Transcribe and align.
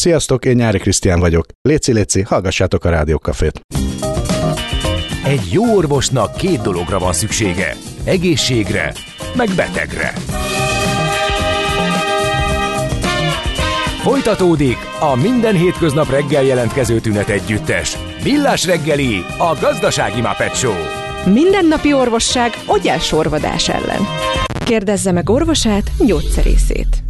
Sziasztok, 0.00 0.44
én 0.44 0.56
Nyári 0.56 0.78
Krisztián 0.78 1.20
vagyok. 1.20 1.46
Léci, 1.62 1.92
léci, 1.92 2.22
hallgassátok 2.22 2.84
a 2.84 2.90
Rádiókafét. 2.90 3.60
Egy 5.24 5.48
jó 5.52 5.76
orvosnak 5.76 6.36
két 6.36 6.60
dologra 6.60 6.98
van 6.98 7.12
szüksége. 7.12 7.76
Egészségre, 8.04 8.92
meg 9.36 9.48
betegre. 9.56 10.12
Folytatódik 14.02 14.76
a 15.00 15.16
minden 15.16 15.56
hétköznap 15.56 16.10
reggel 16.10 16.42
jelentkező 16.42 17.00
tünet 17.00 17.28
együttes. 17.28 17.96
Villás 18.22 18.66
reggeli, 18.66 19.24
a 19.38 19.56
gazdasági 19.60 20.20
Muppet 20.20 20.56
Show. 20.56 20.74
Mindennapi 21.32 21.92
orvosság 21.92 22.50
sorvadás 23.00 23.68
ellen. 23.68 24.00
Kérdezze 24.64 25.12
meg 25.12 25.30
orvosát, 25.30 25.90
gyógyszerészét. 26.06 27.09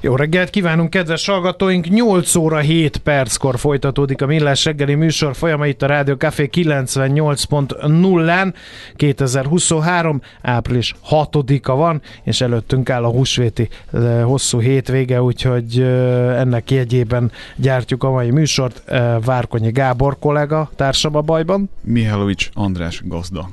Jó 0.00 0.16
reggelt 0.16 0.50
kívánunk, 0.50 0.90
kedves 0.90 1.26
hallgatóink! 1.26 1.88
8 1.88 2.34
óra 2.34 2.58
7 2.58 2.96
perckor 2.96 3.58
folytatódik 3.58 4.22
a 4.22 4.26
Millás 4.26 4.64
reggeli 4.64 4.94
műsor 4.94 5.36
folyama 5.36 5.66
itt 5.66 5.82
a 5.82 5.86
Rádió 5.86 6.16
Café 6.16 6.48
98.0-án. 6.52 8.54
2023. 8.96 10.20
április 10.42 10.94
6-a 11.10 11.74
van, 11.74 12.02
és 12.22 12.40
előttünk 12.40 12.90
áll 12.90 13.04
a 13.04 13.10
húsvéti 13.10 13.68
eh, 13.92 14.22
hosszú 14.24 14.60
hétvége, 14.60 15.22
úgyhogy 15.22 15.80
eh, 15.80 16.40
ennek 16.40 16.70
jegyében 16.70 17.32
gyártjuk 17.56 18.04
a 18.04 18.10
mai 18.10 18.30
műsort. 18.30 18.82
Eh, 18.86 19.16
Várkonyi 19.24 19.70
Gábor 19.70 20.18
kollega 20.18 20.70
társam 20.76 21.16
a 21.16 21.20
bajban. 21.20 21.70
Mihálovics 21.82 22.48
András 22.54 23.02
gazda. 23.04 23.48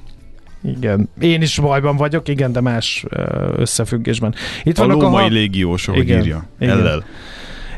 Igen. 0.67 1.09
Én 1.19 1.41
is 1.41 1.59
bajban 1.59 1.95
vagyok, 1.95 2.27
igen, 2.27 2.51
de 2.51 2.61
más 2.61 3.05
összefüggésben. 3.57 4.35
Itt 4.63 4.77
a 4.77 4.85
lómai 4.85 5.25
a... 5.25 5.27
légiós, 5.27 5.87
ahogy 5.87 6.01
igen, 6.01 6.19
írja. 6.19 6.47
Igen. 6.59 6.77
Ellel. 6.77 7.03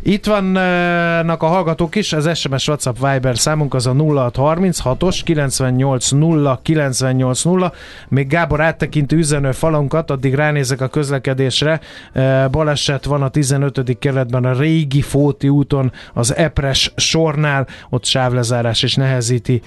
Itt 0.09 0.25
vannak 0.25 1.43
a 1.43 1.47
hallgatók 1.47 1.95
is, 1.95 2.13
az 2.13 2.37
SMS 2.37 2.67
WhatsApp 2.67 2.95
Viber 2.95 3.37
számunk 3.37 3.73
az 3.73 3.87
a 3.87 3.93
0636-os 3.93 5.19
980 5.23 6.59
980. 6.61 7.71
Még 8.07 8.27
Gábor 8.27 8.61
áttekintő 8.61 9.17
üzenő 9.17 9.51
falunkat, 9.51 10.11
addig 10.11 10.33
ránézek 10.33 10.81
a 10.81 10.87
közlekedésre. 10.87 11.79
Baleset 12.51 13.05
van 13.05 13.21
a 13.21 13.29
15. 13.29 13.97
keletben 13.99 14.45
a 14.45 14.59
régi 14.59 15.01
Fóti 15.01 15.49
úton, 15.49 15.91
az 16.13 16.35
Epres 16.35 16.93
sornál, 16.95 17.67
ott 17.89 18.05
sávlezárás 18.05 18.83
is 18.83 18.95
nehezíti 18.95 19.61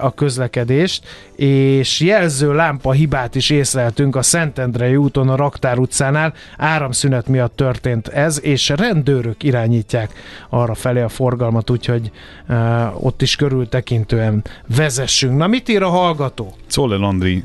a 0.00 0.14
közlekedést, 0.14 1.04
és 1.36 2.00
jelző 2.00 2.54
lámpa 2.54 2.92
hibát 2.92 3.34
is 3.34 3.50
észleltünk 3.50 4.16
a 4.16 4.22
Szentendrei 4.22 4.96
úton, 4.96 5.28
a 5.28 5.36
Raktár 5.36 5.78
utcánál. 5.78 6.32
Áramszünet 6.56 7.28
miatt 7.28 7.56
történt 7.56 8.08
ez, 8.08 8.42
és 8.42 8.68
rendőrök 8.68 9.42
irányít 9.42 9.78
irányítják 9.80 10.12
arra 10.48 10.74
felé 10.74 11.00
a 11.00 11.08
forgalmat, 11.08 11.70
úgyhogy 11.70 12.10
uh, 12.48 13.04
ott 13.04 13.22
is 13.22 13.36
körültekintően 13.36 14.44
vezessünk. 14.76 15.36
Na 15.36 15.46
mit 15.46 15.68
ír 15.68 15.82
a 15.82 15.88
hallgató? 15.88 16.54
Czoller 16.66 17.00
Andri 17.00 17.44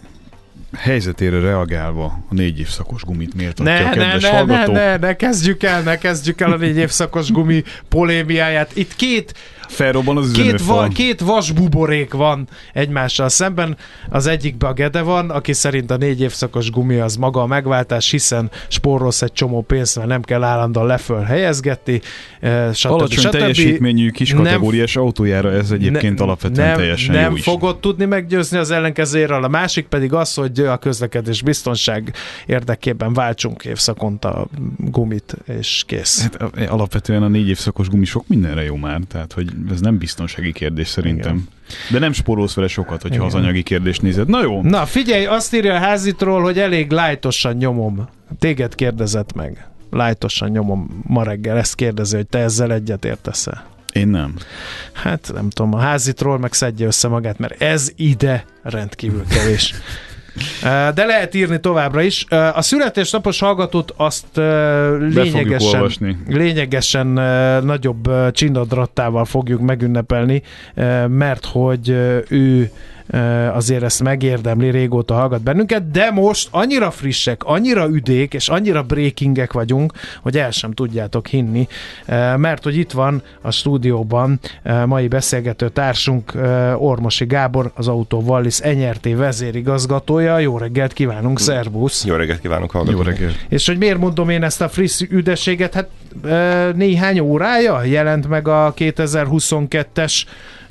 helyzetére 0.78 1.39
reagálva 1.39 2.06
a 2.06 2.33
négy 2.33 2.59
évszakos 2.59 3.03
gumit 3.03 3.36
miért 3.36 3.58
ne, 3.58 3.78
a 3.78 3.89
kedves 3.89 4.22
ne, 4.22 4.30
hallgató? 4.30 4.72
Ne, 4.72 4.80
ne, 4.80 4.97
ne, 4.97 5.16
kezdjük 5.16 5.63
el, 5.63 5.81
ne 5.81 5.97
kezdjük 5.97 6.41
el 6.41 6.52
a 6.52 6.58
négy 6.58 6.78
évszakos 6.78 7.31
gumi 7.31 7.63
polémiáját. 7.89 8.75
Itt 8.75 8.95
két 8.95 9.33
Felrobban 9.67 10.17
az 10.17 10.31
két, 10.31 10.66
va, 10.66 10.88
két 10.88 11.21
vasbuborék 11.21 12.13
van 12.13 12.47
egymással 12.73 13.30
szemben. 13.30 13.77
Az 14.09 14.27
egyikben 14.27 14.69
a 14.69 14.73
Gede 14.73 15.02
van, 15.02 15.30
aki 15.30 15.53
szerint 15.53 15.91
a 15.91 15.97
négy 15.97 16.22
évszakos 16.22 16.72
gumi 16.72 16.97
az 16.97 17.16
maga 17.16 17.41
a 17.41 17.45
megváltás, 17.45 18.11
hiszen 18.11 18.52
spórolsz 18.67 19.22
egy 19.22 19.34
csomó 19.34 19.62
pénzt, 19.62 19.95
mert 19.95 20.07
nem 20.07 20.22
kell 20.22 20.44
állandóan 20.44 20.85
leföl 20.85 21.22
helyezgetni. 21.22 22.01
Eh, 22.39 22.73
stb. 22.73 22.91
Alacsony 22.91 23.23
stb. 23.23 23.31
teljesítményű 23.31 24.09
kis 24.09 24.34
kategóriás 24.34 24.94
nem, 24.94 25.03
autójára 25.03 25.51
ez 25.51 25.72
egyébként 25.72 26.18
ne, 26.18 26.23
alapvetően 26.23 26.68
nem, 26.68 26.78
teljesen 26.78 27.16
Nem 27.16 27.31
jó 27.31 27.41
fogod 27.41 27.73
is. 27.73 27.79
tudni 27.81 28.06
meggyőzni 28.06 28.57
az 28.57 28.72
ellenkezéről. 28.72 29.44
A 29.44 29.47
másik 29.47 29.85
pedig 29.85 30.13
az, 30.13 30.34
hogy 30.34 30.59
a 30.59 30.78
közlekedés 30.78 31.41
biztonság 31.41 32.13
érdekében 32.45 33.13
váltsunk 33.13 33.63
évszakonta 33.63 34.47
gumit, 34.78 35.35
és 35.59 35.84
kész. 35.88 36.22
Hát 36.22 36.69
alapvetően 36.69 37.23
a 37.23 37.28
négy 37.28 37.50
évszakos 37.50 37.89
gumi 37.89 38.06
sok 38.06 38.28
mindenre 38.28 38.63
jó 38.63 38.75
már, 38.75 39.00
tehát 39.07 39.34
hogy 39.34 39.50
ez 39.71 39.81
nem 39.81 39.97
biztonsági 39.97 40.51
kérdés 40.51 40.88
szerintem. 40.88 41.35
Igen. 41.35 41.47
De 41.91 41.99
nem 41.99 42.13
spórolsz 42.13 42.53
vele 42.53 42.67
sokat, 42.67 43.01
hogyha 43.01 43.16
Igen. 43.16 43.27
az 43.27 43.33
anyagi 43.33 43.63
kérdést 43.63 44.01
nézed. 44.01 44.27
Na 44.27 44.41
jó. 44.41 44.61
Na 44.61 44.85
figyelj, 44.85 45.25
azt 45.25 45.53
írja 45.53 45.73
a 45.73 45.79
házitról, 45.79 46.41
hogy 46.41 46.59
elég 46.59 46.91
lájtosan 46.91 47.55
nyomom. 47.55 48.07
Téged 48.39 48.75
kérdezett 48.75 49.33
meg. 49.33 49.67
Lájtosan 49.91 50.49
nyomom 50.49 51.03
ma 51.07 51.23
reggel. 51.23 51.57
Ezt 51.57 51.75
kérdezi, 51.75 52.15
hogy 52.15 52.27
te 52.27 52.39
ezzel 52.39 52.73
egyet 52.73 53.05
értesz-e? 53.05 53.65
Én 53.94 54.07
nem. 54.07 54.35
Hát 54.94 55.31
nem 55.33 55.49
tudom, 55.49 55.73
a 55.73 55.79
házitról 55.79 56.39
meg 56.39 56.53
szedje 56.53 56.85
össze 56.85 57.07
magát, 57.07 57.39
mert 57.39 57.61
ez 57.61 57.91
ide 57.95 58.45
rendkívül 58.63 59.23
kevés. 59.27 59.73
De 60.94 61.06
lehet 61.06 61.35
írni 61.35 61.59
továbbra 61.59 62.01
is. 62.01 62.25
A 62.53 62.62
születésnapos 62.62 63.40
hallgatót 63.40 63.94
azt 63.97 64.25
lényegesen, 65.00 65.91
lényegesen 66.28 67.07
nagyobb 67.63 68.31
csinadrattával 68.31 69.25
fogjuk 69.25 69.62
megünnepelni, 69.62 70.41
mert 71.07 71.45
hogy 71.45 71.90
ő 72.29 72.72
azért 73.53 73.83
ezt 73.83 74.03
megérdemli, 74.03 74.69
régóta 74.69 75.13
hallgat 75.13 75.41
bennünket, 75.41 75.91
de 75.91 76.11
most 76.11 76.47
annyira 76.51 76.91
frissek, 76.91 77.43
annyira 77.43 77.88
üdék, 77.88 78.33
és 78.33 78.49
annyira 78.49 78.83
breakingek 78.83 79.53
vagyunk, 79.53 79.93
hogy 80.21 80.38
el 80.38 80.51
sem 80.51 80.71
tudjátok 80.71 81.27
hinni, 81.27 81.67
mert 82.38 82.63
hogy 82.63 82.77
itt 82.77 82.91
van 82.91 83.21
a 83.41 83.51
stúdióban 83.51 84.39
mai 84.85 85.07
beszélgető 85.07 85.69
társunk 85.69 86.33
Ormosi 86.77 87.25
Gábor, 87.25 87.71
az 87.75 87.88
Autó 87.88 88.19
Wallis 88.19 88.59
Enyerté 88.59 89.13
vezérigazgatója. 89.13 90.39
Jó 90.39 90.57
reggelt 90.57 90.94
kívánunk, 90.94 91.39
szervusz! 91.39 92.05
Jó 92.05 92.15
reggelt 92.15 92.39
kívánunk, 92.39 92.71
hallgatók! 92.71 92.97
Jó 92.97 93.11
reggelt! 93.11 93.45
És 93.49 93.67
hogy 93.67 93.77
miért 93.77 93.97
mondom 93.97 94.29
én 94.29 94.44
ezt 94.44 94.61
a 94.61 94.69
friss 94.69 95.01
üdességet? 95.09 95.73
Hát 95.73 95.89
néhány 96.75 97.19
órája 97.19 97.83
jelent 97.83 98.27
meg 98.27 98.47
a 98.47 98.73
2022-es 98.77 100.23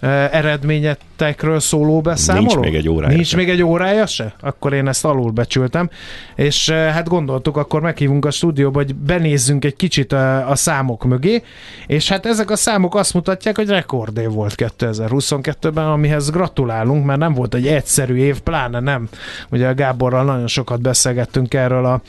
eredményetekről 0.09 1.61
szóló 1.61 2.01
beszámoló? 2.01 2.47
Nincs 2.47 2.57
még 2.57 2.75
egy 2.75 2.89
órája 2.89 3.15
Nincs 3.15 3.27
se. 3.27 3.37
még 3.37 3.49
egy 3.49 3.63
órája 3.63 4.07
se? 4.07 4.35
Akkor 4.41 4.73
én 4.73 4.89
ezt 4.89 5.05
alul 5.05 5.31
becsültem. 5.31 5.91
És 6.35 6.71
hát 6.71 7.09
gondoltuk, 7.09 7.57
akkor 7.57 7.81
meghívunk 7.81 8.25
a 8.25 8.31
stúdióba, 8.31 8.79
hogy 8.79 8.95
benézzünk 8.95 9.65
egy 9.65 9.77
kicsit 9.77 10.13
a, 10.13 10.51
a 10.51 10.55
számok 10.55 11.05
mögé, 11.05 11.43
és 11.87 12.09
hát 12.09 12.27
ezek 12.27 12.51
a 12.51 12.57
számok 12.57 12.95
azt 12.95 13.15
mutatják, 13.15 13.57
hogy 13.57 13.69
rekordév 13.69 14.31
volt 14.31 14.55
2022-ben, 14.57 15.87
amihez 15.87 16.31
gratulálunk, 16.31 17.05
mert 17.05 17.19
nem 17.19 17.35
volt 17.35 17.55
egy 17.55 17.67
egyszerű 17.67 18.17
év, 18.17 18.41
pláne 18.41 18.81
nem. 18.81 19.09
Ugye 19.51 19.69
a 19.69 19.75
Gáborral 19.75 20.25
nagyon 20.25 20.47
sokat 20.47 20.81
beszélgettünk 20.81 21.55
erről 21.55 21.85
a, 21.85 22.01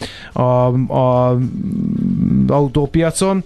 a, 0.42 0.68
a 0.98 1.38
autópiacon, 2.48 3.44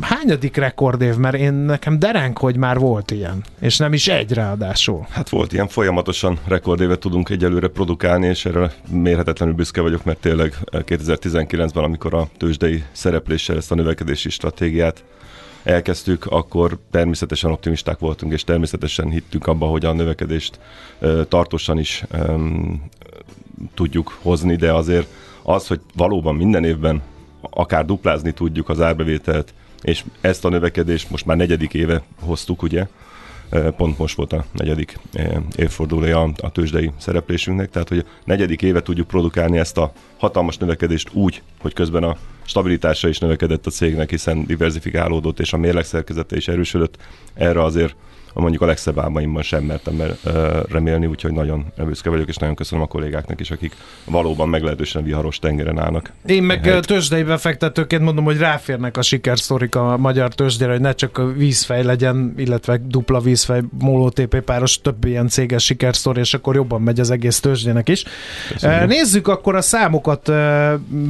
hányadik 0.00 0.56
rekordév? 0.56 1.16
Mert 1.16 1.36
én 1.36 1.52
nekem 1.52 1.98
dereng, 1.98 2.38
hogy 2.38 2.56
már 2.56 2.78
volt 2.78 3.10
ilyen, 3.10 3.44
és 3.60 3.76
nem 3.76 3.92
is 3.92 4.08
egy 4.08 4.32
ráadásul. 4.32 5.06
Hát 5.10 5.28
volt 5.28 5.52
ilyen, 5.52 5.68
folyamatosan 5.68 6.38
rekordévet 6.44 6.98
tudunk 6.98 7.28
egyelőre 7.28 7.68
produkálni, 7.68 8.26
és 8.26 8.44
erre 8.44 8.72
mérhetetlenül 8.90 9.54
büszke 9.54 9.80
vagyok, 9.80 10.04
mert 10.04 10.18
tényleg 10.18 10.56
2019-ben, 10.72 11.84
amikor 11.84 12.14
a 12.14 12.28
tőzsdei 12.36 12.82
szerepléssel 12.92 13.56
ezt 13.56 13.72
a 13.72 13.74
növekedési 13.74 14.30
stratégiát 14.30 15.04
elkezdtük, 15.62 16.26
akkor 16.26 16.78
természetesen 16.90 17.50
optimisták 17.50 17.98
voltunk, 17.98 18.32
és 18.32 18.44
természetesen 18.44 19.10
hittünk 19.10 19.46
abba, 19.46 19.66
hogy 19.66 19.84
a 19.84 19.92
növekedést 19.92 20.58
tartósan 21.28 21.78
is 21.78 22.04
um, 22.28 22.84
tudjuk 23.74 24.18
hozni, 24.22 24.56
de 24.56 24.72
azért 24.72 25.06
az, 25.42 25.66
hogy 25.66 25.80
valóban 25.94 26.34
minden 26.34 26.64
évben 26.64 27.02
akár 27.50 27.84
duplázni 27.84 28.32
tudjuk 28.32 28.68
az 28.68 28.80
árbevételt, 28.80 29.54
és 29.82 30.04
ezt 30.20 30.44
a 30.44 30.48
növekedést 30.48 31.10
most 31.10 31.26
már 31.26 31.36
negyedik 31.36 31.74
éve 31.74 32.02
hoztuk, 32.20 32.62
ugye, 32.62 32.86
pont 33.76 33.98
most 33.98 34.16
volt 34.16 34.32
a 34.32 34.44
negyedik 34.52 34.98
évfordulója 35.56 36.22
a 36.22 36.50
tőzsdei 36.52 36.90
szereplésünknek, 36.98 37.70
tehát 37.70 37.88
hogy 37.88 37.98
a 37.98 38.04
negyedik 38.24 38.62
éve 38.62 38.82
tudjuk 38.82 39.06
produkálni 39.06 39.58
ezt 39.58 39.78
a 39.78 39.92
hatalmas 40.16 40.56
növekedést 40.56 41.10
úgy, 41.12 41.42
hogy 41.60 41.72
közben 41.72 42.02
a 42.02 42.16
stabilitása 42.44 43.08
is 43.08 43.18
növekedett 43.18 43.66
a 43.66 43.70
cégnek, 43.70 44.10
hiszen 44.10 44.46
diversifikálódott 44.46 45.40
és 45.40 45.52
a 45.52 45.56
mérlegszerkezete 45.56 46.36
is 46.36 46.48
erősödött. 46.48 46.96
Erre 47.34 47.62
azért 47.62 47.94
mondjuk 48.40 48.62
a 48.62 48.66
legszebb 48.66 48.98
álmaimban 48.98 49.42
sem 49.42 49.64
mertem 49.64 50.02
remélni, 50.70 51.06
úgyhogy 51.06 51.32
nagyon 51.32 51.64
büszke 51.84 52.10
vagyok, 52.10 52.28
és 52.28 52.36
nagyon 52.36 52.54
köszönöm 52.54 52.84
a 52.84 52.88
kollégáknak 52.88 53.40
is, 53.40 53.50
akik 53.50 53.76
valóban 54.04 54.48
meglehetősen 54.48 55.04
viharos 55.04 55.38
tengeren 55.38 55.78
állnak. 55.78 56.12
Én 56.26 56.42
meg 56.42 56.80
tőzsdei 56.80 57.22
befektetőként 57.22 58.02
mondom, 58.02 58.24
hogy 58.24 58.38
ráférnek 58.38 58.96
a 58.96 59.02
sikersztorik 59.02 59.74
a 59.74 59.96
magyar 59.96 60.34
tőzsdére, 60.34 60.70
hogy 60.70 60.80
ne 60.80 60.92
csak 60.92 61.18
a 61.18 61.26
vízfej 61.26 61.82
legyen, 61.82 62.34
illetve 62.36 62.80
dupla 62.84 63.20
vízfej, 63.20 63.60
MOLO-TP 63.78 64.40
páros, 64.40 64.80
több 64.80 65.04
ilyen 65.04 65.28
céges 65.28 65.64
sikersztori, 65.64 66.20
és 66.20 66.34
akkor 66.34 66.54
jobban 66.54 66.82
megy 66.82 67.00
az 67.00 67.10
egész 67.10 67.40
tőzsdének 67.40 67.88
is. 67.88 68.04
Köszönöm. 68.52 68.86
Nézzük 68.86 69.28
akkor 69.28 69.54
a 69.54 69.60
számokat, 69.60 70.28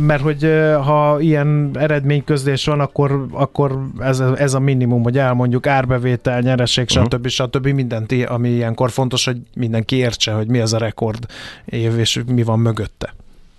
mert 0.01 0.23
hogy 0.23 0.51
ha 0.85 1.17
ilyen 1.21 1.71
eredményközlés 1.75 2.65
van, 2.65 2.81
akkor, 2.81 3.27
akkor 3.33 3.79
ez, 3.99 4.21
ez 4.21 4.55
a 4.55 4.61
minimum, 4.61 5.03
hogy 5.03 5.19
elmondjuk 5.19 5.67
árbevétel, 5.67 6.41
nyereség, 6.41 6.87
uh-huh. 6.89 7.16
Stb. 7.25 7.29
stb. 7.29 7.67
mindent, 7.67 8.13
ami 8.13 8.49
ilyenkor 8.49 8.91
fontos, 8.91 9.25
hogy 9.25 9.37
mindenki 9.55 9.97
értse, 9.97 10.33
hogy 10.33 10.47
mi 10.47 10.61
az 10.61 10.73
a 10.73 10.79
rekord 10.79 11.27
év, 11.65 11.99
és 11.99 12.23
mi 12.27 12.43
van 12.43 12.59
mögötte. 12.59 13.15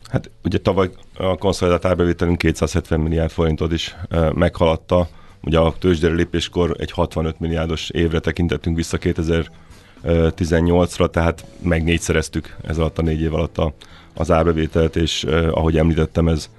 Hát 0.07 0.29
ugye 0.43 0.57
tavaly 0.57 0.89
a 1.17 1.37
konszolidált 1.37 1.85
árbevételünk 1.85 2.37
270 2.37 2.99
milliárd 2.99 3.31
forintot 3.31 3.71
is 3.71 3.95
meghaladta. 4.33 5.07
Ugye 5.41 5.59
a 5.59 5.75
tőzsdere 5.79 6.13
lépéskor 6.13 6.75
egy 6.79 6.91
65 6.91 7.39
milliárdos 7.39 7.89
évre 7.89 8.19
tekintettünk 8.19 8.75
vissza 8.75 8.97
2018-ra, 9.01 11.09
tehát 11.09 11.45
meg 11.61 11.83
négyszereztük 11.83 12.55
ez 12.63 12.77
alatt 12.77 12.97
a 12.97 13.01
négy 13.01 13.21
év 13.21 13.33
alatt 13.33 13.57
a, 13.57 13.73
az 14.13 14.31
árbevételt, 14.31 14.95
és 14.95 15.23
ahogy 15.51 15.77
említettem, 15.77 16.27
ez 16.27 16.49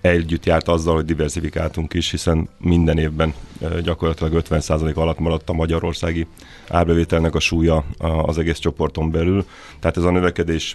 együtt 0.00 0.46
járt 0.46 0.68
azzal, 0.68 0.94
hogy 0.94 1.04
diversifikáltunk 1.04 1.94
is, 1.94 2.10
hiszen 2.10 2.48
minden 2.58 2.98
évben 2.98 3.34
gyakorlatilag 3.82 4.42
50% 4.48 4.94
alatt 4.94 5.18
maradt 5.18 5.48
a 5.48 5.52
magyarországi 5.52 6.26
árbevételnek 6.68 7.34
a 7.34 7.40
súlya 7.40 7.84
az 8.22 8.38
egész 8.38 8.58
csoporton 8.58 9.10
belül. 9.10 9.46
Tehát 9.80 9.96
ez 9.96 10.02
a 10.02 10.10
növekedés 10.10 10.74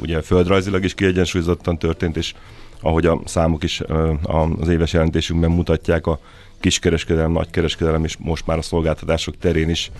ugye 0.00 0.22
földrajzilag 0.22 0.84
is 0.84 0.94
kiegyensúlyozottan 0.94 1.78
történt, 1.78 2.16
és 2.16 2.34
ahogy 2.80 3.06
a 3.06 3.20
számok 3.24 3.62
is 3.62 3.82
az 4.22 4.68
éves 4.68 4.92
jelentésünkben 4.92 5.50
mutatják, 5.50 6.06
a 6.06 6.20
kiskereskedelem, 6.60 7.32
nagykereskedelem 7.32 8.04
és 8.04 8.16
most 8.16 8.46
már 8.46 8.58
a 8.58 8.62
szolgáltatások 8.62 9.38
terén 9.38 9.68
is 9.68 9.90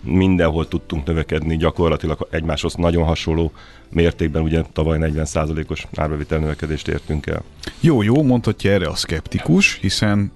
mindenhol 0.00 0.68
tudtunk 0.68 1.06
növekedni, 1.06 1.56
gyakorlatilag 1.56 2.28
egymáshoz 2.30 2.74
nagyon 2.74 3.04
hasonló 3.04 3.52
mértékben, 3.88 4.42
ugye 4.42 4.62
tavaly 4.72 4.98
40%-os 5.00 5.86
árbevétel 5.94 6.38
növekedést 6.38 6.88
értünk 6.88 7.26
el. 7.26 7.42
Jó, 7.80 8.02
jó, 8.02 8.22
mondhatja 8.22 8.70
erre 8.72 8.88
a 8.88 8.94
szkeptikus, 8.94 9.78
hiszen 9.80 10.32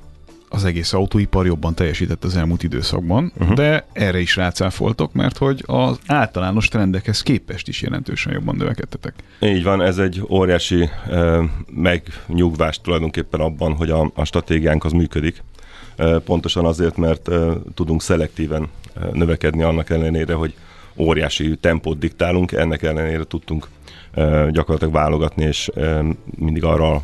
az 0.54 0.64
egész 0.64 0.92
autóipar 0.92 1.46
jobban 1.46 1.74
teljesített 1.74 2.24
az 2.24 2.36
elmúlt 2.36 2.62
időszakban, 2.62 3.32
uh-huh. 3.38 3.54
de 3.56 3.86
erre 3.92 4.20
is 4.20 4.36
rácáfoltok, 4.36 5.12
mert 5.12 5.38
hogy 5.38 5.62
az 5.66 5.98
általános 6.06 6.68
trendekhez 6.68 7.22
képest 7.22 7.68
is 7.68 7.82
jelentősen 7.82 8.32
jobban 8.32 8.56
növekedtetek. 8.56 9.14
Így 9.40 9.62
van, 9.62 9.82
ez 9.82 9.98
egy 9.98 10.22
óriási 10.28 10.88
eh, 11.10 11.38
megnyugvást 11.74 12.82
tulajdonképpen 12.82 13.40
abban, 13.40 13.72
hogy 13.72 13.90
a, 13.90 14.10
a 14.14 14.24
stratégiánk 14.24 14.84
az 14.84 14.92
működik. 14.92 15.42
Pontosan 16.24 16.64
azért, 16.64 16.96
mert 16.96 17.30
tudunk 17.74 18.02
szelektíven 18.02 18.68
növekedni 19.12 19.62
annak 19.62 19.90
ellenére, 19.90 20.34
hogy 20.34 20.54
óriási 20.96 21.56
tempót 21.56 21.98
diktálunk, 21.98 22.52
ennek 22.52 22.82
ellenére 22.82 23.24
tudtunk 23.24 23.68
gyakorlatilag 24.50 24.92
válogatni, 24.92 25.44
és 25.44 25.70
mindig 26.38 26.64
arra 26.64 26.94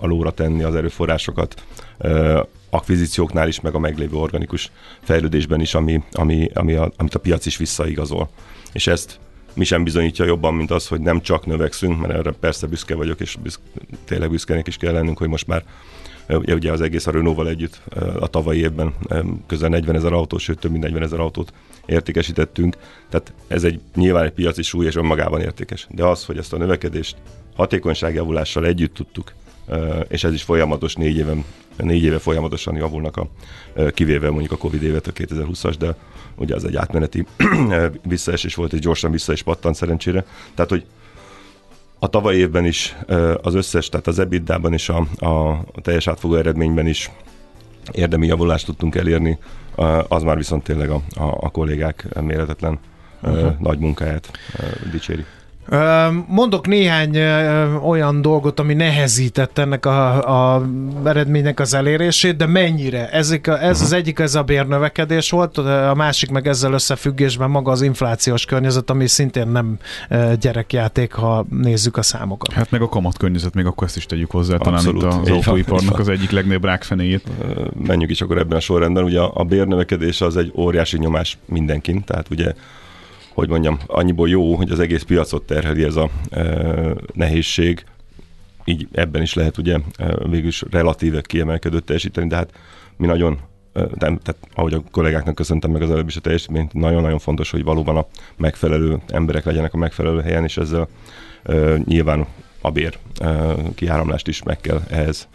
a 0.00 0.06
lóra 0.06 0.30
tenni 0.30 0.62
az 0.62 0.74
erőforrásokat, 0.74 1.62
akvizícióknál 2.70 3.48
is, 3.48 3.60
meg 3.60 3.74
a 3.74 3.78
meglévő 3.78 4.16
organikus 4.16 4.70
fejlődésben 5.00 5.60
is, 5.60 5.74
ami, 5.74 6.02
ami, 6.12 6.50
ami 6.54 6.74
a, 6.74 6.92
amit 6.96 7.14
a 7.14 7.18
piac 7.18 7.46
is 7.46 7.56
visszaigazol. 7.56 8.28
És 8.72 8.86
ezt 8.86 9.18
mi 9.54 9.64
sem 9.64 9.84
bizonyítja 9.84 10.24
jobban, 10.24 10.54
mint 10.54 10.70
az, 10.70 10.88
hogy 10.88 11.00
nem 11.00 11.20
csak 11.20 11.46
növekszünk, 11.46 12.00
mert 12.00 12.12
erre 12.12 12.30
persze 12.30 12.66
büszke 12.66 12.94
vagyok, 12.94 13.20
és 13.20 13.36
büszke, 13.42 13.62
tényleg 14.04 14.30
büszkének 14.30 14.66
is 14.66 14.76
kell 14.76 14.92
lennünk, 14.92 15.18
hogy 15.18 15.28
most 15.28 15.46
már 15.46 15.64
ugye, 16.36 16.72
az 16.72 16.80
egész 16.80 17.06
a 17.06 17.10
Renault-val 17.10 17.48
együtt 17.48 17.80
a 18.20 18.26
tavalyi 18.26 18.60
évben 18.60 18.94
közel 19.46 19.68
40 19.68 19.94
ezer 19.94 20.12
autót, 20.12 20.40
sőt 20.40 20.58
több 20.58 20.70
mint 20.70 20.82
40 20.82 21.02
ezer 21.02 21.20
autót 21.20 21.52
értékesítettünk. 21.86 22.76
Tehát 23.08 23.32
ez 23.48 23.64
egy 23.64 23.80
nyilván 23.94 24.24
egy 24.24 24.32
piaci 24.32 24.62
súly 24.62 24.86
és 24.86 24.96
önmagában 24.96 25.40
értékes. 25.40 25.86
De 25.90 26.04
az, 26.04 26.24
hogy 26.24 26.38
ezt 26.38 26.52
a 26.52 26.56
növekedést 26.56 27.16
hatékonyságjavulással 27.56 28.66
együtt 28.66 28.94
tudtuk, 28.94 29.32
és 30.08 30.24
ez 30.24 30.32
is 30.32 30.42
folyamatos, 30.42 30.94
négy, 30.94 31.16
éven, 31.16 31.44
négy 31.76 32.02
éve 32.02 32.18
folyamatosan 32.18 32.76
javulnak, 32.76 33.16
a, 33.16 33.28
kivéve 33.90 34.30
mondjuk 34.30 34.52
a 34.52 34.56
Covid 34.56 34.82
évet, 34.82 35.06
a 35.06 35.12
2020-as, 35.12 35.74
de 35.78 35.96
ugye 36.36 36.54
az 36.54 36.64
egy 36.64 36.76
átmeneti 36.76 37.26
visszaesés 38.02 38.54
volt, 38.54 38.72
és 38.72 38.78
gyorsan 38.78 39.10
vissza 39.10 39.32
is 39.32 39.42
pattant 39.42 39.74
szerencsére. 39.74 40.24
Tehát, 40.54 40.70
hogy 40.70 40.84
a 42.02 42.08
tavalyi 42.08 42.38
évben 42.38 42.64
is 42.64 42.96
az 43.42 43.54
összes, 43.54 43.88
tehát 43.88 44.06
az 44.06 44.18
EBITDA-ban 44.18 44.72
és 44.72 44.88
a, 44.88 45.26
a 45.26 45.64
teljes 45.82 46.08
átfogó 46.08 46.34
eredményben 46.34 46.86
is 46.86 47.10
érdemi 47.92 48.26
javulást 48.26 48.66
tudtunk 48.66 48.94
elérni, 48.94 49.38
az 50.08 50.22
már 50.22 50.36
viszont 50.36 50.62
tényleg 50.62 50.90
a, 50.90 51.00
a, 51.14 51.24
a 51.40 51.50
kollégák 51.50 52.06
méretetlen 52.20 52.78
uh-huh. 53.22 53.58
nagy 53.58 53.78
munkáját 53.78 54.30
dicséri. 54.90 55.24
Mondok 56.26 56.66
néhány 56.66 57.18
olyan 57.82 58.22
dolgot, 58.22 58.60
ami 58.60 58.74
nehezített 58.74 59.58
ennek 59.58 59.86
a, 59.86 60.54
a 60.54 60.66
eredménynek 61.04 61.60
az 61.60 61.74
elérését, 61.74 62.36
de 62.36 62.46
mennyire? 62.46 63.10
Ezek 63.10 63.46
a, 63.46 63.62
ez 63.62 63.80
az 63.82 63.92
egyik, 63.92 64.18
ez 64.18 64.34
a 64.34 64.42
bérnövekedés 64.42 65.30
volt, 65.30 65.58
a 65.58 65.94
másik 65.96 66.30
meg 66.30 66.46
ezzel 66.46 66.72
összefüggésben 66.72 67.50
maga 67.50 67.70
az 67.70 67.82
inflációs 67.82 68.44
környezet, 68.44 68.90
ami 68.90 69.06
szintén 69.06 69.48
nem 69.48 69.78
gyerekjáték, 70.40 71.12
ha 71.12 71.46
nézzük 71.50 71.96
a 71.96 72.02
számokat. 72.02 72.52
Hát 72.52 72.70
meg 72.70 72.82
a 72.82 72.88
kamat 72.88 73.16
környezet, 73.16 73.54
még 73.54 73.66
akkor 73.66 73.86
ezt 73.86 73.96
is 73.96 74.06
tegyük 74.06 74.30
hozzá, 74.30 74.56
talán 74.56 74.86
itt 74.86 75.02
az 75.02 75.28
autóiparnak 75.30 75.98
az 75.98 76.08
egyik 76.08 76.30
legnagyobb 76.30 76.64
rákfenéjét. 76.64 77.24
Menjünk 77.86 78.10
is 78.10 78.20
akkor 78.20 78.38
ebben 78.38 78.56
a 78.56 78.60
sorrendben. 78.60 79.04
Ugye 79.04 79.20
a 79.20 79.44
bérnövekedés 79.44 80.20
az 80.20 80.36
egy 80.36 80.52
óriási 80.56 80.98
nyomás 80.98 81.38
mindenkin, 81.44 82.04
tehát 82.04 82.26
ugye 82.30 82.54
hogy 83.34 83.48
mondjam, 83.48 83.78
annyiból 83.86 84.28
jó, 84.28 84.54
hogy 84.54 84.70
az 84.70 84.80
egész 84.80 85.02
piacot 85.02 85.46
terheli 85.46 85.84
ez 85.84 85.96
a 85.96 86.10
e, 86.30 86.44
nehézség, 87.12 87.84
így 88.64 88.88
ebben 88.92 89.22
is 89.22 89.34
lehet 89.34 89.58
ugye 89.58 89.78
e, 89.96 90.16
végül 90.28 90.48
is 90.48 90.62
relatíve 90.70 91.20
kiemelkedőt 91.20 91.84
teljesíteni, 91.84 92.28
de 92.28 92.36
hát 92.36 92.52
mi 92.96 93.06
nagyon 93.06 93.38
e, 93.72 93.86
tehát 93.98 94.36
ahogy 94.54 94.74
a 94.74 94.82
kollégáknak 94.90 95.34
köszöntem 95.34 95.70
meg 95.70 95.82
az 95.82 95.90
előbb 95.90 96.08
is 96.08 96.16
a 96.16 96.20
teljesítményt, 96.20 96.72
nagyon-nagyon 96.72 97.18
fontos, 97.18 97.50
hogy 97.50 97.64
valóban 97.64 97.96
a 97.96 98.06
megfelelő 98.36 99.00
emberek 99.06 99.44
legyenek 99.44 99.74
a 99.74 99.78
megfelelő 99.78 100.20
helyen, 100.20 100.44
és 100.44 100.56
ezzel 100.56 100.88
e, 101.42 101.76
nyilván 101.84 102.26
a 102.60 102.70
bér 102.70 102.98
e, 103.18 103.54
kiáramlást 103.74 104.28
is 104.28 104.42
meg 104.42 104.60
kell 104.60 104.80
ehhez 104.88 105.28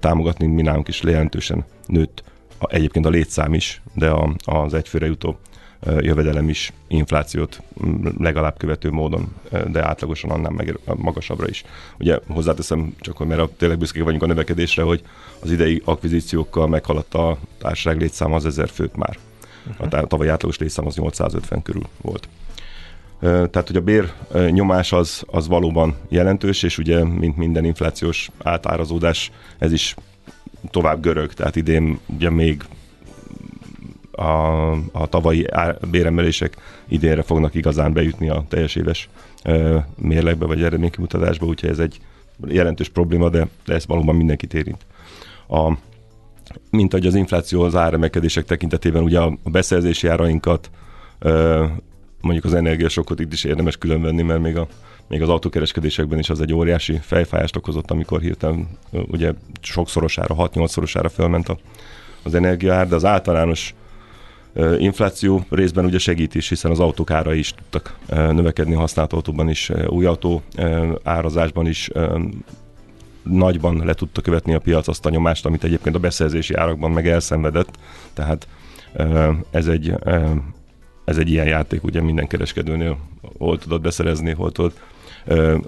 támogatni, 0.00 0.46
mi 0.46 0.62
nálunk 0.62 0.88
is 0.88 1.02
jelentősen 1.02 1.64
nőtt 1.86 2.22
a, 2.58 2.74
egyébként 2.74 3.06
a 3.06 3.08
létszám 3.08 3.54
is, 3.54 3.82
de 3.94 4.08
a, 4.08 4.34
az 4.44 4.74
egyfőre 4.74 5.06
jutó 5.06 5.38
jövedelem 5.86 6.48
is 6.48 6.72
inflációt 6.88 7.62
legalább 8.18 8.58
követő 8.58 8.90
módon, 8.90 9.34
de 9.70 9.86
átlagosan 9.86 10.30
annál 10.30 10.50
meg 10.50 10.78
magasabbra 10.96 11.48
is. 11.48 11.64
Ugye 11.98 12.18
hozzáteszem 12.28 12.94
csak, 13.00 13.16
hogy 13.16 13.26
mert 13.26 13.50
tényleg 13.50 13.78
büszkék 13.78 14.02
vagyunk 14.02 14.22
a 14.22 14.26
növekedésre, 14.26 14.82
hogy 14.82 15.02
az 15.40 15.50
idei 15.50 15.82
akvizíciókkal 15.84 16.68
meghaladta 16.68 17.28
a 17.28 17.38
társaság 17.58 18.00
létszám 18.00 18.32
az 18.32 18.46
ezer 18.46 18.68
főt 18.68 18.96
már. 18.96 19.18
A 19.78 20.06
tavaly 20.06 20.28
átlagos 20.28 20.58
létszám 20.58 20.86
az 20.86 20.96
850 20.96 21.62
körül 21.62 21.86
volt. 22.00 22.28
Tehát, 23.20 23.66
hogy 23.66 23.76
a 23.76 23.80
bér 23.80 24.12
nyomás 24.50 24.92
az, 24.92 25.22
az 25.26 25.48
valóban 25.48 25.96
jelentős, 26.08 26.62
és 26.62 26.78
ugye, 26.78 27.04
mint 27.04 27.36
minden 27.36 27.64
inflációs 27.64 28.30
átárazódás, 28.42 29.30
ez 29.58 29.72
is 29.72 29.94
tovább 30.70 31.02
görög, 31.02 31.32
tehát 31.32 31.56
idén 31.56 31.98
ugye 32.06 32.30
még 32.30 32.62
a, 34.12 34.70
a 34.92 35.06
tavalyi 35.08 35.46
béremelések 35.90 36.56
idénre 36.88 37.22
fognak 37.22 37.54
igazán 37.54 37.92
bejutni 37.92 38.28
a 38.28 38.44
teljes 38.48 38.76
éves 38.76 39.08
mérlegbe 39.96 40.46
vagy 40.46 40.62
eredménykimutatásba, 40.62 41.46
úgyhogy 41.46 41.70
ez 41.70 41.78
egy 41.78 42.00
jelentős 42.46 42.88
probléma, 42.88 43.28
de, 43.28 43.48
de 43.64 43.74
ez 43.74 43.86
valóban 43.86 44.16
mindenkit 44.16 44.54
érint. 44.54 44.86
A, 45.48 45.72
mint 46.70 46.92
ahogy 46.94 47.06
az 47.06 47.14
infláció 47.14 47.62
az 47.62 47.74
áremelkedések 47.74 48.44
tekintetében 48.44 49.02
ugye 49.02 49.20
a 49.20 49.38
beszerzési 49.44 50.08
árainkat, 50.08 50.70
mondjuk 52.20 52.44
az 52.44 52.54
energiasokot 52.54 53.20
itt 53.20 53.32
is 53.32 53.44
érdemes 53.44 53.76
különvenni, 53.76 54.22
mert 54.22 54.40
még, 54.40 54.56
a, 54.56 54.66
még 55.08 55.22
az 55.22 55.28
autókereskedésekben 55.28 56.18
is 56.18 56.30
az 56.30 56.40
egy 56.40 56.52
óriási 56.52 56.98
fejfájást 57.02 57.56
okozott, 57.56 57.90
amikor 57.90 58.20
hirtelen 58.20 58.68
ugye 58.90 59.32
sokszorosára, 59.60 60.34
6-8-szorosára 60.38 61.10
fölment 61.14 61.48
a, 61.48 61.58
az 62.22 62.34
energiaár, 62.34 62.88
de 62.88 62.94
az 62.94 63.04
általános 63.04 63.74
infláció 64.78 65.44
részben 65.50 65.84
ugye 65.84 65.98
segít 65.98 66.34
is, 66.34 66.48
hiszen 66.48 66.70
az 66.70 66.80
autók 66.80 67.10
ára 67.10 67.34
is 67.34 67.54
tudtak 67.54 67.98
növekedni, 68.08 68.74
használt 68.74 69.12
autóban 69.12 69.48
is, 69.48 69.70
új 69.86 70.06
autó 70.06 70.42
árazásban 71.02 71.66
is 71.66 71.90
nagyban 73.22 73.84
le 73.84 73.94
tudta 73.94 74.20
követni 74.20 74.54
a 74.54 74.58
piac 74.58 74.88
azt 74.88 75.06
a 75.06 75.10
nyomást, 75.10 75.46
amit 75.46 75.64
egyébként 75.64 75.96
a 75.96 75.98
beszerzési 75.98 76.54
árakban 76.54 76.90
meg 76.90 77.08
elszenvedett. 77.08 77.78
Tehát 78.12 78.48
ez 79.50 79.66
egy 79.66 79.94
ez 81.04 81.18
egy 81.18 81.30
ilyen 81.30 81.46
játék, 81.46 81.84
ugye 81.84 82.02
minden 82.02 82.26
kereskedőnél 82.26 82.98
hol 83.38 83.58
tudod 83.58 83.80
beszerezni, 83.80 84.32
hol 84.32 84.52
tudod 84.52 84.72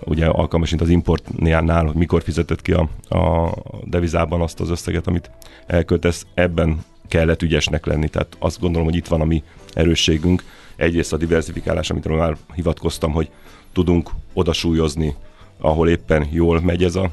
ugye 0.04 0.26
alkalmasint 0.26 0.80
az 0.80 0.88
importnál, 0.88 1.84
hogy 1.84 1.94
mikor 1.94 2.22
fizetett 2.22 2.62
ki 2.62 2.72
a, 2.72 2.88
a 3.16 3.54
devizában 3.84 4.40
azt 4.40 4.60
az 4.60 4.70
összeget, 4.70 5.06
amit 5.06 5.30
elköltesz, 5.66 6.26
ebben 6.34 6.84
kellett 7.08 7.42
ügyesnek 7.42 7.86
lenni. 7.86 8.08
Tehát 8.08 8.36
azt 8.38 8.60
gondolom, 8.60 8.86
hogy 8.86 8.96
itt 8.96 9.06
van 9.06 9.20
a 9.20 9.24
mi 9.24 9.42
erősségünk. 9.72 10.44
Egyrészt 10.76 11.12
a 11.12 11.16
diversifikálás, 11.16 11.90
amit 11.90 12.08
már 12.08 12.36
hivatkoztam, 12.54 13.12
hogy 13.12 13.30
tudunk 13.72 14.10
odasúlyozni, 14.32 15.14
ahol 15.58 15.88
éppen 15.88 16.26
jól 16.30 16.60
megy 16.60 16.84
ez 16.84 16.96
a 16.96 17.10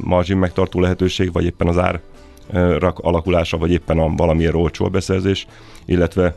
margin 0.00 0.36
megtartó 0.36 0.80
lehetőség, 0.80 1.32
vagy 1.32 1.44
éppen 1.44 1.66
az 1.66 1.78
ár 1.78 2.00
rak 2.78 2.98
alakulása, 2.98 3.58
vagy 3.58 3.70
éppen 3.70 3.98
a 3.98 4.14
valamilyen 4.14 4.54
olcsó 4.54 4.88
beszerzés, 4.88 5.46
illetve 5.84 6.36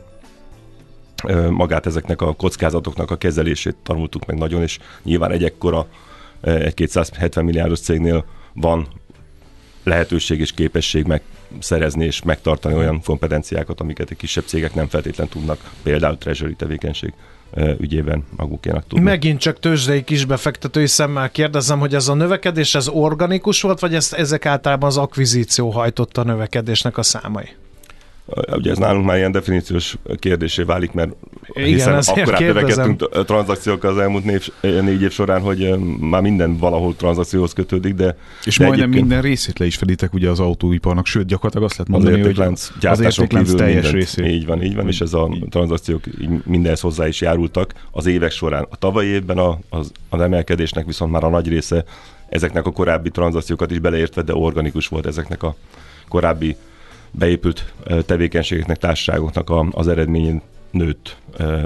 magát 1.50 1.86
ezeknek 1.86 2.22
a 2.22 2.32
kockázatoknak 2.32 3.10
a 3.10 3.16
kezelését 3.16 3.76
tanultuk 3.82 4.26
meg 4.26 4.38
nagyon, 4.38 4.62
és 4.62 4.78
nyilván 5.02 5.30
egy 5.30 5.44
ekkora, 5.44 5.86
egy 6.40 6.74
270 6.74 7.44
milliárdos 7.44 7.80
cégnél 7.80 8.24
van 8.52 8.86
lehetőség 9.82 10.40
és 10.40 10.52
képesség 10.52 11.06
megszerezni 11.06 12.04
és 12.04 12.22
megtartani 12.22 12.74
olyan 12.74 13.02
kompetenciákat, 13.04 13.80
amiket 13.80 14.10
egy 14.10 14.16
kisebb 14.16 14.44
cégek 14.46 14.74
nem 14.74 14.88
feltétlen 14.88 15.28
tudnak, 15.28 15.70
például 15.82 16.18
treasury 16.18 16.54
tevékenység 16.54 17.12
ügyében 17.78 18.24
magukénak 18.36 18.86
tudni. 18.86 19.04
Megint 19.04 19.40
csak 19.40 19.58
tőzsdei 19.58 20.04
kisbefektetői 20.04 20.86
szemmel 20.86 21.30
kérdezem, 21.30 21.78
hogy 21.78 21.94
ez 21.94 22.08
a 22.08 22.14
növekedés, 22.14 22.74
ez 22.74 22.88
organikus 22.88 23.60
volt, 23.60 23.80
vagy 23.80 23.94
ezt, 23.94 24.12
ezek 24.12 24.46
általában 24.46 24.88
az 24.88 24.96
akvizíció 24.96 25.70
hajtotta 25.70 26.20
a 26.20 26.24
növekedésnek 26.24 26.98
a 26.98 27.02
számai? 27.02 27.48
Ugye 28.52 28.70
ez 28.70 28.78
nálunk 28.78 29.06
már 29.06 29.16
ilyen 29.16 29.32
definíciós 29.32 29.96
kérdésé 30.18 30.62
válik, 30.62 30.92
mert 30.92 31.10
Igen, 31.54 31.68
hiszen 31.68 31.94
akkor 31.94 32.38
növekedtünk 32.38 33.24
tranzakciókkal 33.24 33.90
az 33.90 33.98
elmúlt 33.98 34.24
név, 34.24 34.46
négy 34.60 35.02
év 35.02 35.10
során, 35.10 35.40
hogy 35.40 35.78
már 36.00 36.22
minden 36.22 36.56
valahol 36.56 36.96
tranzakcióhoz 36.96 37.52
kötődik, 37.52 37.94
de 37.94 38.16
És 38.44 38.58
de 38.58 38.66
majdnem 38.66 38.90
minden 38.90 39.22
részét 39.22 39.58
le 39.58 39.66
is 39.66 39.76
feditek 39.76 40.14
ugye 40.14 40.28
az 40.28 40.40
autóiparnak, 40.40 41.06
sőt 41.06 41.26
gyakorlatilag 41.26 41.66
azt 41.66 41.76
lehet 41.76 41.92
mondani, 41.92 42.12
az 42.12 42.26
értéklánc, 42.26 42.70
hogy 42.80 42.86
az 42.86 43.00
értéklánc 43.00 43.54
teljes 43.54 43.74
mindent, 43.74 43.94
részét. 43.94 44.26
Így 44.26 44.46
van, 44.46 44.62
így 44.62 44.74
van, 44.74 44.88
és 44.88 45.00
ez 45.00 45.14
a 45.14 45.30
tranzakciók 45.50 46.04
mindenhez 46.44 46.80
hozzá 46.80 47.06
is 47.06 47.20
járultak 47.20 47.74
az 47.90 48.06
évek 48.06 48.30
során. 48.30 48.66
A 48.70 48.76
tavalyi 48.76 49.08
évben 49.08 49.38
a, 49.38 49.58
az, 49.68 49.92
az 50.08 50.20
emelkedésnek 50.20 50.86
viszont 50.86 51.12
már 51.12 51.24
a 51.24 51.28
nagy 51.28 51.48
része 51.48 51.84
ezeknek 52.28 52.66
a 52.66 52.70
korábbi 52.72 53.10
tranzakciókat 53.10 53.70
is 53.70 53.78
beleértve, 53.78 54.22
de 54.22 54.34
organikus 54.34 54.88
volt 54.88 55.06
ezeknek 55.06 55.42
a 55.42 55.54
korábbi 56.08 56.56
beépült 57.10 57.72
tevékenységeknek, 58.06 58.78
társaságoknak 58.78 59.50
az 59.70 59.88
eredményén 59.88 60.40
nőtt 60.70 61.16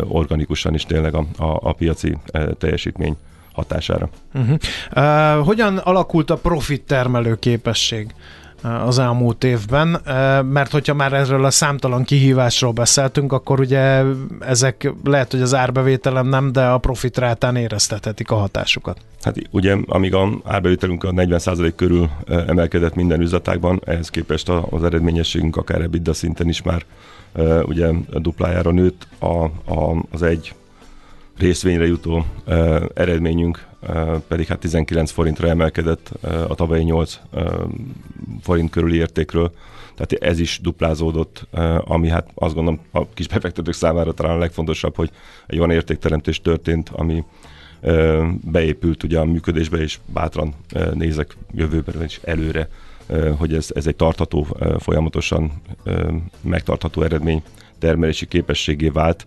organikusan 0.08 0.75
is 0.75 0.84
tényleg 0.84 1.14
a, 1.14 1.25
a, 1.38 1.58
a 1.62 1.73
piaci 1.73 2.16
teljesítmény 2.58 3.16
hatására. 3.52 4.08
Uh-huh. 4.34 4.58
Uh, 4.96 5.46
hogyan 5.46 5.78
alakult 5.78 6.30
a 6.30 6.37
profit 6.37 6.82
termelő 6.82 7.37
képesség? 7.38 8.14
az 8.64 8.99
elmúlt 8.99 9.44
évben, 9.44 10.00
mert 10.44 10.70
hogyha 10.70 10.94
már 10.94 11.12
erről 11.12 11.44
a 11.44 11.50
számtalan 11.50 12.04
kihívásról 12.04 12.73
beszéltünk, 12.73 13.32
akkor 13.32 13.61
ugye 13.61 14.02
ezek 14.40 14.92
lehet, 15.04 15.30
hogy 15.30 15.40
az 15.40 15.54
árbevételem 15.54 16.26
nem, 16.26 16.52
de 16.52 16.66
a 16.66 16.78
profitrátán 16.78 17.56
éreztethetik 17.56 18.30
a 18.30 18.34
hatásukat. 18.34 18.99
Hát 19.23 19.37
ugye, 19.50 19.76
amíg 19.87 20.14
a 20.14 20.28
árbevételünk 20.44 21.04
a 21.04 21.11
40% 21.11 21.73
körül 21.76 22.11
emelkedett 22.26 22.94
minden 22.94 23.20
üzletágban, 23.20 23.80
ehhez 23.84 24.11
képest 24.11 24.49
az 24.49 24.84
eredményességünk 24.84 25.56
akár 25.56 25.80
EBITDA 25.80 26.12
szinten 26.12 26.49
is 26.49 26.62
már 26.62 26.84
ugye 27.64 27.91
duplájára 28.19 28.71
nőtt, 28.71 29.07
a, 29.19 29.45
a, 29.45 30.05
az 30.11 30.23
egy 30.23 30.55
részvényre 31.38 31.87
jutó 31.87 32.25
eredményünk 32.95 33.67
pedig 34.29 34.47
hát 34.47 34.59
19 34.59 35.11
forintra 35.11 35.49
emelkedett 35.49 36.09
a 36.49 36.55
tavalyi 36.55 36.83
8 36.83 37.21
forint 38.43 38.71
körüli 38.71 38.97
értékről, 38.97 39.53
tehát 39.95 40.12
ez 40.12 40.38
is 40.38 40.61
duplázódott, 40.62 41.47
ami 41.85 42.09
hát 42.09 42.31
azt 42.35 42.55
gondolom 42.55 42.81
a 42.93 43.09
kis 43.09 43.29
befektetők 43.29 43.75
számára 43.75 44.12
talán 44.12 44.37
a 44.37 44.38
legfontosabb, 44.38 44.97
hogy 44.97 45.11
egy 45.47 45.59
olyan 45.59 45.71
értékteremtés 45.71 46.41
történt, 46.41 46.88
ami 46.88 47.25
beépült 48.45 49.03
ugye 49.03 49.19
a 49.19 49.25
működésbe, 49.25 49.79
és 49.79 49.99
bátran 50.07 50.55
nézek 50.95 51.37
jövőben 51.55 52.05
is 52.05 52.21
előre, 52.25 52.69
hogy 53.38 53.54
ez, 53.54 53.68
ez 53.75 53.87
egy 53.87 53.96
tartható, 53.96 54.46
folyamatosan 54.78 55.52
megtartható 56.40 57.02
eredmény 57.02 57.42
termelési 57.78 58.26
képességé 58.26 58.88
vált, 58.88 59.26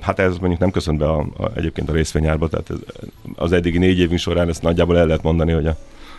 Hát 0.00 0.18
ez 0.18 0.38
mondjuk 0.38 0.60
nem 0.60 0.70
köszön 0.70 0.96
be 0.96 1.08
a, 1.08 1.18
a, 1.18 1.50
egyébként 1.54 1.88
a 1.88 1.92
részvényárba, 1.92 2.48
tehát 2.48 2.70
ez, 2.70 2.76
az 3.34 3.52
eddigi 3.52 3.78
négy 3.78 3.98
évünk 3.98 4.18
során 4.18 4.48
ezt 4.48 4.62
nagyjából 4.62 4.98
el 4.98 5.06
lehet 5.06 5.22
mondani, 5.22 5.52
hogy 5.52 5.66
a, 5.66 5.76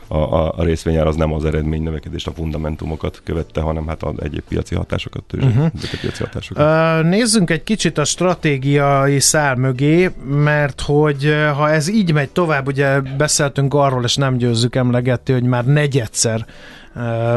a, 0.07 0.57
a 0.57 0.63
részvényár 0.63 1.07
az 1.07 1.15
nem 1.15 1.33
az 1.33 1.45
eredmény 1.45 1.83
növekedést, 1.83 2.27
a 2.27 2.31
fundamentumokat 2.31 3.21
követte, 3.23 3.61
hanem 3.61 3.87
hát 3.87 4.03
az 4.03 4.13
egyéb 4.19 4.43
piaci 4.47 4.75
hatásokat, 4.75 5.23
tőzsde, 5.23 5.47
uh-huh. 5.47 5.71
piaci 6.01 6.23
hatásokat. 6.23 7.01
Uh, 7.03 7.09
nézzünk 7.09 7.49
egy 7.49 7.63
kicsit 7.63 7.97
a 7.97 8.03
stratégiai 8.03 9.19
szál 9.19 9.55
mögé, 9.55 10.11
mert 10.25 10.81
hogy 10.81 11.35
ha 11.55 11.69
ez 11.69 11.87
így 11.87 12.13
megy 12.13 12.29
tovább, 12.29 12.67
ugye 12.67 13.01
beszéltünk 13.01 13.73
arról, 13.73 14.03
és 14.03 14.15
nem 14.15 14.37
győzzük 14.37 14.75
emlegetni, 14.75 15.33
hogy 15.33 15.43
már 15.43 15.65
negyedszer 15.65 16.45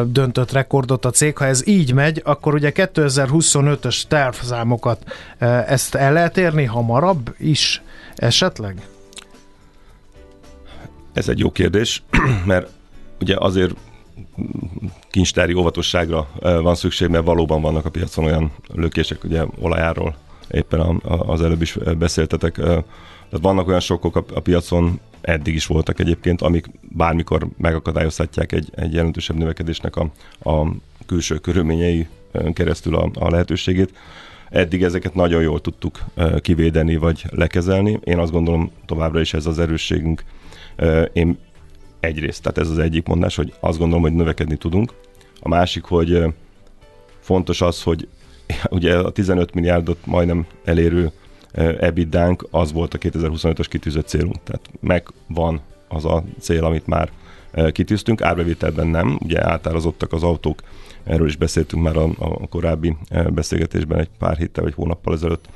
döntött 0.04 0.52
rekordot 0.52 1.04
a 1.04 1.10
cég. 1.10 1.36
Ha 1.36 1.44
ez 1.44 1.66
így 1.66 1.92
megy, 1.92 2.22
akkor 2.24 2.54
ugye 2.54 2.72
2025-ös 2.74 4.02
tervszámokat 4.08 5.04
ezt 5.66 5.94
el 5.94 6.12
lehet 6.12 6.36
érni 6.36 6.64
hamarabb 6.64 7.34
is 7.38 7.82
esetleg? 8.14 8.86
Ez 11.16 11.28
egy 11.28 11.38
jó 11.38 11.50
kérdés, 11.50 12.02
mert 12.46 12.68
ugye 13.20 13.36
azért 13.38 13.74
kincstári 15.10 15.54
óvatosságra 15.54 16.28
van 16.40 16.74
szükség, 16.74 17.08
mert 17.08 17.24
valóban 17.24 17.60
vannak 17.60 17.84
a 17.84 17.90
piacon 17.90 18.24
olyan 18.24 18.52
lökések, 18.74 19.24
ugye 19.24 19.44
olajáról 19.58 20.16
éppen 20.50 21.00
az 21.04 21.42
előbb 21.42 21.62
is 21.62 21.78
beszéltetek, 21.98 22.54
tehát 22.54 22.84
vannak 23.30 23.68
olyan 23.68 23.80
sokkok 23.80 24.16
a, 24.16 24.24
a 24.34 24.40
piacon, 24.40 25.00
eddig 25.20 25.54
is 25.54 25.66
voltak 25.66 26.00
egyébként, 26.00 26.42
amik 26.42 26.66
bármikor 26.80 27.48
megakadályozhatják 27.58 28.52
egy, 28.52 28.70
egy 28.74 28.92
jelentősebb 28.92 29.36
növekedésnek 29.36 29.96
a, 29.96 30.10
a 30.50 30.66
külső 31.06 31.36
körülményei 31.38 32.06
keresztül 32.52 32.96
a, 32.96 33.10
a 33.14 33.30
lehetőségét. 33.30 33.92
Eddig 34.50 34.82
ezeket 34.82 35.14
nagyon 35.14 35.42
jól 35.42 35.60
tudtuk 35.60 36.04
kivédeni 36.40 36.96
vagy 36.96 37.24
lekezelni. 37.30 37.98
Én 38.04 38.18
azt 38.18 38.32
gondolom 38.32 38.70
továbbra 38.86 39.20
is 39.20 39.34
ez 39.34 39.46
az 39.46 39.58
erősségünk. 39.58 40.24
Én 41.12 41.38
egyrészt, 42.00 42.42
tehát 42.42 42.58
ez 42.58 42.70
az 42.70 42.78
egyik 42.78 43.06
mondás, 43.06 43.36
hogy 43.36 43.54
azt 43.60 43.78
gondolom, 43.78 44.02
hogy 44.02 44.12
növekedni 44.12 44.56
tudunk. 44.56 44.92
A 45.40 45.48
másik, 45.48 45.84
hogy 45.84 46.24
fontos 47.20 47.60
az, 47.60 47.82
hogy 47.82 48.08
ugye 48.70 48.98
a 48.98 49.10
15 49.10 49.54
milliárdot 49.54 50.06
majdnem 50.06 50.46
elérő 50.64 51.10
ebidánk 51.80 52.46
az 52.50 52.72
volt 52.72 52.94
a 52.94 52.98
2025-ös 52.98 53.66
kitűzött 53.68 54.06
célunk. 54.06 54.42
Tehát 54.42 54.70
megvan 54.80 55.60
az 55.88 56.04
a 56.04 56.24
cél, 56.40 56.64
amit 56.64 56.86
már 56.86 57.10
kitűztünk, 57.72 58.22
árbevételben 58.22 58.86
nem, 58.86 59.18
ugye 59.22 59.48
átározottak 59.48 60.12
az 60.12 60.22
autók, 60.22 60.62
erről 61.04 61.26
is 61.26 61.36
beszéltünk 61.36 61.82
már 61.82 61.96
a, 61.96 62.08
a 62.18 62.48
korábbi 62.48 62.96
beszélgetésben 63.28 63.98
egy 63.98 64.10
pár 64.18 64.36
héttel 64.36 64.62
vagy 64.62 64.74
hónappal 64.74 65.14
ezelőtt, 65.14 65.48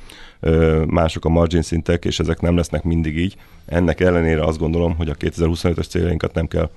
mások 0.87 1.25
a 1.25 1.29
margin 1.29 1.61
szintek, 1.61 2.05
és 2.05 2.19
ezek 2.19 2.41
nem 2.41 2.55
lesznek 2.55 2.83
mindig 2.83 3.17
így. 3.17 3.35
Ennek 3.65 3.99
ellenére 3.99 4.43
azt 4.43 4.57
gondolom, 4.57 4.95
hogy 4.95 5.09
a 5.09 5.15
2025-ös 5.15 5.89
céljainkat 5.89 6.33
nem 6.33 6.47
kell 6.47 6.69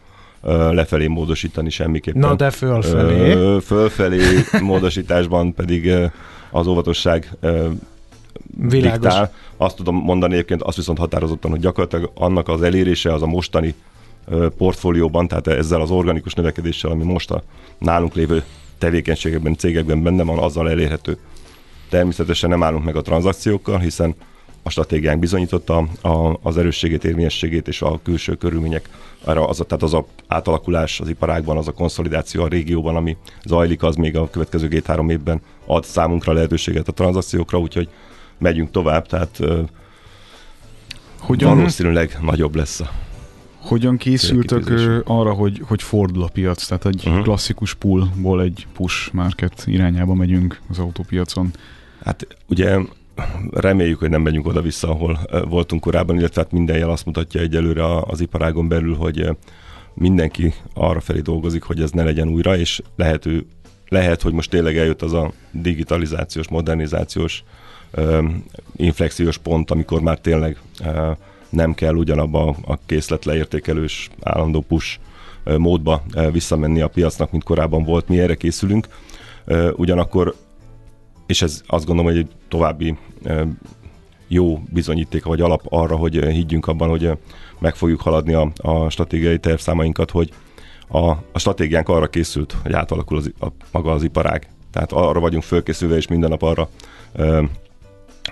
lefelé 0.70 1.06
módosítani 1.06 1.70
semmiképpen. 1.70 2.20
Na 2.20 2.34
de 2.34 2.50
fölfelé. 2.50 3.58
Fölfelé 3.60 4.20
módosításban 4.60 5.54
pedig 5.54 5.92
az 6.50 6.66
óvatosság 6.66 7.36
Világos. 8.56 9.00
diktál. 9.00 9.32
Azt 9.56 9.76
tudom 9.76 9.96
mondani 9.96 10.32
egyébként, 10.32 10.62
azt 10.62 10.76
viszont 10.76 10.98
határozottan, 10.98 11.50
hogy 11.50 11.60
gyakorlatilag 11.60 12.10
annak 12.14 12.48
az 12.48 12.62
elérése 12.62 13.12
az 13.12 13.22
a 13.22 13.26
mostani 13.26 13.74
portfólióban, 14.56 15.28
tehát 15.28 15.46
ezzel 15.46 15.80
az 15.80 15.90
organikus 15.90 16.34
növekedéssel, 16.34 16.90
ami 16.90 17.04
most 17.04 17.30
a 17.30 17.42
nálunk 17.78 18.14
lévő 18.14 18.42
tevékenységekben, 18.78 19.56
cégekben 19.56 20.02
benne 20.02 20.22
van, 20.22 20.38
azzal 20.38 20.70
elérhető. 20.70 21.18
Természetesen 21.94 22.50
nem 22.50 22.62
állunk 22.62 22.84
meg 22.84 22.96
a 22.96 23.02
tranzakciókkal, 23.02 23.78
hiszen 23.78 24.14
a 24.62 24.70
stratégiánk 24.70 25.20
bizonyította 25.20 25.76
a, 26.02 26.38
az 26.42 26.56
erősségét, 26.56 27.04
érvényességét 27.04 27.68
és 27.68 27.82
a 27.82 28.00
külső 28.02 28.34
körülmények, 28.34 28.88
arra 29.24 29.48
az, 29.48 29.56
tehát 29.66 29.82
az 29.82 29.94
a 29.94 30.06
átalakulás 30.26 31.00
az 31.00 31.08
iparágban, 31.08 31.56
az 31.56 31.68
a 31.68 31.72
konszolidáció 31.72 32.42
a 32.42 32.48
régióban, 32.48 32.96
ami 32.96 33.16
zajlik, 33.44 33.82
az 33.82 33.96
még 33.96 34.16
a 34.16 34.30
következő 34.30 34.68
két-három 34.68 35.10
évben 35.10 35.40
ad 35.66 35.84
számunkra 35.84 36.32
lehetőséget 36.32 36.88
a 36.88 36.92
tranzakciókra, 36.92 37.58
úgyhogy 37.58 37.88
megyünk 38.38 38.70
tovább, 38.70 39.06
tehát 39.06 39.38
Hogyan? 41.18 41.56
valószínűleg 41.56 42.18
nagyobb 42.20 42.54
lesz 42.54 42.80
a 42.80 42.90
hogyan 43.58 43.96
készültök 43.96 44.70
arra, 45.04 45.32
hogy, 45.32 45.62
hogy 45.66 45.82
fordul 45.82 46.22
a 46.22 46.28
piac? 46.32 46.66
Tehát 46.66 46.86
egy 46.86 47.02
uh-huh. 47.06 47.22
klasszikus 47.22 47.74
pullból 47.74 48.42
egy 48.42 48.66
push 48.72 49.12
market 49.12 49.62
irányába 49.66 50.14
megyünk 50.14 50.60
az 50.68 50.78
autópiacon. 50.78 51.50
Hát 52.04 52.26
ugye 52.48 52.78
reméljük, 53.50 53.98
hogy 53.98 54.10
nem 54.10 54.22
megyünk 54.22 54.46
oda-vissza, 54.46 54.88
ahol 54.88 55.18
voltunk 55.48 55.82
korábban, 55.82 56.18
illetve 56.18 56.42
hát 56.42 56.52
minden 56.52 56.76
jel 56.76 56.90
azt 56.90 57.06
mutatja 57.06 57.40
egyelőre 57.40 57.96
az 57.98 58.20
iparágon 58.20 58.68
belül, 58.68 58.94
hogy 58.94 59.28
mindenki 59.94 60.54
arra 60.74 61.00
felé 61.00 61.20
dolgozik, 61.20 61.62
hogy 61.62 61.80
ez 61.80 61.90
ne 61.90 62.02
legyen 62.02 62.28
újra, 62.28 62.56
és 62.56 62.82
lehető, 62.96 63.46
lehet, 63.88 64.22
hogy 64.22 64.32
most 64.32 64.50
tényleg 64.50 64.76
eljött 64.76 65.02
az 65.02 65.12
a 65.12 65.32
digitalizációs, 65.50 66.48
modernizációs 66.48 67.44
inflexiós 68.76 69.38
pont, 69.38 69.70
amikor 69.70 70.00
már 70.00 70.18
tényleg 70.18 70.58
nem 71.48 71.74
kell 71.74 71.94
ugyanabba 71.94 72.56
a 72.66 72.78
készlet 72.86 73.24
leértékelős 73.24 74.10
állandó 74.20 74.60
push 74.60 74.98
módba 75.58 76.02
visszamenni 76.32 76.80
a 76.80 76.88
piacnak, 76.88 77.30
mint 77.30 77.44
korábban 77.44 77.84
volt. 77.84 78.08
Mi 78.08 78.18
erre 78.18 78.34
készülünk. 78.34 78.86
Ugyanakkor, 79.76 80.34
és 81.26 81.42
ez 81.42 81.62
azt 81.66 81.86
gondolom, 81.86 82.12
hogy 82.12 82.20
egy 82.20 82.30
további 82.48 82.96
jó 84.28 84.62
bizonyítéka 84.72 85.28
vagy 85.28 85.40
alap 85.40 85.62
arra, 85.68 85.96
hogy 85.96 86.24
higgyünk 86.24 86.66
abban, 86.66 86.88
hogy 86.88 87.10
meg 87.58 87.74
fogjuk 87.74 88.00
haladni 88.00 88.32
a, 88.32 88.50
a 88.56 88.90
stratégiai 88.90 89.38
tervszámainkat, 89.38 90.10
hogy 90.10 90.30
a, 90.88 91.08
a 91.08 91.38
stratégiánk 91.38 91.88
arra 91.88 92.06
készült, 92.06 92.56
hogy 92.62 92.72
átalakul 92.72 93.16
az, 93.16 93.32
a, 93.40 93.46
maga 93.72 93.92
az 93.92 94.02
iparág. 94.02 94.48
Tehát 94.70 94.92
arra 94.92 95.20
vagyunk 95.20 95.42
fölkészülve, 95.42 95.96
és 95.96 96.06
minden 96.06 96.30
nap 96.30 96.42
arra 96.42 96.68
ö, 97.12 97.42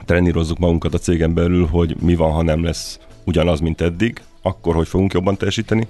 trenírozzuk 0.05 0.59
magunkat 0.59 0.95
a 0.95 0.99
cégen 0.99 1.35
belül, 1.35 1.67
hogy 1.67 1.97
mi 2.01 2.15
van, 2.15 2.33
ha 2.33 2.43
nem 2.43 2.65
lesz 2.65 2.99
ugyanaz, 3.25 3.61
mint 3.61 3.81
eddig, 3.81 4.23
akkor 4.43 4.75
hogy 4.75 4.89
fogunk 4.89 5.13
jobban 5.13 5.37
teljesíteni. 5.37 5.87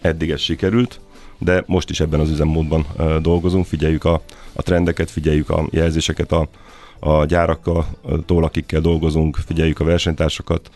Eddig 0.00 0.30
ez 0.30 0.40
sikerült, 0.40 1.00
de 1.40 1.64
most 1.66 1.90
is 1.90 2.00
ebben 2.00 2.20
az 2.20 2.30
üzemmódban 2.30 2.86
dolgozunk, 3.22 3.66
figyeljük 3.66 4.04
a, 4.04 4.22
a 4.52 4.62
trendeket, 4.62 5.10
figyeljük 5.10 5.50
a 5.50 5.66
jelzéseket 5.70 6.32
a, 6.32 6.48
a 7.00 7.24
gyárakkal, 7.24 7.86
tól, 8.26 8.44
akikkel 8.44 8.80
dolgozunk, 8.80 9.36
figyeljük 9.46 9.80
a 9.80 9.84
versenytársakat, 9.84 10.70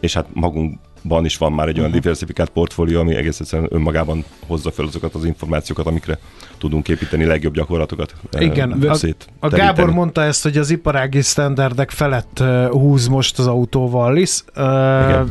és 0.00 0.14
hát 0.14 0.26
magunkban 0.32 1.24
is 1.24 1.36
van 1.36 1.52
már 1.52 1.68
egy 1.68 1.78
olyan 1.78 1.88
uh-huh. 1.88 2.02
diversifikált 2.02 2.50
portfólió, 2.50 3.00
ami 3.00 3.14
egész 3.14 3.40
egyszerűen 3.40 3.68
önmagában 3.72 4.24
hozza 4.46 4.70
fel 4.70 4.84
azokat 4.84 5.14
az 5.14 5.24
információkat, 5.24 5.86
amikre 5.86 6.18
tudunk 6.58 6.88
építeni 6.88 7.24
legjobb 7.24 7.54
gyakorlatokat. 7.54 8.14
Igen, 8.38 8.72
a, 8.72 8.96
a 9.38 9.48
Gábor 9.48 9.90
mondta 9.90 10.22
ezt, 10.22 10.42
hogy 10.42 10.56
az 10.56 10.70
iparági 10.70 11.22
standardek 11.22 11.90
felett 11.90 12.42
húz 12.70 13.06
most 13.06 13.38
az 13.38 13.46
autóval 13.46 14.12
Lisz. 14.12 14.44
Uh, 14.56 15.28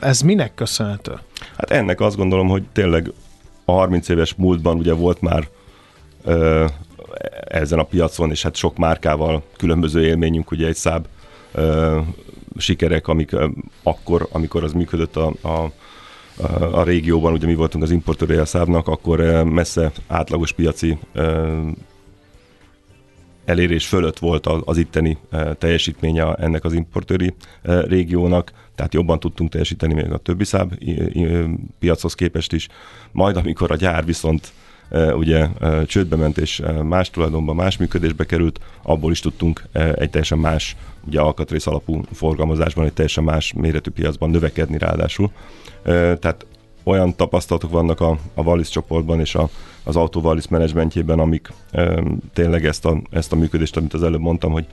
ez 0.00 0.20
minek 0.20 0.54
köszönhető? 0.54 1.12
Hát 1.56 1.70
ennek 1.70 2.00
azt 2.00 2.16
gondolom, 2.16 2.48
hogy 2.48 2.62
tényleg 2.72 3.12
a 3.70 3.78
30 3.78 4.08
éves 4.08 4.34
múltban 4.34 4.76
ugye 4.76 4.92
volt 4.92 5.20
már 5.20 5.48
uh, 6.24 6.68
ezen 7.44 7.78
a 7.78 7.82
piacon, 7.82 8.30
és 8.30 8.42
hát 8.42 8.56
sok 8.56 8.76
márkával 8.76 9.42
különböző 9.56 10.04
élményünk, 10.04 10.50
ugye 10.50 10.66
egy 10.66 10.76
száb 10.76 11.06
uh, 11.54 11.96
sikerek, 12.56 13.08
amik 13.08 13.32
uh, 13.32 13.44
akkor, 13.82 14.28
amikor 14.32 14.64
az 14.64 14.72
működött 14.72 15.16
a, 15.16 15.26
a 15.26 15.70
a 16.72 16.82
régióban, 16.82 17.32
ugye 17.32 17.46
mi 17.46 17.54
voltunk 17.54 17.84
az 17.84 17.90
importőre 17.90 18.40
a 18.40 18.44
szábnak, 18.44 18.88
akkor 18.88 19.18
messze 19.44 19.92
átlagos 20.06 20.52
piaci 20.52 20.98
elérés 23.50 23.86
fölött 23.86 24.18
volt 24.18 24.46
az 24.46 24.76
itteni 24.76 25.18
teljesítménye 25.58 26.34
ennek 26.34 26.64
az 26.64 26.72
importőri 26.72 27.34
régiónak, 27.62 28.52
tehát 28.74 28.94
jobban 28.94 29.20
tudtunk 29.20 29.50
teljesíteni 29.50 29.94
még 29.94 30.12
a 30.12 30.18
többi 30.18 30.44
száb 30.44 30.74
piachoz 31.78 32.14
képest 32.14 32.52
is. 32.52 32.68
Majd 33.12 33.36
amikor 33.36 33.70
a 33.70 33.76
gyár 33.76 34.04
viszont 34.04 34.52
ugye 35.14 35.48
csődbe 35.86 36.16
ment 36.16 36.38
és 36.38 36.62
más 36.82 37.10
tulajdonban, 37.10 37.56
más 37.56 37.76
működésbe 37.76 38.24
került, 38.24 38.60
abból 38.82 39.10
is 39.10 39.20
tudtunk 39.20 39.62
egy 39.72 40.10
teljesen 40.10 40.38
más, 40.38 40.76
ugye 41.06 41.20
alkatrész 41.20 41.66
alapú 41.66 42.02
forgalmazásban, 42.12 42.84
egy 42.84 42.92
teljesen 42.92 43.24
más 43.24 43.52
méretű 43.52 43.90
piacban 43.90 44.30
növekedni 44.30 44.78
ráadásul. 44.78 45.30
Tehát 45.82 46.46
olyan 46.90 47.16
tapasztalatok 47.16 47.70
vannak 47.70 48.00
a, 48.00 48.18
a 48.34 48.42
Wallis 48.42 48.68
csoportban 48.68 49.20
és 49.20 49.34
a, 49.34 49.48
az 49.84 49.96
Auto 49.96 50.20
Wallis 50.20 50.48
menedzsmentjében, 50.48 51.18
amik 51.18 51.52
e, 51.70 52.02
tényleg 52.32 52.66
ezt 52.66 52.84
a, 52.84 53.00
ezt 53.10 53.32
a 53.32 53.36
működést, 53.36 53.76
amit 53.76 53.94
az 53.94 54.02
előbb 54.02 54.20
mondtam, 54.20 54.52
hogy 54.52 54.66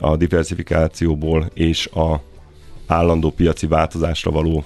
a 0.00 0.16
diversifikációból 0.16 1.50
és 1.54 1.86
a 1.86 2.20
állandó 2.86 3.30
piaci 3.30 3.66
változásra 3.66 4.30
való 4.30 4.64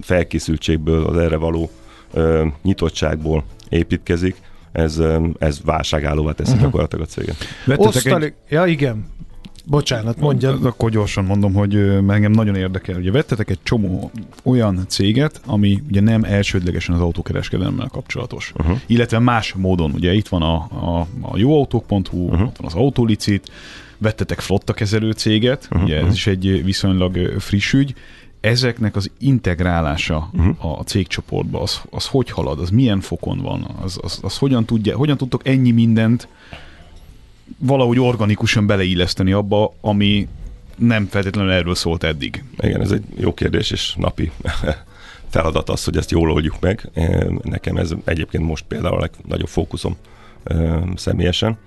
felkészültségből, 0.00 1.06
az 1.06 1.16
erre 1.16 1.36
való 1.36 1.70
e, 2.14 2.52
nyitottságból 2.62 3.44
építkezik, 3.68 4.36
ez, 4.72 5.02
ez 5.38 5.60
válságállóvá 5.64 6.32
teszi 6.32 6.50
uh-huh. 6.50 6.64
gyakorlatilag 6.64 7.04
a 7.04 7.08
céget. 7.08 7.36
Osztali... 7.76 8.24
Egy... 8.24 8.34
Ja, 8.48 8.66
igen. 8.66 9.06
Bocsánat, 9.66 10.20
mondja. 10.20 10.58
Akkor 10.62 10.90
gyorsan 10.90 11.24
mondom, 11.24 11.52
hogy 11.52 11.74
engem 12.08 12.32
nagyon 12.32 12.54
érdekel. 12.54 12.96
Ugye 12.96 13.10
vettetek 13.10 13.50
egy 13.50 13.58
csomó 13.62 14.10
olyan 14.42 14.84
céget, 14.88 15.40
ami 15.46 15.82
ugye 15.88 16.00
nem 16.00 16.24
elsődlegesen 16.24 16.94
az 16.94 17.00
autókereskedelemmel 17.00 17.88
kapcsolatos, 17.88 18.52
uh-huh. 18.56 18.78
illetve 18.86 19.18
más 19.18 19.52
módon. 19.52 19.90
Ugye 19.90 20.14
itt 20.14 20.28
van 20.28 20.42
a, 20.42 20.54
a, 20.54 21.06
a 21.20 21.38
jóautók.hu, 21.38 22.24
uh-huh. 22.24 22.46
ott 22.46 22.56
van 22.56 22.66
az 22.66 22.74
Autolicit, 22.74 23.50
vettetek 23.98 24.40
flotta 24.40 24.72
kezelő 24.72 25.10
céget, 25.10 25.68
uh-huh. 25.70 25.82
ugye 25.82 26.04
ez 26.04 26.12
is 26.12 26.26
egy 26.26 26.64
viszonylag 26.64 27.16
friss 27.38 27.72
ügy, 27.72 27.94
ezeknek 28.40 28.96
az 28.96 29.10
integrálása 29.18 30.30
uh-huh. 30.32 30.78
a 30.78 30.82
cégcsoportba, 30.82 31.62
az, 31.62 31.80
az 31.90 32.06
hogy 32.06 32.30
halad, 32.30 32.60
az 32.60 32.70
milyen 32.70 33.00
fokon 33.00 33.38
van, 33.38 33.66
az, 33.82 33.98
az, 34.02 34.18
az 34.22 34.38
hogyan, 34.38 34.64
tudja, 34.64 34.96
hogyan 34.96 35.16
tudtok 35.16 35.46
ennyi 35.48 35.70
mindent 35.70 36.28
valahogy 37.58 37.98
organikusan 37.98 38.66
beleilleszteni 38.66 39.32
abba, 39.32 39.74
ami 39.80 40.28
nem 40.76 41.06
feltétlenül 41.06 41.50
erről 41.50 41.74
szólt 41.74 42.04
eddig? 42.04 42.44
Igen, 42.60 42.80
ez 42.80 42.90
egy 42.90 43.04
jó 43.16 43.34
kérdés, 43.34 43.70
és 43.70 43.94
napi 43.98 44.30
feladat 45.30 45.68
az, 45.68 45.84
hogy 45.84 45.96
ezt 45.96 46.10
jól 46.10 46.30
oldjuk 46.30 46.60
meg. 46.60 46.90
Nekem 47.42 47.76
ez 47.76 47.90
egyébként 48.04 48.44
most 48.44 48.64
például 48.68 48.96
a 48.96 49.00
legnagyobb 49.00 49.48
fókuszom 49.48 49.96
személyesen. 50.94 51.58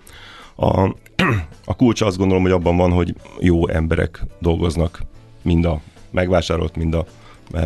A, 0.56 0.96
a 1.66 1.76
kulcs 1.76 2.02
azt 2.02 2.18
gondolom, 2.18 2.44
hogy 2.44 2.52
abban 2.52 2.78
van, 2.78 2.92
hogy 2.92 3.16
jó 3.40 3.68
emberek 3.68 4.24
dolgoznak 4.40 5.04
mind 5.42 5.66
a 5.66 5.82
megvásárolt, 6.12 6.76
mind 6.76 6.94
a 6.94 7.06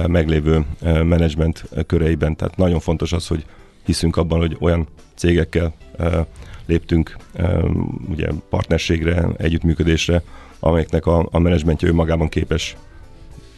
meglévő 0.08 0.66
menedzsment 0.82 1.70
köreiben. 1.88 2.36
Tehát 2.36 2.58
nagyon 2.58 2.80
fontos 2.80 3.14
az, 3.14 3.28
hogy 3.28 3.46
hiszünk 3.86 4.18
abban, 4.18 4.40
hogy 4.40 4.58
olyan 4.60 4.88
cégekkel 5.16 5.74
léptünk 6.66 7.18
ugye 8.10 8.28
partnerségre, 8.50 9.28
együttműködésre, 9.38 10.24
amelyeknek 10.60 11.06
a, 11.06 11.28
a 11.32 11.40
menedzsmentje 11.40 11.88
önmagában 11.88 12.30
képes 12.30 12.76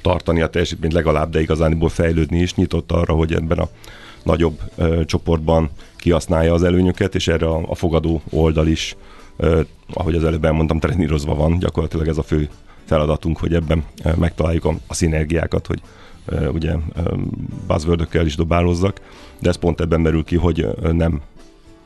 tartani 0.01 0.41
a 0.41 0.47
teljesítményt 0.47 0.93
legalább, 0.93 1.29
de 1.29 1.41
igazániból 1.41 1.89
fejlődni 1.89 2.39
is, 2.39 2.55
nyitott 2.55 2.91
arra, 2.91 3.13
hogy 3.13 3.33
ebben 3.33 3.57
a 3.57 3.69
nagyobb 4.23 4.59
ö, 4.75 5.05
csoportban 5.05 5.69
kihasználja 5.95 6.53
az 6.53 6.63
előnyöket, 6.63 7.15
és 7.15 7.27
erre 7.27 7.45
a, 7.45 7.61
a 7.67 7.75
fogadó 7.75 8.21
oldal 8.29 8.67
is, 8.67 8.95
ö, 9.37 9.61
ahogy 9.93 10.15
az 10.15 10.23
előbb 10.23 10.45
elmondtam, 10.45 10.79
trenírozva 10.79 11.35
van. 11.35 11.59
Gyakorlatilag 11.59 12.07
ez 12.07 12.17
a 12.17 12.23
fő 12.23 12.49
feladatunk, 12.85 13.37
hogy 13.37 13.53
ebben 13.53 13.83
ö, 14.03 14.09
megtaláljuk 14.19 14.65
a, 14.65 14.73
a 14.87 14.93
szinergiákat, 14.93 15.67
hogy 15.67 15.81
ö, 16.25 16.47
ugye 16.47 16.73
buzzword 17.67 18.07
is 18.25 18.35
dobálozzak, 18.35 19.01
de 19.39 19.49
ez 19.49 19.55
pont 19.55 19.81
ebben 19.81 20.01
merül 20.01 20.23
ki, 20.23 20.35
hogy 20.35 20.67
nem 20.91 21.21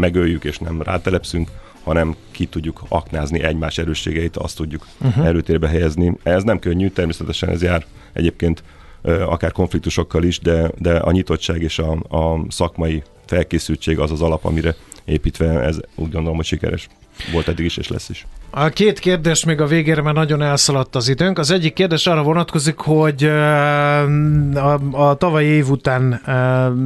megöljük 0.02 0.44
és 0.44 0.58
nem 0.58 0.82
rátelepszünk, 0.82 1.50
hanem 1.84 2.16
ki 2.32 2.46
tudjuk 2.46 2.84
aknázni 2.88 3.44
egymás 3.44 3.78
erősségeit, 3.78 4.38
azt 4.38 4.56
tudjuk 4.56 4.88
uh-huh. 5.02 5.26
előtérbe 5.26 5.68
helyezni. 5.68 6.18
Ez 6.24 6.44
nem 6.44 6.60
könnyű, 6.60 6.90
természetesen 6.90 7.50
ez 7.50 7.62
jár 7.62 7.86
egyébként 8.14 8.64
akár 9.04 9.52
konfliktusokkal 9.52 10.24
is, 10.24 10.40
de, 10.40 10.72
de 10.78 10.98
a 10.98 11.12
nyitottság 11.12 11.62
és 11.62 11.80
a, 11.80 11.92
a 11.92 12.46
szakmai 12.50 13.04
felkészültség 13.26 14.00
az 14.00 14.12
az 14.12 14.22
alap, 14.22 14.46
amire 14.46 14.76
építve 15.06 15.60
ez 15.60 15.78
úgy 15.96 16.12
gondolom, 16.12 16.36
hogy 16.36 16.46
sikeres 16.46 16.88
volt 17.32 17.48
eddig 17.48 17.66
is, 17.66 17.78
és 17.78 17.88
lesz 17.88 18.10
is. 18.10 18.26
A 18.50 18.70
két 18.70 19.00
kérdés 19.00 19.46
még 19.46 19.62
a 19.62 19.66
végére, 19.66 20.02
mert 20.02 20.16
nagyon 20.16 20.42
elszaladt 20.42 20.96
az 20.96 21.08
időnk. 21.08 21.38
Az 21.38 21.52
egyik 21.52 21.74
kérdés 21.74 22.08
arra 22.08 22.24
vonatkozik, 22.24 22.78
hogy 22.78 23.24
a, 23.24 24.80
a 24.92 25.16
tavalyi 25.16 25.48
év 25.48 25.70
után 25.70 26.22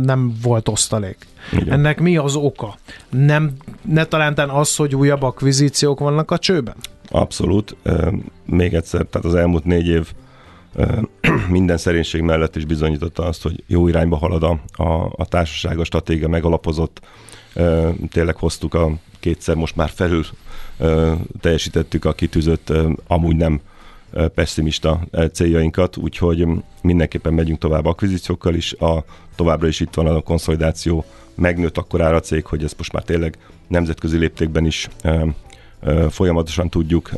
nem 0.04 0.34
volt 0.42 0.68
osztalék. 0.68 1.18
Igen. 1.52 1.72
Ennek 1.72 2.00
mi 2.00 2.18
az 2.18 2.36
oka? 2.36 2.76
Nem, 3.10 3.52
ne 3.82 4.06
talántán 4.06 4.50
az, 4.50 4.76
hogy 4.76 4.96
újabb 4.96 5.22
akvizíciók 5.22 6.00
vannak 6.00 6.32
a 6.32 6.38
csőben? 6.38 6.76
Abszolút. 7.10 7.76
Még 8.46 8.74
egyszer, 8.74 9.06
tehát 9.06 9.28
az 9.28 9.36
elmúlt 9.36 9.66
négy 9.66 9.88
év 9.88 10.12
minden 11.50 11.78
szerénység 11.78 12.22
mellett 12.22 12.56
is 12.56 12.66
bizonyította 12.66 13.24
azt, 13.24 13.44
hogy 13.44 13.64
jó 13.68 13.88
irányba 13.88 14.16
halad 14.16 14.44
a, 14.44 14.60
a, 14.84 15.14
a 15.16 15.26
társaság, 15.26 15.80
a 15.80 15.84
stratégia 15.84 16.28
megalapozott. 16.28 17.02
Tényleg 18.10 18.36
hoztuk 18.36 18.74
a 18.74 18.92
kétszer 19.20 19.56
most 19.56 19.76
már 19.76 19.90
felül 19.90 20.26
teljesítettük 21.42 22.06
a 22.06 22.14
kitűzött, 22.14 22.74
amúgy 23.08 23.36
nem 23.36 23.62
pessimista 24.36 25.08
céljainkat, 25.34 25.98
úgyhogy 25.98 26.48
mindenképpen 26.82 27.34
megyünk 27.34 27.60
tovább 27.60 27.86
akvizíciókkal 27.86 28.54
is, 28.54 28.74
a, 28.74 29.04
továbbra 29.36 29.68
is 29.68 29.80
itt 29.80 29.94
van 29.94 30.08
a 30.08 30.22
konszolidáció, 30.22 31.06
megnőtt 31.36 31.78
akkor 31.78 32.02
ára 32.02 32.16
a 32.16 32.20
cég, 32.20 32.46
hogy 32.46 32.64
ez 32.64 32.74
most 32.78 32.92
már 32.92 33.04
tényleg 33.04 33.38
nemzetközi 33.68 34.18
léptékben 34.18 34.66
is 34.66 34.88
folyamatosan 36.10 36.70
tudjuk 36.70 37.12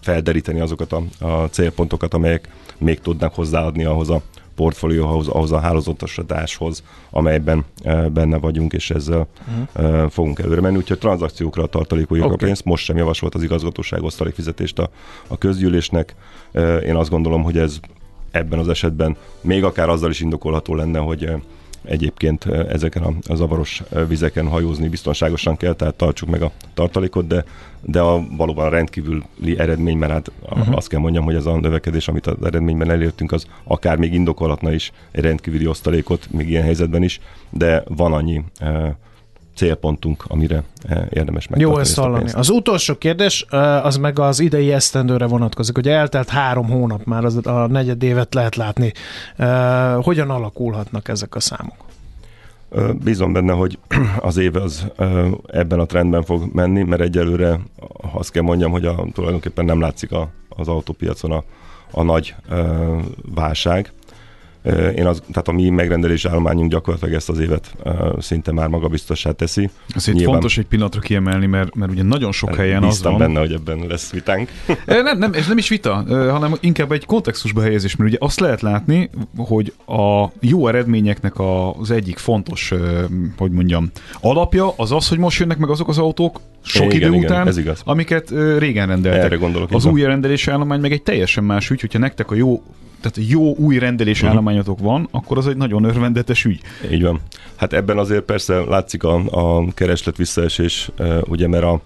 felderíteni 0.00 0.60
azokat 0.60 0.92
a, 0.92 1.02
a 1.26 1.48
célpontokat, 1.48 2.14
amelyek 2.14 2.48
még 2.78 3.00
tudnak 3.00 3.34
hozzáadni 3.34 3.84
ahhoz 3.84 4.10
a 4.10 4.22
portfólióhoz, 4.54 5.28
ahhoz 5.28 5.52
a 5.52 5.60
hálózatosításhoz, 5.60 6.82
amelyben 7.10 7.64
benne 8.12 8.38
vagyunk, 8.38 8.72
és 8.72 8.90
ezzel 8.90 9.26
uh-huh. 9.76 10.10
fogunk 10.10 10.38
előre 10.38 10.60
menni. 10.60 10.76
Úgyhogy 10.76 10.98
tranzakciókra 10.98 11.66
tartalékoljuk 11.66 12.26
okay. 12.26 12.36
a 12.40 12.44
pénzt. 12.44 12.64
Most 12.64 12.84
sem 12.84 12.96
javasolt 12.96 13.34
az 13.34 13.42
igazgatóság 13.42 14.02
osztalékfizetést 14.02 14.78
a, 14.78 14.90
a 15.26 15.38
közgyűlésnek. 15.38 16.14
Én 16.86 16.96
azt 16.96 17.10
gondolom, 17.10 17.42
hogy 17.42 17.58
ez 17.58 17.80
ebben 18.30 18.58
az 18.58 18.68
esetben 18.68 19.16
még 19.40 19.64
akár 19.64 19.88
azzal 19.88 20.10
is 20.10 20.20
indokolható 20.20 20.74
lenne, 20.74 20.98
hogy 20.98 21.30
egyébként 21.84 22.44
ezeken 22.44 23.02
a, 23.02 23.12
a 23.28 23.34
zavaros 23.34 23.82
vizeken 24.08 24.48
hajózni 24.48 24.88
biztonságosan 24.88 25.56
kell, 25.56 25.72
tehát 25.72 25.94
tartsuk 25.94 26.28
meg 26.28 26.42
a 26.42 26.50
tartalékot, 26.74 27.26
de, 27.26 27.44
de 27.80 28.00
a 28.00 28.26
valóban 28.36 28.70
rendkívüli 28.70 29.58
eredmény, 29.58 29.96
mert 29.96 30.12
hát 30.12 30.32
uh-huh. 30.42 30.76
azt 30.76 30.88
kell 30.88 31.00
mondjam, 31.00 31.24
hogy 31.24 31.34
ez 31.34 31.46
a 31.46 31.60
növekedés, 31.60 32.08
amit 32.08 32.26
az 32.26 32.44
eredményben 32.44 32.90
elértünk, 32.90 33.32
az 33.32 33.46
akár 33.64 33.96
még 33.96 34.14
indokolhatna 34.14 34.72
is 34.72 34.92
egy 35.10 35.22
rendkívüli 35.22 35.66
osztalékot, 35.66 36.30
még 36.30 36.48
ilyen 36.48 36.62
helyzetben 36.62 37.02
is, 37.02 37.20
de 37.50 37.82
van 37.88 38.12
annyi 38.12 38.44
célpontunk, 39.54 40.24
amire 40.28 40.62
érdemes 41.10 41.48
meg. 41.48 41.60
Jó 41.60 41.78
ezt 41.78 41.98
hallani. 41.98 42.30
Az 42.32 42.48
utolsó 42.48 42.94
kérdés, 42.94 43.46
az 43.82 43.96
meg 43.96 44.18
az 44.18 44.40
idei 44.40 44.72
esztendőre 44.72 45.26
vonatkozik. 45.26 45.78
Ugye 45.78 45.92
eltelt 45.92 46.28
három 46.28 46.66
hónap, 46.68 47.04
már 47.04 47.24
az, 47.24 47.46
a 47.46 47.66
negyed 47.66 48.02
évet 48.02 48.34
lehet 48.34 48.56
látni. 48.56 48.92
Hogyan 50.02 50.30
alakulhatnak 50.30 51.08
ezek 51.08 51.34
a 51.34 51.40
számok? 51.40 51.76
Bízom 53.04 53.32
benne, 53.32 53.52
hogy 53.52 53.78
az 54.20 54.36
év 54.36 54.56
az 54.56 54.86
ebben 55.46 55.78
a 55.78 55.86
trendben 55.86 56.22
fog 56.22 56.44
menni, 56.52 56.82
mert 56.82 57.02
egyelőre 57.02 57.60
azt 58.12 58.30
kell 58.30 58.42
mondjam, 58.42 58.70
hogy 58.70 58.84
a, 58.84 59.06
tulajdonképpen 59.12 59.64
nem 59.64 59.80
látszik 59.80 60.12
a, 60.12 60.28
az 60.48 60.68
autópiacon 60.68 61.32
a, 61.32 61.44
a 61.90 62.02
nagy 62.02 62.34
válság. 63.34 63.92
Én 64.96 65.06
az, 65.06 65.22
tehát 65.30 65.48
a 65.48 65.52
mi 65.52 65.68
megrendelés 65.68 66.24
állományunk 66.24 66.70
gyakorlatilag 66.70 67.14
ezt 67.14 67.28
az 67.28 67.38
évet 67.38 67.76
szinte 68.18 68.52
már 68.52 68.68
magabiztossá 68.68 69.30
teszi. 69.30 69.70
Azért 69.94 70.16
Nyilván... 70.16 70.34
fontos 70.34 70.58
egy 70.58 70.66
pillanatra 70.66 71.00
kiemelni, 71.00 71.46
mert, 71.46 71.74
mert 71.74 71.90
ugye 71.90 72.02
nagyon 72.02 72.32
sok 72.32 72.54
helyen 72.54 72.82
az 72.82 73.02
van. 73.02 73.18
benne, 73.18 73.38
hogy 73.38 73.52
ebben 73.52 73.86
lesz 73.88 74.10
vitánk. 74.10 74.48
nem, 74.86 75.18
nem, 75.18 75.32
ez 75.32 75.46
nem 75.48 75.58
is 75.58 75.68
vita, 75.68 76.04
hanem 76.30 76.54
inkább 76.60 76.92
egy 76.92 77.06
kontextusba 77.06 77.62
helyezés, 77.62 77.96
mert 77.96 78.10
ugye 78.10 78.18
azt 78.20 78.40
lehet 78.40 78.60
látni, 78.60 79.10
hogy 79.36 79.72
a 79.86 80.26
jó 80.40 80.68
eredményeknek 80.68 81.34
az 81.80 81.90
egyik 81.90 82.18
fontos, 82.18 82.72
hogy 83.36 83.50
mondjam, 83.50 83.90
alapja 84.20 84.72
az 84.76 84.92
az, 84.92 85.08
hogy 85.08 85.18
most 85.18 85.38
jönnek 85.38 85.58
meg 85.58 85.70
azok 85.70 85.88
az 85.88 85.98
autók, 85.98 86.40
sok 86.64 86.84
igen, 86.84 86.96
idő 86.96 87.16
igen, 87.16 87.30
után, 87.30 87.46
ez 87.46 87.58
igaz. 87.58 87.80
amiket 87.84 88.30
régen 88.58 88.86
rendeltek. 88.86 89.22
Erre 89.22 89.36
gondolok. 89.36 89.72
Az 89.72 89.84
új 89.84 90.02
rendelési 90.02 90.50
állomány 90.50 90.80
meg 90.80 90.92
egy 90.92 91.02
teljesen 91.02 91.44
más 91.44 91.70
ügy, 91.70 91.80
hogyha 91.80 91.98
nektek 91.98 92.30
a 92.30 92.34
jó 92.34 92.62
tehát 93.02 93.30
jó 93.30 93.54
új 93.56 93.78
rendelés 93.78 94.16
uh-huh. 94.16 94.30
állományotok 94.30 94.78
van, 94.78 95.08
akkor 95.10 95.38
az 95.38 95.46
egy 95.46 95.56
nagyon 95.56 95.84
örvendetes 95.84 96.44
ügy. 96.44 96.60
Így 96.90 97.02
van. 97.02 97.20
Hát 97.56 97.72
ebben 97.72 97.98
azért 97.98 98.22
persze 98.22 98.54
látszik 98.54 99.04
a, 99.04 99.22
a 99.30 99.72
kereslet 99.74 100.16
visszaesés, 100.16 100.90
ugye, 101.28 101.48
mert 101.48 101.64
a, 101.64 101.80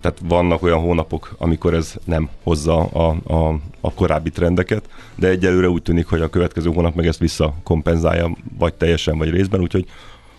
tehát 0.00 0.20
vannak 0.28 0.62
olyan 0.62 0.78
hónapok, 0.78 1.34
amikor 1.38 1.74
ez 1.74 1.94
nem 2.04 2.28
hozza 2.42 2.84
a, 2.84 3.16
a, 3.24 3.60
a 3.80 3.92
korábbi 3.92 4.30
trendeket, 4.30 4.88
de 5.14 5.28
egyelőre 5.28 5.68
úgy 5.68 5.82
tűnik, 5.82 6.06
hogy 6.06 6.20
a 6.20 6.30
következő 6.30 6.70
hónap 6.70 6.94
meg 6.94 7.06
ezt 7.06 7.18
visszakompenzálja, 7.18 8.36
vagy 8.58 8.74
teljesen, 8.74 9.18
vagy 9.18 9.30
részben, 9.30 9.60
úgyhogy 9.60 9.86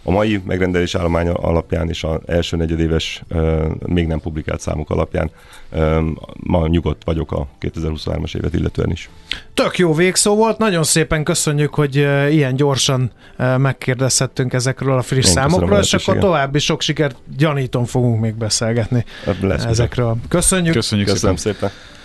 a 0.04 0.12
mai 0.12 0.42
megrendelés 0.46 0.96
állománya 0.96 1.34
alapján 1.34 1.90
és 1.90 2.04
az 2.04 2.20
első 2.26 2.58
negyedéves 2.58 3.24
még 3.86 4.08
nem 4.08 4.20
publikált 4.20 4.60
számok 4.60 4.90
alapján 4.90 5.32
ma 6.34 6.68
nyugodt 6.68 7.04
vagyok 7.04 7.32
a 7.32 7.48
2023-as 7.62 8.36
évet 8.36 8.54
illetően 8.54 8.92
is. 8.92 9.10
Tök 9.54 9.78
jó 9.78 9.94
végszó 9.94 10.36
volt, 10.36 10.58
nagyon 10.58 10.84
szépen 10.84 11.24
köszönjük, 11.24 11.74
hogy 11.74 11.96
ilyen 12.30 12.56
gyorsan 12.56 13.12
megkérdezhettünk 13.58 14.54
ezekről 14.54 14.98
a 14.98 15.02
friss 15.02 15.26
Én 15.26 15.32
számokról, 15.32 15.80
és 15.80 15.94
akkor 15.94 16.18
további 16.18 16.60
sok 16.60 16.82
sikert 16.82 17.16
gyanítom 17.38 17.86
fogunk 17.86 18.22
még 18.22 18.36
beszélgetni 18.36 19.06
Lesz 19.42 19.66
ezekről. 19.66 20.18
Köszönjük. 20.28 20.74
Köszönjük 20.74 21.08
Köszönöm 21.08 21.36
szépen. 21.36 21.58
szépen. 21.60 21.98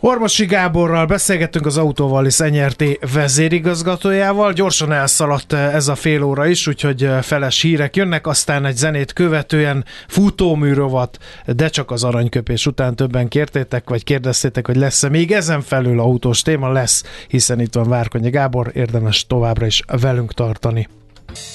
Ormosi 0.00 0.46
Gáborral 0.46 1.06
beszélgettünk 1.06 1.66
az 1.66 1.76
Autóval 1.76 2.26
és 2.26 2.36
NRT 2.36 2.84
vezérigazgatójával. 3.12 4.52
Gyorsan 4.52 4.92
elszaladt 4.92 5.52
ez 5.52 5.88
a 5.88 5.94
fél 5.94 6.22
óra 6.22 6.46
is, 6.46 6.66
úgyhogy 6.66 7.08
feles 7.22 7.60
hírek 7.60 7.96
jönnek, 7.96 8.26
aztán 8.26 8.64
egy 8.64 8.76
zenét 8.76 9.12
követően 9.12 9.84
futóműrovat, 10.08 11.18
de 11.46 11.68
csak 11.68 11.90
az 11.90 12.04
aranyköpés 12.04 12.66
után 12.66 12.96
többen 12.96 13.28
kértétek, 13.28 13.88
vagy 13.88 14.04
kérdeztétek, 14.04 14.66
hogy 14.66 14.76
lesz-e 14.76 15.08
még 15.08 15.32
ezen 15.32 15.62
felül 15.62 16.00
autós 16.00 16.42
téma 16.42 16.72
lesz, 16.72 17.04
hiszen 17.28 17.60
itt 17.60 17.74
van 17.74 17.88
Várkonyi 17.88 18.30
Gábor, 18.30 18.70
érdemes 18.74 19.26
továbbra 19.26 19.66
is 19.66 19.82
velünk 20.00 20.32
tartani. 20.34 20.88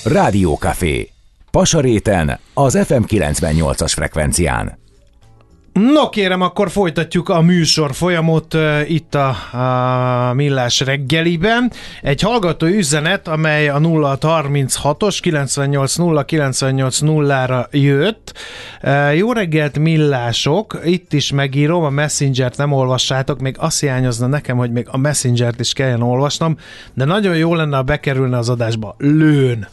Rádiókafé. 0.03 1.09
Pasaréten, 1.51 2.39
az 2.53 2.79
FM 2.85 3.03
98-as 3.07 3.91
frekvencián. 3.95 4.80
No 5.73 6.09
kérem, 6.09 6.41
akkor 6.41 6.69
folytatjuk 6.69 7.29
a 7.29 7.41
műsor 7.41 7.93
folyamot 7.93 8.53
uh, 8.53 8.91
itt 8.91 9.15
a, 9.15 9.29
a 10.29 10.33
Millás 10.33 10.79
reggeliben. 10.79 11.71
Egy 12.01 12.21
hallgató 12.21 12.67
üzenet, 12.67 13.27
amely 13.27 13.69
a 13.69 13.79
0636-os 13.79 15.17
980 15.21 16.25
980-ra 16.27 17.69
jött. 17.71 18.33
Uh, 18.83 19.17
jó 19.17 19.31
reggelt 19.31 19.79
Millások, 19.79 20.79
itt 20.85 21.13
is 21.13 21.31
megírom, 21.31 21.83
a 21.83 21.89
Messenger-t 21.89 22.57
nem 22.57 22.71
olvassátok, 22.71 23.39
még 23.39 23.55
azt 23.59 23.79
hiányozna 23.79 24.27
nekem, 24.27 24.57
hogy 24.57 24.71
még 24.71 24.87
a 24.91 24.97
Messenger-t 24.97 25.59
is 25.59 25.73
kelljen 25.73 26.01
olvasnom, 26.01 26.57
de 26.93 27.05
nagyon 27.05 27.37
jó 27.37 27.55
lenne, 27.55 27.75
ha 27.75 27.83
bekerülne 27.83 28.37
az 28.37 28.49
adásba. 28.49 28.95
Lőn! 28.97 29.67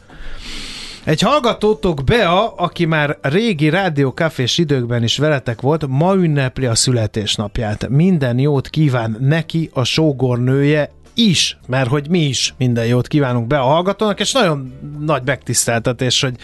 Egy 1.08 1.20
hallgatótok 1.20 2.04
Bea, 2.04 2.54
aki 2.54 2.84
már 2.84 3.18
régi 3.20 3.68
rádiókafés 3.68 4.58
időkben 4.58 5.02
is 5.02 5.18
veletek 5.18 5.60
volt, 5.60 5.86
ma 5.86 6.14
ünnepli 6.14 6.66
a 6.66 6.74
születésnapját. 6.74 7.88
Minden 7.88 8.38
jót 8.38 8.68
kíván 8.68 9.16
neki 9.20 9.70
a 9.72 9.84
sógornője 9.84 10.90
is, 11.18 11.58
mert 11.66 11.88
hogy 11.88 12.08
mi 12.08 12.20
is 12.20 12.54
minden 12.58 12.86
jót 12.86 13.08
kívánunk 13.08 13.46
be 13.46 13.58
a 13.58 13.64
hallgatónak, 13.64 14.20
és 14.20 14.32
nagyon 14.32 14.72
nagy 15.00 15.22
megtiszteltetés, 15.24 16.20
hogy 16.20 16.34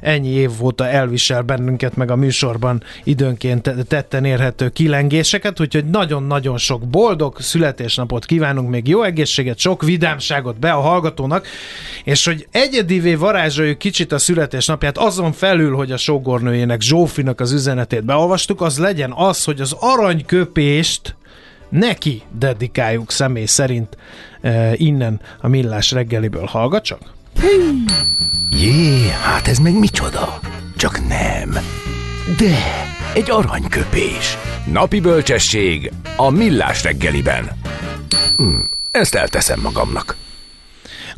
ennyi 0.00 0.28
év 0.28 0.50
óta 0.62 0.88
elvisel 0.88 1.42
bennünket 1.42 1.96
meg 1.96 2.10
a 2.10 2.16
műsorban 2.16 2.82
időnként 3.04 3.70
tetten 3.88 4.24
érhető 4.24 4.68
kilengéseket, 4.68 5.60
úgyhogy 5.60 5.84
nagyon-nagyon 5.84 6.58
sok 6.58 6.86
boldog 6.88 7.40
születésnapot 7.40 8.24
kívánunk, 8.24 8.70
még 8.70 8.88
jó 8.88 9.02
egészséget, 9.02 9.58
sok 9.58 9.82
vidámságot 9.82 10.58
be 10.58 10.72
a 10.72 10.80
hallgatónak, 10.80 11.46
és 12.04 12.24
hogy 12.24 12.46
egyedivé 12.50 13.14
varázsoljuk 13.14 13.78
kicsit 13.78 14.12
a 14.12 14.18
születésnapját, 14.18 14.98
azon 14.98 15.32
felül, 15.32 15.74
hogy 15.74 15.92
a 15.92 15.96
sógornőjének, 15.96 16.80
Zsófinak 16.80 17.40
az 17.40 17.52
üzenetét 17.52 18.04
beolvastuk, 18.04 18.60
az 18.60 18.78
legyen 18.78 19.12
az, 19.12 19.44
hogy 19.44 19.60
az 19.60 19.76
aranyköpést 19.80 21.16
neki 21.68 22.22
dedikáljuk 22.38 23.10
személy 23.10 23.44
szerint 23.44 23.96
e, 24.40 24.72
innen 24.74 25.20
a 25.40 25.48
Millás 25.48 25.90
reggeliből. 25.90 26.44
Hallgat 26.44 26.84
csak! 26.84 27.00
Jé, 28.50 29.08
hát 29.22 29.48
ez 29.48 29.58
meg 29.58 29.78
micsoda? 29.78 30.40
Csak 30.76 31.08
nem. 31.08 31.50
De, 32.36 32.56
egy 33.14 33.30
aranyköpés. 33.30 34.38
Napi 34.72 35.00
bölcsesség 35.00 35.92
a 36.16 36.30
Millás 36.30 36.82
reggeliben. 36.82 37.50
Hm, 38.36 38.58
ezt 38.90 39.14
elteszem 39.14 39.60
magamnak. 39.60 40.16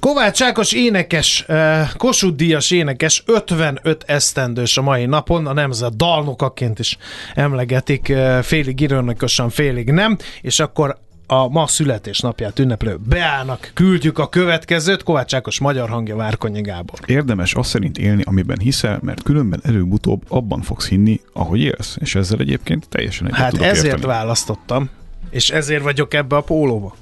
Kovács 0.01 0.43
Ákos 0.43 0.73
énekes, 0.73 1.45
eh, 1.47 1.89
Kossuth 1.97 2.37
Díjas 2.37 2.71
énekes, 2.71 3.23
55 3.27 4.05
esztendős 4.07 4.77
a 4.77 4.83
mai 4.83 5.07
napon, 5.07 5.47
a 5.47 5.53
nemzet 5.53 5.97
dalnokaként 5.97 6.79
is 6.79 6.97
emlegetik, 7.35 8.09
eh, 8.09 8.43
félig 8.43 8.81
ironikusan, 8.81 9.51
félig 9.51 9.91
nem, 9.91 10.17
és 10.41 10.61
akkor 10.61 10.99
a 11.27 11.49
ma 11.49 11.67
születésnapját 11.67 12.59
ünneplő 12.59 12.99
Beának 13.09 13.71
küldjük 13.75 14.19
a 14.19 14.29
következőt, 14.29 15.03
Kovács 15.03 15.35
Ákos 15.35 15.59
magyar 15.61 15.89
hangja 15.89 16.17
Várkonyi 16.17 16.61
Gábor. 16.61 16.99
Érdemes 17.07 17.55
azt 17.55 17.69
szerint 17.69 17.99
élni, 17.99 18.23
amiben 18.27 18.59
hiszel, 18.59 18.99
mert 19.03 19.23
különben 19.23 19.61
előbb-utóbb 19.65 20.23
abban 20.29 20.63
fogsz 20.63 20.89
hinni, 20.89 21.21
ahogy 21.33 21.61
élsz, 21.61 21.97
és 22.01 22.15
ezzel 22.15 22.39
egyébként 22.39 22.89
teljesen 22.89 23.27
egyet 23.27 23.39
Hát 23.39 23.51
tudok 23.51 23.67
ezért 23.67 23.85
érteni. 23.85 24.07
választottam, 24.07 24.91
és 25.31 25.51
ezért 25.51 25.83
vagyok 25.83 26.15
ebbe 26.15 26.37
a 26.37 26.41
pólóba 26.41 26.95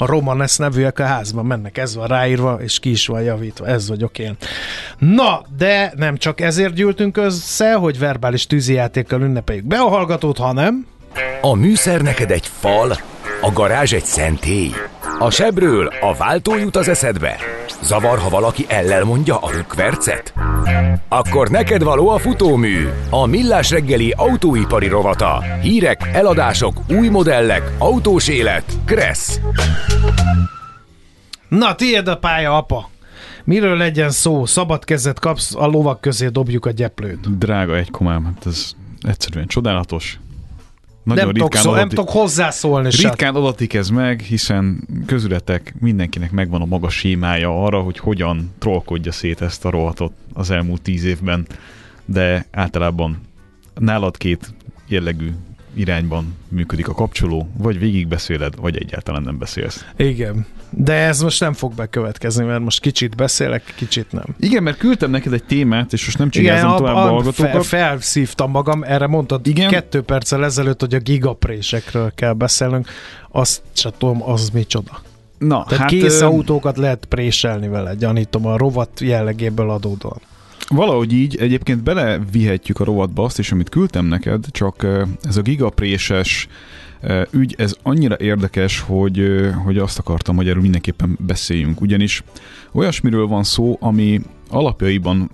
a 0.00 0.06
Romanes 0.06 0.56
nevűek 0.56 0.98
a 0.98 1.04
házban 1.04 1.46
mennek, 1.46 1.78
ez 1.78 1.94
van 1.94 2.06
ráírva, 2.06 2.58
és 2.62 2.78
ki 2.78 2.90
is 2.90 3.06
van 3.06 3.22
javítva, 3.22 3.66
ez 3.66 3.88
vagyok 3.88 4.18
én. 4.18 4.36
Na, 4.98 5.42
de 5.56 5.92
nem 5.96 6.16
csak 6.16 6.40
ezért 6.40 6.74
gyűltünk 6.74 7.16
össze, 7.16 7.74
hogy 7.74 7.98
verbális 7.98 8.46
tűzijátékkal 8.46 9.20
ünnepeljük 9.20 9.64
be 9.64 9.78
a 9.78 9.88
hallgatót, 9.88 10.38
hanem... 10.38 10.86
A 11.40 11.54
műszer 11.54 12.00
neked 12.00 12.30
egy 12.30 12.46
fal, 12.46 12.96
a 13.40 13.52
garázs 13.52 13.92
egy 13.92 14.04
szentély. 14.04 14.70
A 15.18 15.30
sebről 15.30 15.86
a 16.00 16.14
váltó 16.14 16.56
jut 16.56 16.76
az 16.76 16.88
eszedbe. 16.88 17.36
Zavar, 17.82 18.18
ha 18.18 18.28
valaki 18.28 18.64
ellel 18.68 19.04
mondja 19.04 19.36
a 19.36 19.50
rükvercet? 19.50 20.34
Akkor 21.08 21.48
neked 21.48 21.82
való 21.82 22.08
a 22.08 22.18
futómű, 22.18 22.88
a 23.10 23.26
millás 23.26 23.70
reggeli 23.70 24.14
autóipari 24.16 24.88
rovata. 24.88 25.42
Hírek, 25.62 26.10
eladások, 26.12 26.80
új 26.88 27.08
modellek, 27.08 27.70
autós 27.78 28.28
élet. 28.28 28.64
Kressz. 28.84 29.40
Na, 31.48 31.74
tiéd 31.74 32.08
a 32.08 32.16
pálya, 32.16 32.56
apa! 32.56 32.90
Miről 33.44 33.76
legyen 33.76 34.10
szó? 34.10 34.46
Szabad 34.46 34.84
kezet 34.84 35.18
kapsz, 35.18 35.54
a 35.54 35.66
lovak 35.66 36.00
közé 36.00 36.28
dobjuk 36.28 36.66
a 36.66 36.70
gyeplőt. 36.70 37.38
Drága 37.38 37.76
egy 37.76 37.90
komám, 37.90 38.24
hát 38.24 38.46
ez 38.46 38.72
egyszerűen 39.00 39.46
csodálatos. 39.46 40.20
Nagyon 41.02 41.24
nem, 41.24 41.34
tudok 41.34 41.54
szó, 41.54 41.74
nem 41.74 41.88
tudok 41.88 42.10
hozzászólni 42.10 42.90
se. 42.90 43.08
Ritkán 43.08 43.34
adatik 43.34 43.74
ez 43.74 43.88
meg, 43.88 44.20
hiszen 44.20 44.88
közületek 45.06 45.74
mindenkinek 45.78 46.30
megvan 46.30 46.60
a 46.60 46.64
maga 46.64 46.88
sémája 46.88 47.64
arra, 47.64 47.80
hogy 47.80 47.98
hogyan 47.98 48.52
trollkodja 48.58 49.12
szét 49.12 49.40
ezt 49.40 49.64
a 49.64 49.70
rovatot 49.70 50.12
az 50.32 50.50
elmúlt 50.50 50.82
tíz 50.82 51.04
évben, 51.04 51.46
de 52.04 52.46
általában 52.50 53.20
nálad 53.74 54.16
két 54.16 54.54
jellegű 54.88 55.30
irányban 55.74 56.36
működik 56.48 56.88
a 56.88 56.94
kapcsoló, 56.94 57.48
vagy 57.56 57.78
végigbeszéled, 57.78 58.54
vagy 58.56 58.76
egyáltalán 58.76 59.22
nem 59.22 59.38
beszélsz. 59.38 59.84
Igen, 59.96 60.46
de 60.70 60.92
ez 60.92 61.22
most 61.22 61.40
nem 61.40 61.52
fog 61.52 61.74
bekövetkezni, 61.74 62.44
mert 62.44 62.60
most 62.60 62.80
kicsit 62.80 63.16
beszélek, 63.16 63.72
kicsit 63.76 64.12
nem. 64.12 64.24
Igen, 64.38 64.62
mert 64.62 64.76
küldtem 64.76 65.10
neked 65.10 65.32
egy 65.32 65.44
témát, 65.44 65.92
és 65.92 66.04
most 66.04 66.18
nem 66.18 66.30
csinálom 66.30 66.76
tovább 66.76 66.94
a, 66.94 67.04
a 67.04 67.08
hallgatókat. 67.08 67.50
Fel, 67.50 67.62
felszívtam 67.62 68.50
magam, 68.50 68.82
erre 68.82 69.06
mondtad 69.06 69.46
Igen? 69.46 69.70
kettő 69.70 70.02
perccel 70.02 70.44
ezelőtt, 70.44 70.80
hogy 70.80 70.94
a 70.94 70.98
gigaprésekről 70.98 72.12
kell 72.14 72.32
beszélnünk. 72.32 72.88
Azt 73.30 73.62
se 73.72 73.90
tudom, 73.98 74.22
az 74.22 74.50
micsoda. 74.50 75.00
Na, 75.38 75.64
Tehát 75.64 75.78
hát, 75.78 75.88
kész 75.88 76.20
autókat 76.20 76.76
lehet 76.76 77.04
préselni 77.04 77.68
vele, 77.68 77.94
gyanítom, 77.94 78.46
a 78.46 78.56
rovat 78.56 79.00
jellegéből 79.00 79.70
adódóan. 79.70 80.20
Valahogy 80.74 81.12
így 81.12 81.36
egyébként 81.36 81.82
belevihetjük 81.82 82.80
a 82.80 82.84
rovatba 82.84 83.24
azt 83.24 83.38
is, 83.38 83.52
amit 83.52 83.68
küldtem 83.68 84.06
neked, 84.06 84.44
csak 84.50 84.86
ez 85.22 85.36
a 85.36 85.42
gigapréses 85.42 86.48
ügy, 87.30 87.54
ez 87.58 87.76
annyira 87.82 88.16
érdekes, 88.18 88.80
hogy, 88.80 89.40
hogy 89.64 89.78
azt 89.78 89.98
akartam, 89.98 90.36
hogy 90.36 90.48
erről 90.48 90.62
mindenképpen 90.62 91.18
beszéljünk. 91.26 91.80
Ugyanis 91.80 92.22
olyasmiről 92.72 93.26
van 93.26 93.42
szó, 93.42 93.76
ami 93.80 94.20
alapjaiban 94.48 95.30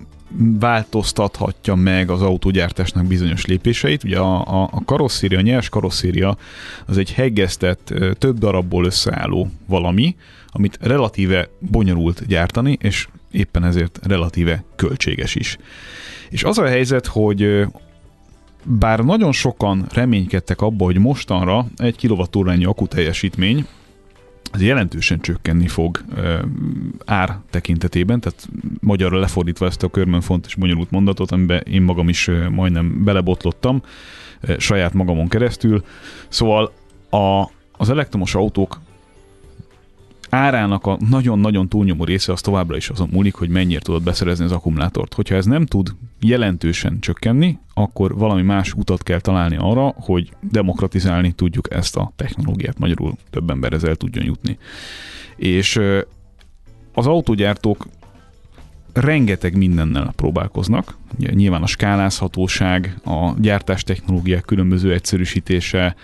változtathatja 0.59 1.75
meg 1.75 2.09
az 2.09 2.21
autógyártásnak 2.21 3.05
bizonyos 3.05 3.45
lépéseit. 3.45 4.03
Ugye 4.03 4.19
a, 4.19 4.61
a, 4.61 4.69
a 4.71 4.81
karosszéria, 4.85 5.37
a 5.37 5.41
nyers 5.41 5.69
karosszéria 5.69 6.37
az 6.85 6.97
egy 6.97 7.13
heggeztett, 7.13 7.93
több 8.17 8.37
darabból 8.37 8.85
összeálló 8.85 9.49
valami, 9.65 10.15
amit 10.47 10.77
relatíve 10.81 11.49
bonyolult 11.59 12.27
gyártani, 12.27 12.77
és 12.81 13.07
éppen 13.37 13.63
ezért 13.63 13.99
relatíve 14.03 14.63
költséges 14.75 15.35
is. 15.35 15.57
És 16.29 16.43
az 16.43 16.57
a 16.57 16.67
helyzet, 16.67 17.05
hogy 17.05 17.65
bár 18.63 18.99
nagyon 18.99 19.31
sokan 19.31 19.85
reménykedtek 19.93 20.61
abba, 20.61 20.85
hogy 20.85 20.97
mostanra 20.97 21.65
egy 21.75 21.95
kilovattórányi 21.95 22.67
teljesítmény 22.87 23.65
az 24.51 24.61
jelentősen 24.61 25.19
csökkenni 25.19 25.67
fog 25.67 26.03
ár 27.05 27.37
tekintetében, 27.49 28.19
tehát 28.19 28.47
magyarra 28.79 29.19
lefordítva 29.19 29.65
ezt 29.65 29.83
a 29.83 29.87
körmön 29.89 30.21
fontos 30.21 30.55
bonyolult 30.55 30.91
mondatot, 30.91 31.31
amiben 31.31 31.61
én 31.61 31.81
magam 31.81 32.09
is 32.09 32.29
majdnem 32.51 33.03
belebotlottam 33.03 33.81
saját 34.57 34.93
magamon 34.93 35.27
keresztül. 35.27 35.83
Szóval 36.27 36.71
a, 37.09 37.49
az 37.77 37.89
elektromos 37.89 38.35
autók 38.35 38.79
árának 40.29 40.85
a 40.85 40.97
nagyon-nagyon 41.09 41.69
túlnyomó 41.69 42.03
része 42.03 42.31
az 42.31 42.41
továbbra 42.41 42.75
is 42.75 42.89
azon 42.89 43.09
múlik, 43.11 43.35
hogy 43.35 43.49
mennyire 43.49 43.79
tudod 43.79 44.03
beszerezni 44.03 44.45
az 44.45 44.51
akkumulátort. 44.51 45.13
Hogyha 45.13 45.35
ez 45.35 45.45
nem 45.45 45.65
tud 45.65 45.95
jelentősen 46.19 46.99
csökkenni, 46.99 47.57
akkor 47.73 48.17
valami 48.17 48.41
más 48.41 48.73
utat 48.73 49.03
kell 49.03 49.19
találni 49.19 49.55
arra, 49.59 49.93
hogy 49.95 50.29
demokratizálni 50.41 51.31
tudjuk 51.31 51.73
ezt 51.73 51.95
a 51.95 52.11
technológiát, 52.15 52.79
magyarul 52.79 53.13
több 53.29 53.49
ember 53.49 53.73
ezzel 53.73 53.95
tudjon 53.95 54.25
jutni. 54.25 54.57
És 55.35 55.79
az 56.93 57.07
autógyártók 57.07 57.87
rengeteg 58.93 59.57
mindennel 59.57 60.13
próbálkoznak. 60.15 60.97
Nyilván 61.17 61.63
a 61.63 61.67
skálázhatóság, 61.67 62.99
a 63.05 63.33
gyártás 63.39 63.83
technológiák 63.83 64.45
különböző 64.45 64.93
egyszerűsítése, 64.93 65.95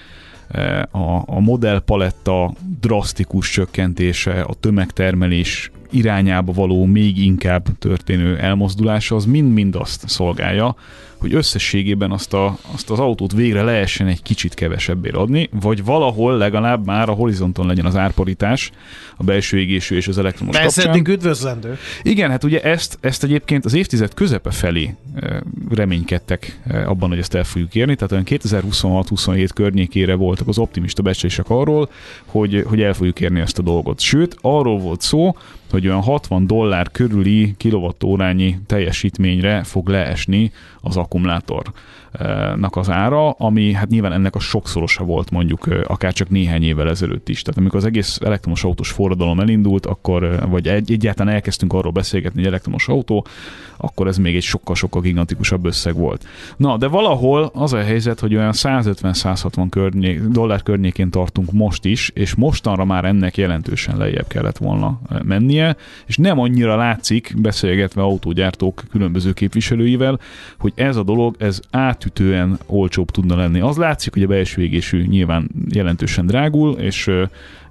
a, 0.91 1.23
a 1.25 1.39
modellpaletta 1.39 2.53
drasztikus 2.79 3.49
csökkentése, 3.49 4.41
a 4.41 4.53
tömegtermelés 4.53 5.71
irányába 5.93 6.51
való 6.51 6.85
még 6.85 7.17
inkább 7.17 7.67
történő 7.79 8.37
elmozdulása, 8.37 9.15
az 9.15 9.25
mind-mind 9.25 9.75
azt 9.75 10.09
szolgálja, 10.09 10.75
hogy 11.23 11.33
összességében 11.33 12.11
azt, 12.11 12.33
a, 12.33 12.57
azt 12.73 12.89
az 12.89 12.99
autót 12.99 13.33
végre 13.33 13.63
lehessen 13.63 14.07
egy 14.07 14.21
kicsit 14.21 14.53
kevesebbé 14.53 15.09
adni, 15.09 15.49
vagy 15.61 15.83
valahol 15.83 16.37
legalább 16.37 16.85
már 16.85 17.09
a 17.09 17.11
horizonton 17.11 17.67
legyen 17.67 17.85
az 17.85 17.95
árparítás, 17.95 18.71
a 19.17 19.23
belső 19.23 19.59
égésű 19.59 19.95
és 19.95 20.07
az 20.07 20.17
elektromos 20.17 20.55
Ez 20.55 20.77
eddig 20.77 21.07
üdvözlendő. 21.07 21.77
Igen, 22.01 22.29
hát 22.29 22.43
ugye 22.43 22.61
ezt, 22.61 22.97
ezt 23.01 23.23
egyébként 23.23 23.65
az 23.65 23.73
évtized 23.73 24.13
közepe 24.13 24.51
felé 24.51 24.95
reménykedtek 25.69 26.59
abban, 26.85 27.09
hogy 27.09 27.19
ezt 27.19 27.35
el 27.35 27.43
fogjuk 27.43 27.75
érni, 27.75 27.95
tehát 27.95 28.11
olyan 28.11 28.25
2026-27 28.27 29.49
környékére 29.53 30.15
voltak 30.15 30.47
az 30.47 30.57
optimista 30.57 31.01
becslések 31.01 31.49
arról, 31.49 31.89
hogy, 32.25 32.63
hogy 32.67 32.81
el 32.81 32.93
fogjuk 32.93 33.19
érni 33.19 33.39
ezt 33.39 33.59
a 33.59 33.61
dolgot. 33.61 33.99
Sőt, 33.99 34.37
arról 34.41 34.79
volt 34.79 35.01
szó, 35.01 35.35
hogy 35.73 35.82
olyan 35.87 36.01
60 36.01 36.47
dollár 36.47 36.91
körüli 36.91 37.53
kilovattórányi 37.57 38.59
teljesítményre 38.65 39.63
fog 39.63 39.87
leesni 39.87 40.51
az 40.81 40.97
akkumulátornak 42.13 42.75
az 42.75 42.89
ára, 42.89 43.29
ami 43.31 43.73
hát 43.73 43.89
nyilván 43.89 44.11
ennek 44.11 44.35
a 44.35 44.39
sokszorosa 44.39 45.03
volt 45.03 45.31
mondjuk 45.31 45.67
akár 45.87 46.13
csak 46.13 46.29
néhány 46.29 46.63
évvel 46.63 46.89
ezelőtt 46.89 47.29
is. 47.29 47.41
Tehát 47.41 47.59
amikor 47.59 47.79
az 47.79 47.85
egész 47.85 48.19
elektromos 48.21 48.63
autós 48.63 48.89
forradalom 48.91 49.39
elindult, 49.39 49.85
akkor, 49.85 50.47
vagy 50.49 50.67
egy, 50.67 50.91
egyáltalán 50.91 51.33
elkezdtünk 51.33 51.73
arról 51.73 51.91
beszélgetni, 51.91 52.39
hogy 52.39 52.47
elektromos 52.47 52.87
autó, 52.87 53.25
akkor 53.77 54.07
ez 54.07 54.17
még 54.17 54.35
egy 54.35 54.43
sokkal-sokkal 54.43 55.01
gigantikusabb 55.01 55.65
összeg 55.65 55.95
volt. 55.95 56.27
Na, 56.57 56.77
de 56.77 56.87
valahol 56.87 57.51
az 57.53 57.73
a 57.73 57.81
helyzet, 57.81 58.19
hogy 58.19 58.35
olyan 58.35 58.51
150-160 58.55 59.67
környék, 59.69 60.21
dollár 60.21 60.63
környékén 60.63 61.09
tartunk 61.09 61.51
most 61.51 61.85
is, 61.85 62.11
és 62.13 62.35
mostanra 62.35 62.85
már 62.85 63.05
ennek 63.05 63.37
jelentősen 63.37 63.97
lejjebb 63.97 64.27
kellett 64.27 64.57
volna 64.57 65.01
mennie, 65.23 65.75
és 66.05 66.17
nem 66.17 66.39
annyira 66.39 66.75
látszik, 66.75 67.33
beszélgetve 67.37 68.01
autógyártók 68.01 68.83
különböző 68.89 69.33
képviselőivel, 69.33 70.19
hogy 70.57 70.71
ez 70.75 70.95
a 70.95 71.03
dolog, 71.03 71.35
ez 71.39 71.59
átütően 72.03 72.59
olcsóbb 72.65 73.11
tudna 73.11 73.35
lenni. 73.35 73.59
Az 73.59 73.77
látszik, 73.77 74.13
hogy 74.13 74.23
a 74.23 74.27
belső 74.27 74.61
égésű 74.61 75.05
nyilván 75.05 75.49
jelentősen 75.69 76.25
drágul, 76.25 76.73
és 76.73 77.09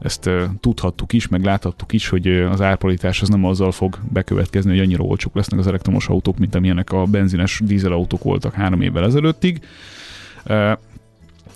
ezt 0.01 0.31
tudhattuk 0.61 1.13
is, 1.13 1.29
meg 1.29 1.45
láthattuk 1.45 1.93
is, 1.93 2.09
hogy 2.09 2.27
az 2.29 2.61
árpolitás 2.61 3.23
az 3.23 3.29
nem 3.29 3.45
azzal 3.45 3.73
fog 3.73 3.99
bekövetkezni, 4.13 4.71
hogy 4.71 4.81
annyira 4.81 5.05
olcsók 5.05 5.35
lesznek 5.35 5.61
az 5.61 5.67
elektromos 5.67 6.09
autók, 6.09 6.39
mint 6.39 6.55
amilyenek 6.55 6.93
a 6.93 7.05
benzines 7.05 7.61
dízelautók 7.65 8.23
voltak 8.23 8.55
három 8.55 8.81
évvel 8.81 9.05
ezelőttig. 9.05 9.61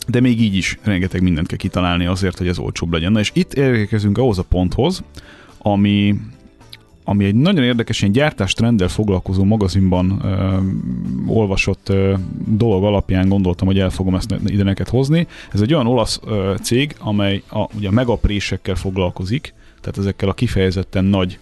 De 0.09 0.21
még 0.21 0.41
így 0.41 0.55
is 0.55 0.79
rengeteg 0.83 1.23
mindent 1.23 1.47
kell 1.47 1.57
kitalálni 1.57 2.07
azért, 2.07 2.39
hogy 2.39 2.49
ez 2.49 2.59
olcsóbb 2.59 2.93
legyen. 2.93 3.13
Na 3.13 3.21
és 3.21 3.31
itt 3.35 3.55
érkezünk 3.55 4.19
ahhoz 4.19 4.39
a 4.39 4.43
ponthoz, 4.43 5.03
ami 5.59 6.15
ami 7.09 7.25
egy 7.25 7.35
nagyon 7.35 7.65
érdekes 7.65 8.01
ilyen 8.01 8.13
gyártástrenddel 8.13 8.89
foglalkozó 8.89 9.45
magazinban 9.45 10.21
ö, 10.25 10.57
olvasott 11.33 11.89
ö, 11.89 12.15
dolog 12.47 12.85
alapján 12.85 13.29
gondoltam, 13.29 13.67
hogy 13.67 13.79
el 13.79 13.91
fogom 13.91 14.15
ezt 14.15 14.35
ide 14.47 14.63
neked 14.63 14.89
hozni. 14.89 15.27
Ez 15.53 15.61
egy 15.61 15.75
olyan 15.75 15.87
olasz 15.87 16.21
ö, 16.25 16.55
cég, 16.63 16.95
amely 16.99 17.43
a, 17.51 17.69
ugye 17.77 17.89
a 17.89 17.91
megaprésekkel 17.91 18.75
foglalkozik, 18.75 19.55
tehát 19.81 19.99
ezekkel 19.99 20.29
a 20.29 20.35
kifejezetten 20.35 21.05
nagy 21.05 21.39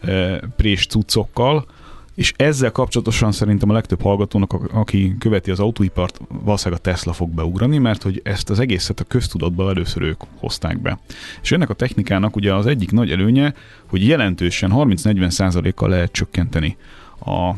ö, 0.00 0.36
prés 0.56 0.86
cuccokkal, 0.86 1.66
és 2.14 2.32
ezzel 2.36 2.72
kapcsolatosan 2.72 3.32
szerintem 3.32 3.70
a 3.70 3.72
legtöbb 3.72 4.02
hallgatónak, 4.02 4.52
aki 4.72 5.14
követi 5.18 5.50
az 5.50 5.60
autóipart, 5.60 6.20
valószínűleg 6.28 6.80
a 6.84 6.90
Tesla 6.90 7.12
fog 7.12 7.30
beugrani, 7.30 7.78
mert 7.78 8.02
hogy 8.02 8.20
ezt 8.24 8.50
az 8.50 8.60
egészet 8.60 9.00
a 9.00 9.04
köztudatban 9.04 9.68
először 9.68 10.02
ők 10.02 10.20
hozták 10.36 10.80
be. 10.80 10.98
És 11.42 11.52
ennek 11.52 11.70
a 11.70 11.74
technikának 11.74 12.36
ugye 12.36 12.54
az 12.54 12.66
egyik 12.66 12.90
nagy 12.90 13.10
előnye, 13.10 13.54
hogy 13.86 14.06
jelentősen 14.06 14.70
30-40%-kal 14.74 15.88
lehet 15.88 16.12
csökkenteni 16.12 16.76
a 17.24 17.54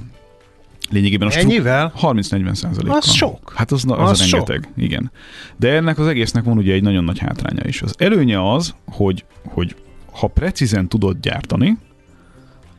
Lényegében 0.90 1.28
a 1.28 1.32
Ennyivel? 1.34 1.92
30-40 2.00 2.54
százalékkal. 2.54 2.96
Az 2.96 3.10
sok. 3.10 3.52
Hát 3.56 3.72
az, 3.72 3.84
az, 3.88 4.10
az 4.10 4.30
rengeteg, 4.30 4.62
sok. 4.62 4.72
igen. 4.76 5.10
De 5.56 5.72
ennek 5.72 5.98
az 5.98 6.06
egésznek 6.06 6.44
van 6.44 6.56
ugye 6.56 6.72
egy 6.72 6.82
nagyon 6.82 7.04
nagy 7.04 7.18
hátránya 7.18 7.62
is. 7.66 7.82
Az 7.82 7.94
előnye 7.98 8.52
az, 8.52 8.74
hogy, 8.86 9.24
hogy 9.44 9.76
ha 10.12 10.26
precízen 10.26 10.88
tudod 10.88 11.16
gyártani, 11.20 11.78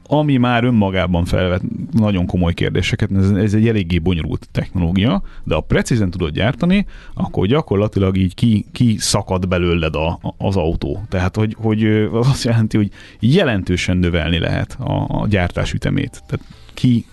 ami 0.07 0.37
már 0.37 0.63
önmagában 0.63 1.25
felvet 1.25 1.61
nagyon 1.91 2.25
komoly 2.25 2.53
kérdéseket, 2.53 3.11
ez, 3.11 3.29
ez 3.29 3.53
egy 3.53 3.67
eléggé 3.67 3.99
bonyolult 3.99 4.47
technológia, 4.51 5.21
de 5.43 5.55
ha 5.55 5.61
precízen 5.61 6.09
tudod 6.09 6.33
gyártani, 6.33 6.85
akkor 7.13 7.47
gyakorlatilag 7.47 8.17
így 8.17 8.33
ki, 8.33 8.65
ki 8.71 8.95
szakad 8.97 9.47
belőled 9.47 9.95
a, 9.95 10.19
az 10.37 10.55
autó. 10.55 11.03
Tehát, 11.09 11.35
hogy, 11.35 11.55
hogy 11.59 11.85
az 12.11 12.27
azt 12.27 12.43
jelenti, 12.43 12.77
hogy 12.77 12.89
jelentősen 13.19 13.97
növelni 13.97 14.39
lehet 14.39 14.77
a, 14.79 15.05
a 15.07 15.27
gyártás 15.27 15.73
ütemét. 15.73 16.23
Tehát 16.27 16.45
ki 16.73 17.05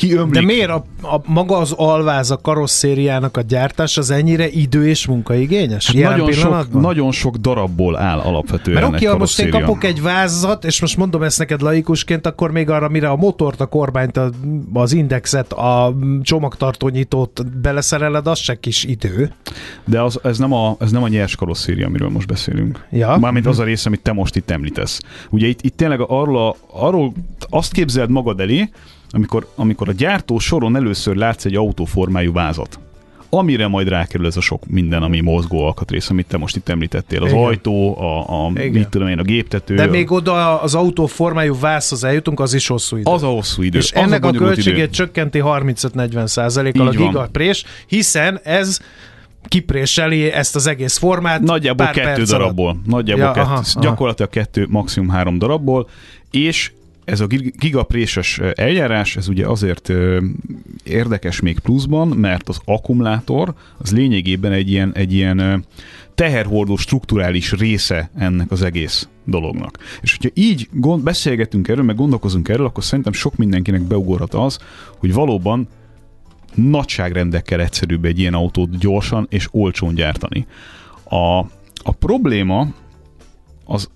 kiömlik. 0.00 0.34
De 0.34 0.40
miért 0.40 0.70
a, 0.70 0.84
a, 1.02 1.20
maga 1.24 1.56
az 1.56 1.72
alváz 1.72 2.30
a 2.30 2.36
karosszériának 2.36 3.36
a 3.36 3.40
gyártás 3.40 3.96
az 3.96 4.10
ennyire 4.10 4.48
idő 4.48 4.88
és 4.88 5.06
munkaigényes? 5.06 5.86
Hát 5.86 5.96
nagyon, 5.96 6.32
sok, 6.32 6.80
nagyon 6.80 7.12
sok 7.12 7.36
darabból 7.36 7.98
áll 7.98 8.18
alapvetően 8.18 8.80
Mert 8.80 8.94
oké, 8.94 9.04
ha 9.04 9.16
most 9.16 9.40
én 9.40 9.50
kapok 9.50 9.84
egy 9.84 10.02
vázat, 10.02 10.64
és 10.64 10.80
most 10.80 10.96
mondom 10.96 11.22
ezt 11.22 11.38
neked 11.38 11.60
laikusként, 11.60 12.26
akkor 12.26 12.50
még 12.50 12.70
arra, 12.70 12.88
mire 12.88 13.08
a 13.08 13.16
motort, 13.16 13.60
a 13.60 13.66
kormányt, 13.66 14.16
a, 14.16 14.30
az 14.72 14.92
indexet, 14.92 15.52
a 15.52 15.96
csomagtartónyitót 16.22 17.60
beleszereled, 17.60 18.26
az 18.26 18.38
se 18.38 18.54
kis 18.54 18.84
idő. 18.84 19.32
De 19.84 20.02
az, 20.02 20.20
ez, 20.22 20.38
nem 20.38 20.52
a, 20.52 20.76
ez 20.78 20.90
nem 20.90 21.02
a 21.02 21.08
nyers 21.08 21.36
karosszéria, 21.36 21.86
amiről 21.86 22.08
most 22.08 22.26
beszélünk. 22.26 22.86
Ja. 22.90 23.16
Mármint 23.16 23.46
az 23.46 23.58
a 23.58 23.64
része, 23.64 23.88
amit 23.88 24.02
te 24.02 24.12
most 24.12 24.36
itt 24.36 24.50
említesz. 24.50 25.00
Ugye 25.30 25.46
itt, 25.46 25.62
itt 25.62 25.76
tényleg 25.76 26.00
arról, 26.00 26.48
a, 26.48 26.56
arról 26.72 27.12
azt 27.48 27.72
képzeld 27.72 28.10
magad 28.10 28.40
elé, 28.40 28.70
amikor, 29.10 29.46
amikor 29.54 29.88
a 29.88 29.92
gyártó 29.92 30.38
soron 30.38 30.76
először 30.76 31.16
látsz 31.16 31.44
egy 31.44 31.54
autóformájú 31.54 32.32
vázat 32.32 32.78
amire 33.32 33.66
majd 33.68 33.88
rákerül 33.88 34.26
ez 34.26 34.36
a 34.36 34.40
sok 34.40 34.66
minden, 34.66 35.02
ami 35.02 35.20
mozgó 35.20 35.64
alkatrész, 35.64 36.10
amit 36.10 36.26
te 36.26 36.36
most 36.36 36.56
itt 36.56 36.68
említettél. 36.68 37.22
Az 37.22 37.30
Igen. 37.30 37.44
ajtó, 37.44 37.98
a, 38.00 38.44
a 38.46 38.50
Igen. 38.54 38.70
mit 38.70 38.88
tudom 38.88 39.08
én, 39.08 39.18
a 39.18 39.22
géptető. 39.22 39.74
De 39.74 39.82
a- 39.82 39.90
még 39.90 40.10
oda 40.10 40.60
az 40.60 40.74
autó 40.74 41.06
formájú 41.06 41.58
vászhoz 41.60 42.04
eljutunk, 42.04 42.40
az 42.40 42.54
is 42.54 42.66
hosszú 42.66 42.96
idő. 42.96 43.10
az 43.10 43.22
a 43.22 43.26
hosszú 43.26 43.62
idő. 43.62 43.78
és 43.78 43.92
az 43.92 44.02
ennek 44.02 44.24
a, 44.24 44.28
a 44.28 44.32
költségét 44.32 44.76
idő. 44.78 44.88
csökkenti 44.90 45.40
35-40 45.44 46.26
százalékkal 46.26 46.86
a 46.86 46.90
gigaprés, 46.90 47.64
hiszen 47.86 48.40
ez 48.42 48.78
kipréseli 49.48 50.30
ezt 50.30 50.56
az 50.56 50.66
egész 50.66 50.96
formát 50.96 51.40
Nagyjából 51.40 51.86
pár 51.86 51.94
kettő 51.94 52.22
darabból. 52.22 52.68
alatt. 52.68 52.86
Nagyjából 52.86 53.24
Ja, 53.24 53.30
kettő, 53.32 53.46
aha, 53.46 53.54
aha. 53.54 53.80
gyakorlatilag 53.80 54.30
kettő, 54.30 54.66
maximum 54.70 55.08
három 55.08 55.38
darabból, 55.38 55.88
és 56.30 56.72
ez 57.10 57.20
a 57.20 57.26
gig- 57.26 57.56
gigapréses 57.58 58.38
eljárás, 58.54 59.16
ez 59.16 59.28
ugye 59.28 59.46
azért 59.46 59.92
érdekes 60.84 61.40
még 61.40 61.58
pluszban, 61.58 62.08
mert 62.08 62.48
az 62.48 62.60
akkumulátor 62.64 63.54
az 63.78 63.92
lényegében 63.92 64.52
egy 64.52 64.70
ilyen, 64.70 64.92
egy 64.94 65.12
ilyen 65.12 65.64
teherhordó 66.14 66.76
strukturális 66.76 67.52
része 67.52 68.10
ennek 68.16 68.50
az 68.50 68.62
egész 68.62 69.08
dolognak. 69.24 69.78
És 70.02 70.16
hogyha 70.16 70.40
így 70.42 70.68
gond, 70.72 71.02
beszélgetünk 71.02 71.68
erről, 71.68 71.84
meg 71.84 71.96
gondolkozunk 71.96 72.48
erről, 72.48 72.66
akkor 72.66 72.84
szerintem 72.84 73.12
sok 73.12 73.36
mindenkinek 73.36 73.82
beugorhat 73.82 74.34
az, 74.34 74.58
hogy 74.98 75.12
valóban 75.12 75.68
nagyságrendekkel 76.54 77.60
egyszerűbb 77.60 78.04
egy 78.04 78.18
ilyen 78.18 78.34
autót 78.34 78.78
gyorsan 78.78 79.26
és 79.30 79.48
olcsón 79.50 79.94
gyártani. 79.94 80.46
A, 81.04 81.38
a 81.82 81.92
probléma 81.98 82.66
az 83.64 83.90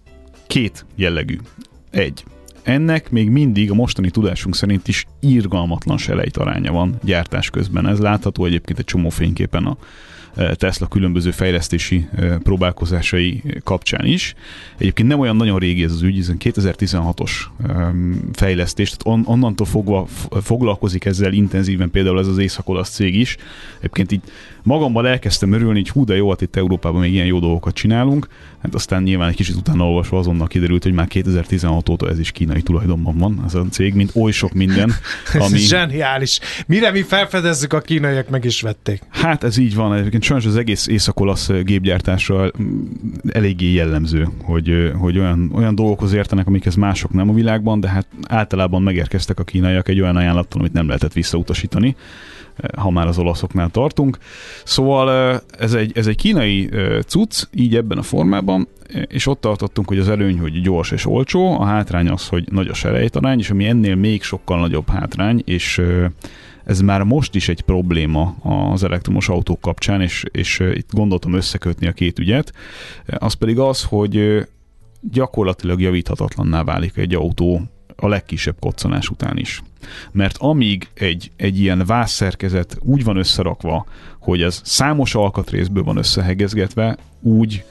két 0.46 0.86
jellegű. 0.94 1.38
Egy. 1.90 2.24
Ennek 2.64 3.10
még 3.10 3.30
mindig 3.30 3.70
a 3.70 3.74
mostani 3.74 4.10
tudásunk 4.10 4.54
szerint 4.54 4.88
is 4.88 5.06
irgalmatlan 5.20 5.98
selejtaránya 5.98 6.72
van 6.72 6.98
gyártás 7.02 7.50
közben. 7.50 7.86
Ez 7.86 7.98
látható 7.98 8.44
egyébként 8.44 8.78
egy 8.78 8.84
csomó 8.84 9.08
fényképen 9.08 9.64
a 9.64 9.76
e, 10.34 10.54
Tesla 10.54 10.86
különböző 10.86 11.30
fejlesztési 11.30 12.08
e, 12.16 12.38
próbálkozásai 12.38 13.42
kapcsán 13.64 14.04
is. 14.04 14.34
Egyébként 14.78 15.08
nem 15.08 15.18
olyan 15.18 15.36
nagyon 15.36 15.58
régi 15.58 15.84
ez 15.84 15.92
az 15.92 16.02
ügy, 16.02 16.14
hiszen 16.14 16.36
2016-os 16.40 17.30
em, 17.68 18.30
fejlesztés, 18.32 18.90
tehát 18.90 19.18
on, 19.18 19.34
onnantól 19.34 19.66
fogva 19.66 20.06
foglalkozik 20.42 21.04
ezzel 21.04 21.32
intenzíven 21.32 21.90
például 21.90 22.18
ez 22.18 22.26
az 22.26 22.38
észak 22.38 22.86
cég 22.86 23.14
is. 23.14 23.36
Egyébként 23.78 24.12
így 24.12 24.22
magamban 24.64 25.06
elkezdtem 25.06 25.52
örülni, 25.52 25.78
hogy 25.78 25.88
hú 25.88 26.04
de 26.04 26.16
jó, 26.16 26.28
hát 26.30 26.40
itt 26.40 26.56
Európában 26.56 27.00
még 27.00 27.12
ilyen 27.12 27.26
jó 27.26 27.38
dolgokat 27.38 27.74
csinálunk. 27.74 28.28
Hát 28.62 28.74
aztán 28.74 29.02
nyilván 29.02 29.28
egy 29.28 29.34
kicsit 29.34 29.56
utána 29.56 29.86
olvasva 29.88 30.18
azonnal 30.18 30.46
kiderült, 30.46 30.82
hogy 30.82 30.92
már 30.92 31.06
2016 31.06 31.88
óta 31.88 32.08
ez 32.08 32.18
is 32.18 32.30
kínai 32.30 32.62
tulajdonban 32.62 33.18
van, 33.18 33.42
ez 33.46 33.54
a 33.54 33.64
cég, 33.70 33.94
mint 33.94 34.10
oly 34.14 34.30
sok 34.30 34.52
minden, 34.52 34.92
Ez 35.34 35.40
ami... 35.40 35.58
zseniális. 35.58 36.40
Mire 36.66 36.90
mi 36.90 37.02
felfedezzük, 37.02 37.72
a 37.72 37.80
kínaiak 37.80 38.28
meg 38.28 38.44
is 38.44 38.60
vették. 38.60 39.02
Hát 39.08 39.44
ez 39.44 39.56
így 39.56 39.74
van, 39.74 39.94
egyébként 39.94 40.22
sajnos 40.22 40.46
az 40.46 40.56
egész 40.56 40.86
észak-olasz 40.86 41.50
gépgyártásra 41.62 42.50
mm, 42.62 42.84
eléggé 43.28 43.72
jellemző, 43.72 44.28
hogy, 44.42 44.92
hogy 44.98 45.18
olyan, 45.18 45.50
olyan 45.54 45.74
dolgokhoz 45.74 46.12
értenek, 46.12 46.46
amikhez 46.46 46.74
mások 46.74 47.12
nem 47.12 47.28
a 47.28 47.32
világban, 47.32 47.80
de 47.80 47.88
hát 47.88 48.06
általában 48.28 48.82
megérkeztek 48.82 49.38
a 49.38 49.44
kínaiak 49.44 49.88
egy 49.88 50.00
olyan 50.00 50.16
ajánlattal, 50.16 50.60
amit 50.60 50.72
nem 50.72 50.86
lehetett 50.86 51.12
visszautasítani, 51.12 51.96
ha 52.76 52.90
már 52.90 53.06
az 53.06 53.18
olaszoknál 53.18 53.68
tartunk. 53.68 54.18
Szóval 54.64 55.40
ez 55.58 55.74
egy, 55.74 55.92
ez 55.94 56.06
egy 56.06 56.16
kínai 56.16 56.70
cucc, 57.06 57.42
így 57.52 57.76
ebben 57.76 57.98
a 57.98 58.02
formában, 58.02 58.68
és 59.06 59.26
ott 59.26 59.40
tartottunk, 59.40 59.88
hogy 59.88 59.98
az 59.98 60.08
előny, 60.08 60.38
hogy 60.38 60.60
gyors 60.60 60.90
és 60.90 61.06
olcsó, 61.06 61.60
a 61.60 61.64
hátrány 61.64 62.08
az, 62.08 62.28
hogy 62.28 62.44
nagy 62.50 62.68
a 62.68 62.74
serejtarány, 62.74 63.38
és 63.38 63.50
ami 63.50 63.64
ennél 63.64 63.94
még 63.94 64.22
sokkal 64.22 64.60
nagyobb 64.60 64.88
hátrány, 64.88 65.42
és 65.44 65.82
ez 66.64 66.80
már 66.80 67.02
most 67.02 67.34
is 67.34 67.48
egy 67.48 67.60
probléma 67.60 68.36
az 68.42 68.82
elektromos 68.82 69.28
autók 69.28 69.60
kapcsán, 69.60 70.00
és, 70.00 70.24
és 70.30 70.58
itt 70.74 70.92
gondoltam 70.92 71.34
összekötni 71.34 71.86
a 71.86 71.92
két 71.92 72.18
ügyet. 72.18 72.52
Az 73.18 73.32
pedig 73.32 73.58
az, 73.58 73.82
hogy 73.82 74.44
gyakorlatilag 75.00 75.80
javíthatatlanná 75.80 76.64
válik 76.64 76.96
egy 76.96 77.14
autó 77.14 77.62
a 77.96 78.08
legkisebb 78.08 78.56
koccanás 78.60 79.08
után 79.08 79.38
is. 79.38 79.62
Mert 80.12 80.36
amíg 80.38 80.88
egy, 80.94 81.30
egy 81.36 81.60
ilyen 81.60 81.82
vászszerkezet 81.86 82.78
úgy 82.80 83.04
van 83.04 83.16
összerakva, 83.16 83.86
hogy 84.18 84.42
ez 84.42 84.60
számos 84.64 85.14
alkatrészből 85.14 85.82
van 85.82 85.96
összehegezgetve, 85.96 86.96
úgy 87.20 87.64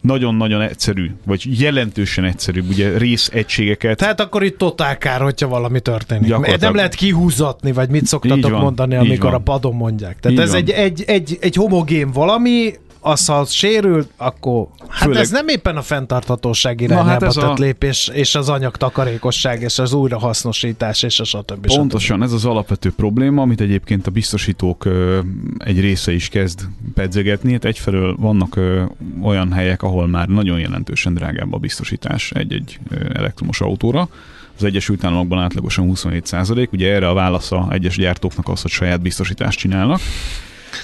nagyon-nagyon 0.00 0.60
egyszerű, 0.60 1.10
vagy 1.24 1.60
jelentősen 1.60 2.24
egyszerűbb, 2.24 2.68
ugye 2.68 2.98
részegységeket. 2.98 3.96
Tehát 3.96 4.20
akkor 4.20 4.42
itt 4.42 4.58
totál 4.58 4.98
kár, 4.98 5.20
hogyha 5.20 5.48
valami 5.48 5.80
történik. 5.80 6.28
Gyakorlatilag. 6.28 6.60
Nem 6.60 6.74
lehet 6.74 6.94
kihúzatni, 6.94 7.72
vagy 7.72 7.88
mit 7.88 8.06
szoktatok 8.06 8.50
van, 8.50 8.60
mondani, 8.60 8.96
amikor 8.96 9.34
a 9.34 9.38
padon 9.38 9.74
mondják. 9.74 10.20
Tehát 10.20 10.38
ez 10.38 10.50
van. 10.50 10.60
egy, 10.60 10.70
egy, 10.70 11.04
egy, 11.06 11.38
egy 11.40 11.54
homogén 11.54 12.10
valami, 12.10 12.72
az, 13.10 13.26
ha 13.26 13.38
az 13.38 13.50
sérül, 13.50 14.06
akkor 14.16 14.66
hát 14.88 15.02
Főleg- 15.02 15.22
ez 15.22 15.30
nem 15.30 15.48
éppen 15.48 15.76
a 15.76 15.82
fenntarthatóság 15.82 16.78
Na, 16.78 16.84
irányába 16.84 17.08
hát 17.10 17.34
tett 17.34 17.42
a- 17.44 17.54
lépés, 17.58 18.10
és 18.14 18.34
az 18.34 18.48
anyagtakarékosság, 18.48 19.62
és 19.62 19.78
az 19.78 19.92
újrahasznosítás, 19.92 21.02
és 21.02 21.20
a 21.20 21.24
stb. 21.24 21.66
Pontosan 21.66 22.22
ez 22.22 22.32
az 22.32 22.44
alapvető 22.44 22.92
probléma, 22.92 23.42
amit 23.42 23.60
egyébként 23.60 24.06
a 24.06 24.10
biztosítók 24.10 24.84
ö, 24.84 25.18
egy 25.58 25.80
része 25.80 26.12
is 26.12 26.28
kezd 26.28 26.60
pedzegetni. 26.94 27.52
Hát 27.52 27.64
egyfelől 27.64 28.16
vannak 28.18 28.56
ö, 28.56 28.82
olyan 29.22 29.52
helyek, 29.52 29.82
ahol 29.82 30.06
már 30.06 30.28
nagyon 30.28 30.58
jelentősen 30.58 31.14
drágább 31.14 31.52
a 31.52 31.58
biztosítás 31.58 32.30
egy-egy 32.32 32.78
elektromos 33.14 33.60
autóra. 33.60 34.08
Az 34.56 34.64
Egyesült 34.64 35.04
Államokban 35.04 35.38
átlagosan 35.38 35.84
27 35.86 36.26
százalék. 36.26 36.72
Ugye 36.72 36.92
erre 36.92 37.08
a 37.08 37.12
válasza 37.14 37.68
egyes 37.70 37.96
gyártóknak 37.96 38.48
az, 38.48 38.62
hogy 38.62 38.70
saját 38.70 39.00
biztosítást 39.00 39.58
csinálnak. 39.58 40.00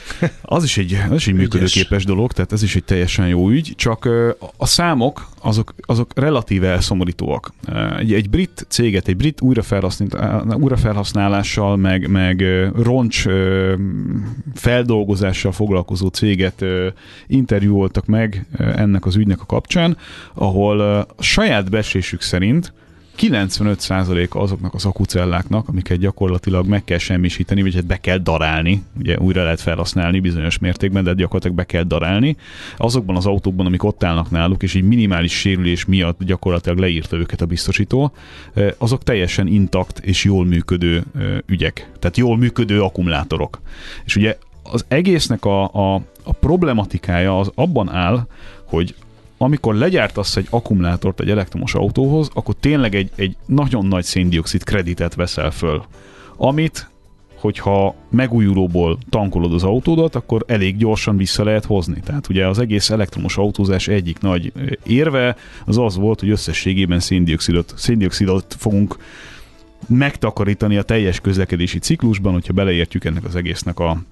Az 0.42 0.64
is 0.64 0.78
egy, 0.78 0.98
az 1.10 1.16
is 1.16 1.28
egy 1.28 1.34
működőképes 1.34 2.04
dolog, 2.04 2.32
tehát 2.32 2.52
ez 2.52 2.62
is 2.62 2.76
egy 2.76 2.84
teljesen 2.84 3.28
jó 3.28 3.50
ügy, 3.50 3.72
csak 3.76 4.08
a 4.56 4.66
számok 4.66 5.28
azok, 5.40 5.74
azok 5.80 6.12
relatíve 6.14 6.68
elszomorítóak. 6.68 7.52
Egy, 7.98 8.12
egy 8.12 8.30
brit 8.30 8.66
céget, 8.68 9.08
egy 9.08 9.16
brit 9.16 9.40
újrafelhasznál- 9.40 10.54
újrafelhasználással, 10.54 11.76
meg, 11.76 12.10
meg 12.10 12.44
roncs 12.76 13.24
feldolgozással 14.54 15.52
foglalkozó 15.52 16.08
céget 16.08 16.64
interjúoltak 17.26 18.06
meg 18.06 18.46
ennek 18.58 19.06
az 19.06 19.16
ügynek 19.16 19.40
a 19.40 19.46
kapcsán, 19.46 19.96
ahol 20.34 20.80
a 20.80 21.06
saját 21.18 21.70
besésük 21.70 22.20
szerint 22.20 22.72
95% 23.18 24.28
azoknak 24.28 24.74
az 24.74 24.84
akucelláknak, 24.84 25.68
amiket 25.68 25.98
gyakorlatilag 25.98 26.66
meg 26.66 26.84
kell 26.84 26.98
semmisíteni, 26.98 27.62
vagy 27.62 27.74
hát 27.74 27.86
be 27.86 27.96
kell 27.96 28.18
darálni, 28.18 28.82
ugye 28.98 29.18
újra 29.18 29.42
lehet 29.42 29.60
felhasználni 29.60 30.20
bizonyos 30.20 30.58
mértékben, 30.58 31.04
de 31.04 31.14
gyakorlatilag 31.14 31.56
be 31.56 31.64
kell 31.64 31.82
darálni. 31.82 32.36
Azokban 32.76 33.16
az 33.16 33.26
autókban, 33.26 33.66
amik 33.66 33.82
ott 33.82 34.04
állnak 34.04 34.30
náluk, 34.30 34.62
és 34.62 34.74
egy 34.74 34.82
minimális 34.82 35.32
sérülés 35.32 35.84
miatt 35.84 36.24
gyakorlatilag 36.24 36.78
leírta 36.78 37.16
őket 37.16 37.40
a 37.40 37.46
biztosító, 37.46 38.12
azok 38.78 39.02
teljesen 39.02 39.46
intakt 39.46 39.98
és 39.98 40.24
jól 40.24 40.44
működő 40.44 41.04
ügyek. 41.46 41.90
Tehát 41.98 42.16
jól 42.16 42.36
működő 42.36 42.82
akkumulátorok. 42.82 43.60
És 44.04 44.16
ugye 44.16 44.38
az 44.62 44.84
egésznek 44.88 45.44
a, 45.44 45.62
a, 45.64 45.94
a 46.22 46.32
problematikája 46.32 47.38
az 47.38 47.50
abban 47.54 47.90
áll, 47.90 48.26
hogy 48.64 48.94
amikor 49.38 49.74
legyártasz 49.74 50.36
egy 50.36 50.46
akkumulátort 50.50 51.20
egy 51.20 51.30
elektromos 51.30 51.74
autóhoz, 51.74 52.30
akkor 52.34 52.54
tényleg 52.60 52.94
egy, 52.94 53.10
egy 53.14 53.36
nagyon 53.46 53.86
nagy 53.86 54.04
széndiokszid 54.04 54.64
kreditet 54.64 55.14
veszel 55.14 55.50
föl, 55.50 55.82
amit 56.36 56.88
hogyha 57.44 57.94
megújulóból 58.10 58.98
tankolod 59.10 59.52
az 59.52 59.62
autódat, 59.62 60.14
akkor 60.14 60.44
elég 60.46 60.76
gyorsan 60.76 61.16
vissza 61.16 61.44
lehet 61.44 61.64
hozni. 61.64 62.00
Tehát 62.04 62.28
ugye 62.28 62.46
az 62.46 62.58
egész 62.58 62.90
elektromos 62.90 63.36
autózás 63.36 63.88
egyik 63.88 64.20
nagy 64.20 64.52
érve 64.82 65.36
az 65.64 65.78
az 65.78 65.96
volt, 65.96 66.20
hogy 66.20 66.30
összességében 66.30 67.00
széndiokszidot, 67.00 67.72
széndiokszidot 67.76 68.54
fogunk 68.58 68.96
megtakarítani 69.88 70.76
a 70.76 70.82
teljes 70.82 71.20
közlekedési 71.20 71.78
ciklusban, 71.78 72.32
hogyha 72.32 72.52
beleértjük 72.52 73.04
ennek 73.04 73.24
az 73.24 73.36
egésznek 73.36 73.78
a, 73.78 74.02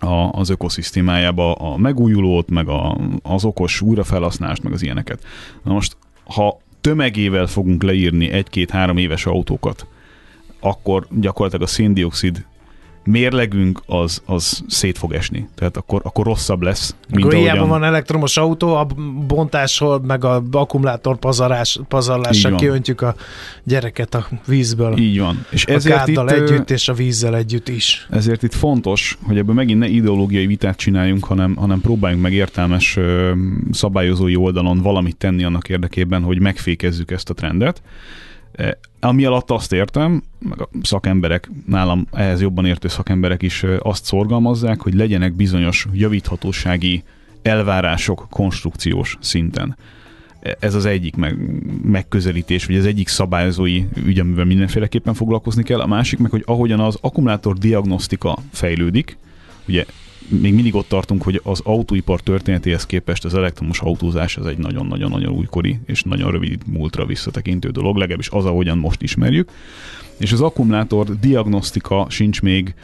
a, 0.00 0.30
az 0.32 0.48
ökoszisztémájába 0.48 1.52
a 1.52 1.76
megújulót, 1.76 2.50
meg 2.50 2.68
a, 2.68 2.98
az 3.22 3.44
okos 3.44 3.80
újrafelhasználást, 3.80 4.62
meg 4.62 4.72
az 4.72 4.82
ilyeneket. 4.82 5.24
Na 5.62 5.72
most, 5.72 5.96
ha 6.24 6.60
tömegével 6.80 7.46
fogunk 7.46 7.82
leírni 7.82 8.30
egy-két-három 8.30 8.96
éves 8.96 9.26
autókat, 9.26 9.86
akkor 10.60 11.06
gyakorlatilag 11.10 11.66
a 11.66 11.70
széndiokszid 11.70 12.46
mérlegünk 13.10 13.82
az, 13.86 14.22
az 14.26 14.62
szét 14.66 14.98
fog 14.98 15.12
esni. 15.12 15.48
Tehát 15.54 15.76
akkor, 15.76 16.00
akkor 16.04 16.24
rosszabb 16.24 16.62
lesz. 16.62 16.94
Mint 17.08 17.24
akkor 17.24 17.36
ahogyan... 17.36 17.68
van 17.68 17.84
elektromos 17.84 18.36
autó, 18.36 18.74
a 18.74 18.86
bontásról, 19.26 20.00
meg 20.00 20.24
a 20.24 20.42
akkumulátor 20.50 21.18
pazarás, 21.18 21.80
pazarlással 21.88 22.54
kiöntjük 22.54 23.00
a 23.00 23.14
gyereket 23.64 24.14
a 24.14 24.26
vízből. 24.46 24.98
Így 24.98 25.18
van. 25.18 25.46
És 25.50 25.66
a 25.66 25.70
ezért 25.70 26.08
itt, 26.08 26.18
együtt 26.18 26.70
és 26.70 26.88
a 26.88 26.92
vízzel 26.92 27.36
együtt 27.36 27.68
is. 27.68 28.06
Ezért 28.10 28.42
itt 28.42 28.54
fontos, 28.54 29.18
hogy 29.22 29.38
ebből 29.38 29.54
megint 29.54 29.78
ne 29.78 29.86
ideológiai 29.88 30.46
vitát 30.46 30.76
csináljunk, 30.76 31.24
hanem, 31.24 31.56
hanem 31.56 31.80
próbáljunk 31.80 32.22
meg 32.22 32.32
értelmes 32.32 32.98
szabályozói 33.72 34.36
oldalon 34.36 34.82
valamit 34.82 35.16
tenni 35.16 35.44
annak 35.44 35.68
érdekében, 35.68 36.22
hogy 36.22 36.40
megfékezzük 36.40 37.10
ezt 37.10 37.30
a 37.30 37.34
trendet. 37.34 37.82
E, 38.58 38.78
ami 39.00 39.24
alatt 39.24 39.50
azt 39.50 39.72
értem, 39.72 40.22
meg 40.38 40.60
a 40.60 40.68
szakemberek, 40.82 41.50
nálam 41.66 42.06
ehhez 42.12 42.40
jobban 42.40 42.66
értő 42.66 42.88
szakemberek 42.88 43.42
is 43.42 43.64
azt 43.78 44.04
szorgalmazzák, 44.04 44.80
hogy 44.80 44.94
legyenek 44.94 45.32
bizonyos 45.32 45.86
javíthatósági 45.92 47.02
elvárások 47.42 48.26
konstrukciós 48.30 49.16
szinten. 49.20 49.76
E, 50.40 50.56
ez 50.60 50.74
az 50.74 50.84
egyik 50.84 51.16
meg, 51.16 51.36
megközelítés, 51.82 52.66
vagy 52.66 52.76
az 52.76 52.86
egyik 52.86 53.08
szabályozói 53.08 53.84
ügy, 54.04 54.18
amivel 54.18 54.44
mindenféleképpen 54.44 55.14
foglalkozni 55.14 55.62
kell. 55.62 55.80
A 55.80 55.86
másik 55.86 56.18
meg, 56.18 56.30
hogy 56.30 56.42
ahogyan 56.46 56.80
az 56.80 56.98
akkumulátor 57.00 57.58
diagnosztika 57.58 58.38
fejlődik, 58.52 59.16
ugye 59.68 59.84
még 60.28 60.54
mindig 60.54 60.74
ott 60.74 60.88
tartunk, 60.88 61.22
hogy 61.22 61.40
az 61.44 61.60
autóipar 61.64 62.20
történetéhez 62.20 62.86
képest 62.86 63.24
az 63.24 63.34
elektromos 63.34 63.80
autózás 63.80 64.36
az 64.36 64.46
egy 64.46 64.58
nagyon-nagyon-nagyon 64.58 65.32
újkori 65.32 65.78
és 65.86 66.02
nagyon 66.02 66.30
rövid 66.30 66.62
múltra 66.66 67.06
visszatekintő 67.06 67.70
dolog, 67.70 67.96
legalábbis 67.96 68.28
az, 68.28 68.44
ahogyan 68.44 68.78
most 68.78 69.02
ismerjük. 69.02 69.50
És 70.18 70.32
az 70.32 70.40
akkumulátor 70.40 71.18
diagnosztika 71.18 72.06
sincs 72.08 72.42
még 72.42 72.74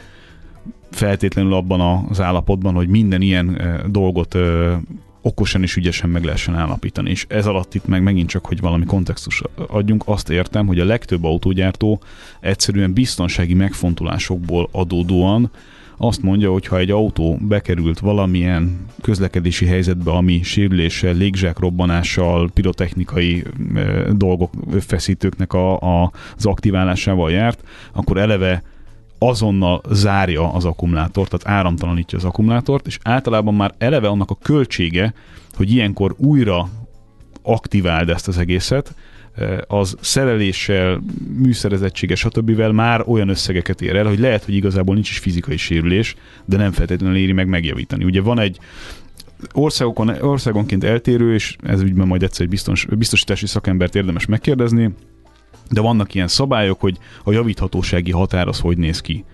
feltétlenül 0.91 1.53
abban 1.53 2.05
az 2.09 2.21
állapotban, 2.21 2.73
hogy 2.73 2.87
minden 2.87 3.21
ilyen 3.21 3.61
dolgot 3.89 4.37
okosan 5.21 5.61
és 5.61 5.75
ügyesen 5.75 6.09
meg 6.09 6.23
lehessen 6.23 6.55
állapítani. 6.55 7.09
És 7.09 7.25
ez 7.29 7.45
alatt 7.45 7.73
itt 7.73 7.85
meg 7.85 8.03
megint 8.03 8.29
csak, 8.29 8.45
hogy 8.45 8.59
valami 8.59 8.85
kontextus 8.85 9.41
adjunk, 9.67 10.03
azt 10.05 10.29
értem, 10.29 10.67
hogy 10.67 10.79
a 10.79 10.85
legtöbb 10.85 11.23
autógyártó 11.23 12.01
egyszerűen 12.39 12.93
biztonsági 12.93 13.53
megfontolásokból 13.53 14.69
adódóan 14.71 15.51
azt 15.97 16.21
mondja, 16.21 16.51
hogy 16.51 16.67
ha 16.67 16.77
egy 16.77 16.91
autó 16.91 17.37
bekerült 17.41 17.99
valamilyen 17.99 18.85
közlekedési 19.01 19.65
helyzetbe, 19.65 20.11
ami 20.11 20.43
sérüléssel, 20.43 21.13
légzsákrobbanással, 21.13 22.49
pirotechnikai 22.53 23.43
e, 23.75 23.81
dolgok, 24.11 24.51
feszítőknek 24.79 25.53
a, 25.53 25.79
a, 25.79 26.11
az 26.37 26.45
aktiválásával 26.45 27.31
járt, 27.31 27.63
akkor 27.93 28.17
eleve 28.17 28.63
azonnal 29.19 29.81
zárja 29.91 30.53
az 30.53 30.65
akkumulátort, 30.65 31.29
tehát 31.29 31.57
áramtalanítja 31.57 32.17
az 32.17 32.23
akkumulátort, 32.23 32.87
és 32.87 32.99
általában 33.03 33.53
már 33.53 33.73
eleve 33.77 34.07
annak 34.07 34.29
a 34.29 34.37
költsége, 34.41 35.13
hogy 35.53 35.71
ilyenkor 35.71 36.15
újra 36.17 36.69
aktiváld 37.41 38.09
ezt 38.09 38.27
az 38.27 38.37
egészet, 38.37 38.95
Eh, 38.95 39.14
az 39.67 39.95
szereléssel, 40.01 41.03
műszerezettsége, 41.37 42.15
stb. 42.15 42.61
már 42.61 43.03
olyan 43.07 43.29
összegeket 43.29 43.81
ér 43.81 43.95
el, 43.95 44.05
hogy 44.05 44.19
lehet, 44.19 44.43
hogy 44.45 44.55
igazából 44.55 44.93
nincs 44.93 45.09
is 45.09 45.17
fizikai 45.17 45.57
sérülés, 45.57 46.15
de 46.45 46.57
nem 46.57 46.71
feltétlenül 46.71 47.17
éri 47.17 47.31
meg 47.31 47.47
megjavítani. 47.47 48.03
Ugye 48.03 48.21
van 48.21 48.39
egy 48.39 48.59
országokon, 49.51 50.09
országonként 50.09 50.83
eltérő, 50.83 51.33
és 51.33 51.55
ez 51.63 51.81
ügyben 51.81 52.07
majd 52.07 52.23
egyszer 52.23 52.41
egy 52.41 52.49
biztos, 52.49 52.85
biztosítási 52.85 53.45
szakembert 53.45 53.95
érdemes 53.95 54.25
megkérdezni, 54.25 54.93
de 55.69 55.81
vannak 55.81 56.13
ilyen 56.13 56.27
szabályok, 56.27 56.79
hogy 56.81 56.97
a 57.23 57.31
javíthatósági 57.31 58.11
határ 58.11 58.47
az 58.47 58.59
hogy 58.59 58.77
néz 58.77 59.01
ki 59.01 59.25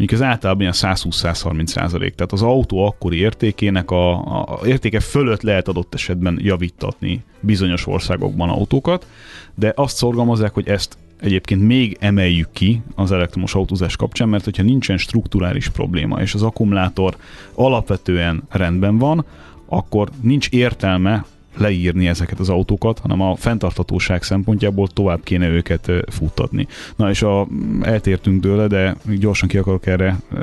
mondjuk 0.00 0.20
ez 0.20 0.26
általában 0.26 0.62
ilyen 0.62 0.74
120-130 0.76 1.66
százalék. 1.66 2.14
Tehát 2.14 2.32
az 2.32 2.42
autó 2.42 2.86
akkori 2.86 3.18
értékének 3.18 3.90
a, 3.90 4.12
a 4.42 4.66
értéke 4.66 5.00
fölött 5.00 5.42
lehet 5.42 5.68
adott 5.68 5.94
esetben 5.94 6.38
javítatni 6.42 7.24
bizonyos 7.40 7.86
országokban 7.86 8.48
autókat, 8.48 9.06
de 9.54 9.72
azt 9.76 9.96
szorgalmazzák, 9.96 10.54
hogy 10.54 10.68
ezt 10.68 10.96
egyébként 11.20 11.66
még 11.66 11.96
emeljük 12.00 12.48
ki 12.52 12.82
az 12.94 13.12
elektromos 13.12 13.54
autózás 13.54 13.96
kapcsán, 13.96 14.28
mert 14.28 14.44
hogyha 14.44 14.62
nincsen 14.62 14.96
strukturális 14.96 15.68
probléma, 15.68 16.20
és 16.20 16.34
az 16.34 16.42
akkumulátor 16.42 17.16
alapvetően 17.54 18.42
rendben 18.48 18.98
van, 18.98 19.24
akkor 19.66 20.08
nincs 20.20 20.48
értelme 20.48 21.24
leírni 21.60 22.08
ezeket 22.08 22.38
az 22.38 22.48
autókat, 22.48 22.98
hanem 22.98 23.20
a 23.20 23.36
fenntarthatóság 23.36 24.22
szempontjából 24.22 24.88
tovább 24.88 25.22
kéne 25.22 25.48
őket 25.48 25.90
futtatni. 26.08 26.66
Na 26.96 27.10
és 27.10 27.22
a, 27.22 27.48
eltértünk 27.82 28.42
tőle, 28.42 28.66
de 28.66 28.96
gyorsan 29.18 29.48
ki 29.48 29.58
akarok 29.58 29.86
erre 29.86 30.06
e, 30.06 30.38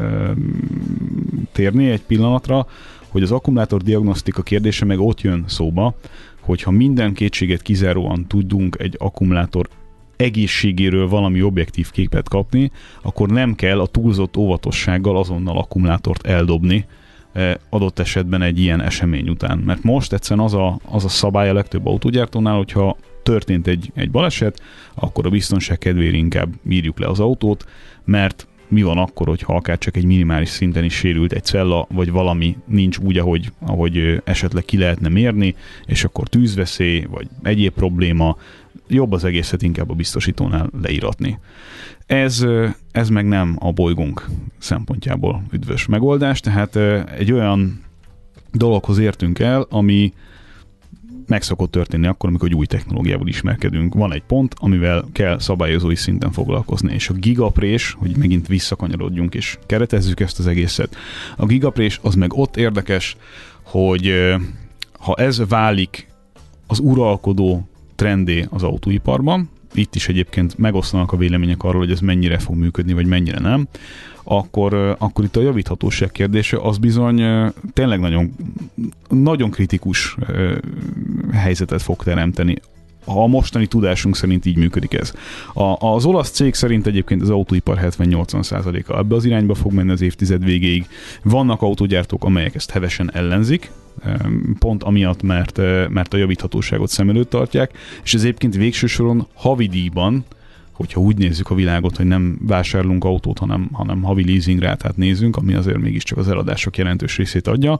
térni 1.51 1.89
egy 1.89 2.01
pillanatra, 2.01 2.67
hogy 3.07 3.23
az 3.23 3.31
akkumulátor 3.31 3.81
diagnosztika 3.81 4.41
kérdése 4.41 4.85
meg 4.85 4.99
ott 4.99 5.21
jön 5.21 5.43
szóba, 5.47 5.95
hogyha 6.39 6.71
minden 6.71 7.13
kétséget 7.13 7.61
kizáróan 7.61 8.27
tudunk 8.27 8.75
egy 8.79 8.95
akkumulátor 8.97 9.67
egészségéről 10.15 11.07
valami 11.07 11.41
objektív 11.41 11.91
képet 11.91 12.29
kapni, 12.29 12.71
akkor 13.01 13.29
nem 13.29 13.55
kell 13.55 13.79
a 13.79 13.85
túlzott 13.85 14.37
óvatossággal 14.37 15.17
azonnal 15.17 15.57
akkumulátort 15.57 16.27
eldobni, 16.27 16.85
adott 17.69 17.99
esetben 17.99 18.41
egy 18.41 18.59
ilyen 18.59 18.81
esemény 18.81 19.29
után. 19.29 19.57
Mert 19.57 19.83
most 19.83 20.13
egyszerűen 20.13 20.45
az 20.45 20.53
a, 20.53 20.79
az 20.85 21.05
a 21.05 21.09
szabály 21.09 21.49
a 21.49 21.53
legtöbb 21.53 21.85
autógyártónál, 21.85 22.55
hogyha 22.55 22.97
történt 23.23 23.67
egy, 23.67 23.91
egy 23.95 24.11
baleset, 24.11 24.61
akkor 24.93 25.25
a 25.25 25.29
biztonság 25.29 25.77
kedvéért 25.77 26.15
inkább 26.15 26.53
írjuk 26.69 26.99
le 26.99 27.07
az 27.07 27.19
autót, 27.19 27.65
mert 28.05 28.47
mi 28.67 28.81
van 28.81 28.97
akkor, 28.97 29.27
hogyha 29.27 29.55
akár 29.55 29.77
csak 29.77 29.97
egy 29.97 30.05
minimális 30.05 30.49
szinten 30.49 30.83
is 30.83 30.93
sérült 30.93 31.33
egy 31.33 31.43
cella, 31.43 31.87
vagy 31.89 32.11
valami 32.11 32.57
nincs 32.65 32.97
úgy, 32.97 33.17
ahogy, 33.17 33.51
ahogy 33.59 34.21
esetleg 34.23 34.65
ki 34.65 34.77
lehetne 34.77 35.09
mérni, 35.09 35.55
és 35.85 36.03
akkor 36.03 36.27
tűzveszély, 36.27 37.05
vagy 37.09 37.27
egyéb 37.43 37.73
probléma, 37.73 38.37
jobb 38.87 39.11
az 39.11 39.23
egészet 39.23 39.61
inkább 39.61 39.89
a 39.89 39.93
biztosítónál 39.93 40.69
leíratni. 40.81 41.39
Ez, 42.07 42.45
ez 42.91 43.09
meg 43.09 43.25
nem 43.25 43.57
a 43.59 43.71
bolygónk 43.71 44.25
szempontjából 44.57 45.43
üdvös 45.51 45.85
megoldás, 45.85 46.39
tehát 46.39 46.75
egy 47.11 47.31
olyan 47.31 47.83
dologhoz 48.51 48.97
értünk 48.97 49.39
el, 49.39 49.65
ami 49.69 50.13
meg 51.27 51.41
szokott 51.41 51.71
történni 51.71 52.07
akkor, 52.07 52.29
amikor 52.29 52.53
új 52.53 52.65
technológiával 52.65 53.27
ismerkedünk. 53.27 53.93
Van 53.93 54.13
egy 54.13 54.23
pont, 54.23 54.55
amivel 54.57 55.05
kell 55.11 55.39
szabályozói 55.39 55.95
szinten 55.95 56.31
foglalkozni, 56.31 56.93
és 56.93 57.09
a 57.09 57.13
gigaprés, 57.13 57.91
hogy 57.91 58.17
megint 58.17 58.47
visszakanyarodjunk 58.47 59.35
és 59.35 59.57
keretezzük 59.65 60.19
ezt 60.19 60.39
az 60.39 60.47
egészet, 60.47 60.95
a 61.37 61.45
gigaprés 61.45 61.99
az 62.03 62.15
meg 62.15 62.33
ott 62.33 62.57
érdekes, 62.57 63.15
hogy 63.61 64.13
ha 64.99 65.13
ez 65.13 65.47
válik 65.47 66.07
az 66.67 66.79
uralkodó 66.79 67.67
trendé 67.95 68.45
az 68.49 68.63
autóiparban, 68.63 69.49
itt 69.73 69.95
is 69.95 70.07
egyébként 70.07 70.57
megosztanak 70.57 71.11
a 71.11 71.17
vélemények 71.17 71.63
arról, 71.63 71.81
hogy 71.81 71.91
ez 71.91 71.99
mennyire 71.99 72.37
fog 72.37 72.55
működni, 72.55 72.93
vagy 72.93 73.05
mennyire 73.05 73.39
nem, 73.39 73.67
akkor, 74.23 74.95
akkor 74.99 75.25
itt 75.25 75.35
a 75.35 75.41
javíthatóság 75.41 76.11
kérdése 76.11 76.57
az 76.57 76.77
bizony 76.77 77.51
tényleg 77.73 77.99
nagyon, 77.99 78.35
nagyon 79.09 79.51
kritikus 79.51 80.17
helyzetet 81.31 81.81
fog 81.81 82.03
teremteni 82.03 82.55
a 83.07 83.27
mostani 83.27 83.67
tudásunk 83.67 84.15
szerint 84.15 84.45
így 84.45 84.57
működik 84.57 84.93
ez. 84.93 85.13
A, 85.53 85.87
az 85.87 86.05
olasz 86.05 86.29
cég 86.29 86.53
szerint 86.53 86.87
egyébként 86.87 87.21
az 87.21 87.29
autóipar 87.29 87.79
70-80%-a 87.81 88.97
ebbe 88.97 89.15
az 89.15 89.25
irányba 89.25 89.53
fog 89.53 89.71
menni 89.73 89.91
az 89.91 90.01
évtized 90.01 90.43
végéig. 90.43 90.87
Vannak 91.23 91.61
autógyártók, 91.61 92.23
amelyek 92.23 92.55
ezt 92.55 92.71
hevesen 92.71 93.11
ellenzik, 93.13 93.71
pont 94.59 94.83
amiatt, 94.83 95.21
mert, 95.21 95.57
mert 95.89 96.13
a 96.13 96.17
javíthatóságot 96.17 96.89
szem 96.89 97.09
előtt 97.09 97.29
tartják, 97.29 97.77
és 98.03 98.13
ez 98.13 98.21
egyébként 98.21 98.55
végső 98.55 98.87
soron 98.87 99.27
havidíjban 99.33 100.25
hogyha 100.77 100.99
úgy 100.99 101.17
nézzük 101.17 101.49
a 101.49 101.55
világot, 101.55 101.97
hogy 101.97 102.05
nem 102.05 102.37
vásárlunk 102.41 103.03
autót, 103.03 103.39
hanem, 103.39 103.69
hanem 103.71 104.01
havi 104.01 104.25
leasing 104.25 104.59
rátát 104.59 104.97
nézünk, 104.97 105.35
ami 105.35 105.53
azért 105.53 105.77
mégiscsak 105.77 106.17
az 106.17 106.27
eladások 106.27 106.77
jelentős 106.77 107.17
részét 107.17 107.47
adja, 107.47 107.79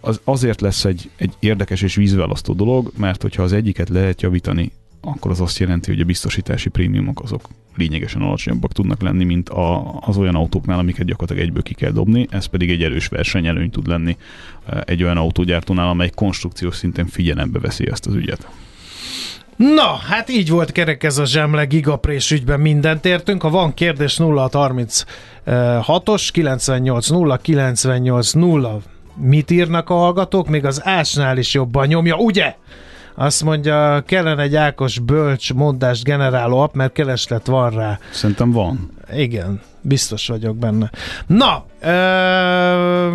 az 0.00 0.20
azért 0.24 0.60
lesz 0.60 0.84
egy, 0.84 1.10
egy 1.16 1.32
érdekes 1.38 1.82
és 1.82 1.94
vízválasztó 1.94 2.52
dolog, 2.52 2.92
mert 2.96 3.22
hogyha 3.22 3.42
az 3.42 3.52
egyiket 3.52 3.88
lehet 3.88 4.22
javítani, 4.22 4.72
akkor 5.00 5.30
az 5.30 5.40
azt 5.40 5.58
jelenti, 5.58 5.90
hogy 5.90 6.00
a 6.00 6.04
biztosítási 6.04 6.68
prémiumok 6.68 7.22
azok 7.22 7.48
lényegesen 7.76 8.22
alacsonyabbak 8.22 8.72
tudnak 8.72 9.02
lenni, 9.02 9.24
mint 9.24 9.48
a, 9.48 9.98
az 10.00 10.16
olyan 10.16 10.34
autóknál, 10.34 10.78
amiket 10.78 11.06
gyakorlatilag 11.06 11.48
egyből 11.48 11.62
ki 11.62 11.74
kell 11.74 11.90
dobni, 11.90 12.26
ez 12.30 12.46
pedig 12.46 12.70
egy 12.70 12.82
erős 12.82 13.06
versenyelőny 13.06 13.70
tud 13.70 13.86
lenni 13.86 14.16
egy 14.84 15.02
olyan 15.02 15.16
autógyártónál, 15.16 15.88
amely 15.88 16.10
konstrukciós 16.14 16.76
szinten 16.76 17.06
figyelembe 17.06 17.58
veszi 17.58 17.90
ezt 17.90 18.06
az 18.06 18.14
ügyet. 18.14 18.48
Na, 19.56 19.96
hát 20.08 20.28
így 20.28 20.50
volt 20.50 20.72
kerek 20.72 21.04
ez 21.04 21.18
a 21.18 21.24
zsemle 21.24 21.64
gigaprés 21.64 22.30
ügyben 22.30 22.60
mindent 22.60 23.04
értünk. 23.04 23.42
Ha 23.42 23.50
van 23.50 23.74
kérdés 23.74 24.16
0636-os 24.20 26.28
98 26.32 27.08
0 27.08 27.36
98 27.36 28.32
0 28.32 28.80
mit 29.14 29.50
írnak 29.50 29.90
a 29.90 29.94
hallgatók? 29.94 30.48
Még 30.48 30.64
az 30.64 30.80
ásnál 30.84 31.38
is 31.38 31.54
jobban 31.54 31.86
nyomja, 31.86 32.16
ugye? 32.16 32.54
Azt 33.14 33.42
mondja, 33.42 34.02
kellene 34.06 34.42
egy 34.42 34.56
Ákos 34.56 34.98
bölcs 34.98 35.52
mondást 35.52 36.04
generáló 36.04 36.58
app, 36.58 36.74
mert 36.74 36.92
kereslet 36.92 37.46
van 37.46 37.70
rá. 37.70 37.98
Szerintem 38.10 38.50
van. 38.50 38.90
Igen, 39.14 39.60
biztos 39.82 40.26
vagyok 40.28 40.56
benne. 40.56 40.90
Na, 41.26 41.64
ö, 41.80 41.88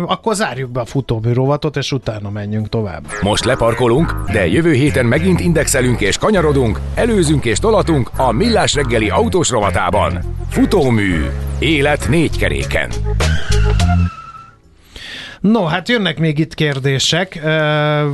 akkor 0.06 0.34
zárjuk 0.34 0.70
be 0.70 0.80
a 0.80 0.84
futómű 0.84 1.32
és 1.74 1.92
utána 1.92 2.30
menjünk 2.30 2.68
tovább. 2.68 3.04
Most 3.22 3.44
leparkolunk, 3.44 4.14
de 4.32 4.46
jövő 4.46 4.72
héten 4.72 5.06
megint 5.06 5.40
indexelünk 5.40 6.00
és 6.00 6.18
kanyarodunk, 6.18 6.80
előzünk 6.94 7.44
és 7.44 7.58
tolatunk 7.58 8.10
a 8.16 8.32
Millás 8.32 8.74
reggeli 8.74 9.10
autós 9.10 9.50
rovatában. 9.50 10.18
Futómű. 10.48 11.24
Élet 11.58 12.08
négy 12.08 12.38
keréken. 12.38 12.90
No, 15.40 15.64
hát 15.64 15.88
jönnek 15.88 16.18
még 16.18 16.38
itt 16.38 16.54
kérdések. 16.54 17.40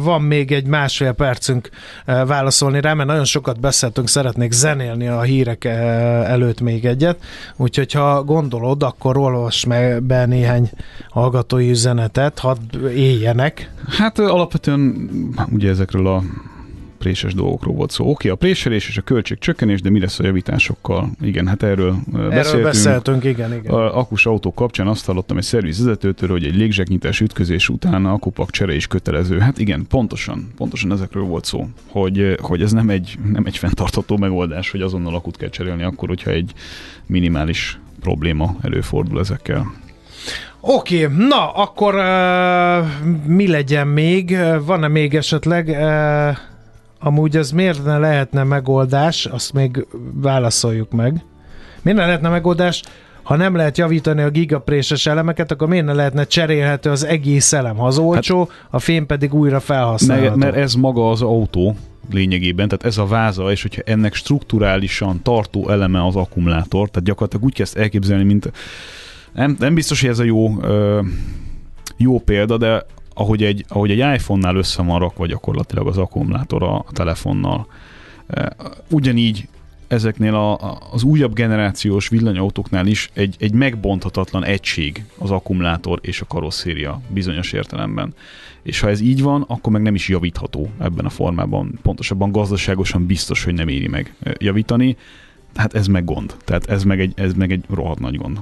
Van 0.03 0.23
még 0.23 0.53
egy 0.53 0.67
másfél 0.67 1.13
percünk 1.13 1.69
válaszolni 2.05 2.81
rá, 2.81 2.95
mert 2.95 3.09
nagyon 3.09 3.25
sokat 3.25 3.61
beszéltünk, 3.61 4.09
szeretnék 4.09 4.53
zenélni 4.53 5.07
a 5.07 5.21
hírek 5.21 5.65
előtt 5.65 6.61
még 6.61 6.85
egyet. 6.85 7.19
Úgyhogy 7.57 7.93
ha 7.93 8.23
gondolod, 8.23 8.83
akkor 8.83 9.17
olvas 9.17 9.65
meg 9.65 10.03
be 10.03 10.27
néhány 10.27 10.71
hallgatói 11.11 11.71
üzenetet, 11.71 12.39
hadd 12.39 12.87
éljenek. 12.95 13.71
Hát 13.89 14.19
alapvetően 14.19 15.11
ugye 15.53 15.69
ezekről 15.69 16.07
a 16.07 16.23
préses 16.99 17.35
dolgokról 17.35 17.75
volt 17.75 17.91
szó. 17.91 18.11
Oké, 18.11 18.29
a 18.29 18.35
préselés 18.35 18.89
és 18.89 18.97
a 18.97 19.03
költségcsökkenés, 19.03 19.81
de 19.81 19.91
mi 19.91 20.01
lesz 20.01 20.19
a 20.19 20.25
javításokkal? 20.25 21.11
Igen, 21.21 21.47
hát 21.47 21.63
erről, 21.63 21.97
erről 22.15 22.29
beszéltünk. 22.29 22.63
beszéltünk, 22.63 23.25
igen, 23.25 23.55
igen. 23.55 23.73
A 23.73 23.99
akus 23.99 24.27
autó 24.27 24.55
kapcsán 24.55 24.87
azt 24.87 25.07
hallottam 25.07 25.37
egy 25.37 25.43
szervizvezetőtől, 25.43 26.29
hogy 26.29 26.45
egy 26.45 26.57
légzseknyitás 26.57 27.21
ütközés 27.21 27.69
után 27.69 28.07
a 28.07 28.13
akupak 28.13 28.51
csere 28.51 28.75
is 28.75 28.87
kötelező. 28.87 29.39
Hát 29.39 29.59
igen, 29.59 29.87
pontosan, 29.89 30.53
pontosan 30.57 30.93
ezekről 30.93 31.25
volt 31.25 31.45
szó, 31.45 31.69
hogy, 31.89 32.37
hogy 32.41 32.63
ez 32.63 32.73
nem 32.73 32.91
egy, 32.91 33.19
nem 33.33 33.45
egy 33.47 33.59
fenntartható 33.59 34.17
megoldás, 34.17 34.71
hogy 34.71 34.81
azonnal 34.81 35.15
akut 35.15 35.37
kell 35.37 35.49
cserélni 35.49 35.83
akkor, 35.83 36.09
hogyha 36.09 36.31
egy 36.31 36.53
minimális 37.07 37.79
probléma 38.01 38.57
előfordul 38.63 39.21
ezekkel. 39.21 39.73
Oké, 40.61 41.05
okay, 41.05 41.27
na, 41.27 41.51
akkor 41.51 41.95
uh, 41.95 42.87
mi 43.27 43.49
legyen 43.49 43.87
még? 43.87 44.37
Van-e 44.65 44.89
még 44.89 45.15
esetleg 45.15 45.69
uh, 45.69 46.37
Amúgy 47.05 47.37
ez 47.37 47.51
miért 47.51 47.85
ne 47.85 47.99
lehetne 47.99 48.43
megoldás, 48.43 49.27
azt 49.27 49.53
még 49.53 49.87
válaszoljuk 50.13 50.91
meg. 50.91 51.25
Miért 51.83 51.99
ne 51.99 52.07
lehetne 52.07 52.29
megoldás, 52.29 52.83
ha 53.23 53.37
nem 53.37 53.57
lehet 53.57 53.79
javítani 53.79 54.23
a 54.23 54.31
gigapréses 54.31 55.07
elemeket, 55.07 55.51
akkor 55.51 55.69
miért 55.69 55.85
ne 55.85 55.93
lehetne 55.93 56.25
cserélhető 56.25 56.91
az 56.91 57.05
egész 57.05 57.53
elem? 57.53 57.77
Ha 57.77 57.87
az 57.87 57.99
olcsó, 57.99 58.39
hát, 58.39 58.69
a 58.71 58.79
fém 58.79 59.07
pedig 59.07 59.35
újra 59.35 59.61
felhasználható. 59.61 60.37
Mert, 60.37 60.57
ez 60.57 60.75
maga 60.75 61.11
az 61.11 61.23
autó 61.23 61.77
lényegében, 62.11 62.69
tehát 62.69 62.85
ez 62.85 62.99
a 62.99 63.07
váza, 63.07 63.51
és 63.51 63.63
hogyha 63.63 63.83
ennek 63.85 64.15
strukturálisan 64.15 65.23
tartó 65.23 65.69
eleme 65.69 66.07
az 66.07 66.17
akkumulátor, 66.17 66.91
tehát 66.91 67.09
gyakorlatilag 67.09 67.45
úgy 67.45 67.55
kezd 67.55 67.79
elképzelni, 67.79 68.25
mint 68.25 68.53
nem, 69.33 69.57
nem 69.59 69.75
biztos, 69.75 70.01
hogy 70.01 70.11
ez 70.11 70.19
a 70.19 70.25
jó, 70.25 70.51
jó 71.97 72.19
példa, 72.21 72.57
de 72.57 72.87
ahogy 73.15 73.43
egy, 73.43 73.65
ahogy 73.69 73.91
egy 73.91 73.99
iPhone-nál 73.99 74.57
össze 74.57 74.83
van 74.83 74.99
rakva 74.99 75.27
gyakorlatilag 75.27 75.87
az 75.87 75.99
akkumulátor 75.99 76.63
a 76.63 76.85
telefonnal. 76.93 77.67
E, 78.27 78.57
ugyanígy 78.91 79.49
ezeknél 79.89 80.35
a, 80.35 80.79
az 80.93 81.03
újabb 81.03 81.35
generációs 81.35 82.09
villanyautóknál 82.09 82.87
is 82.87 83.11
egy, 83.13 83.37
egy 83.39 83.53
megbonthatatlan 83.53 84.45
egység 84.45 85.05
az 85.19 85.31
akkumulátor 85.31 85.99
és 86.03 86.21
a 86.21 86.27
karosszéria 86.27 87.01
bizonyos 87.09 87.53
értelemben. 87.53 88.15
És 88.63 88.81
ha 88.81 88.89
ez 88.89 89.01
így 89.01 89.23
van, 89.23 89.43
akkor 89.43 89.73
meg 89.73 89.83
nem 89.83 89.95
is 89.95 90.09
javítható 90.09 90.71
ebben 90.79 91.05
a 91.05 91.11
formában. 91.11 91.79
Pontosabban 91.83 92.33
gazdaságosan 92.33 93.07
biztos, 93.07 93.45
hogy 93.45 93.55
nem 93.55 93.69
éri 93.69 93.89
meg 93.89 94.15
e, 94.23 94.35
javítani. 94.39 94.97
Tehát 95.53 95.75
ez 95.75 95.87
meg 95.87 96.05
gond. 96.05 96.37
Tehát 96.45 96.67
ez 96.67 96.85
meg 96.85 97.01
egy, 97.01 97.13
ez 97.17 97.33
meg 97.33 97.53
egy 97.53 97.65
rohadt 97.71 98.01
nagy 98.01 98.17
gond. 98.17 98.41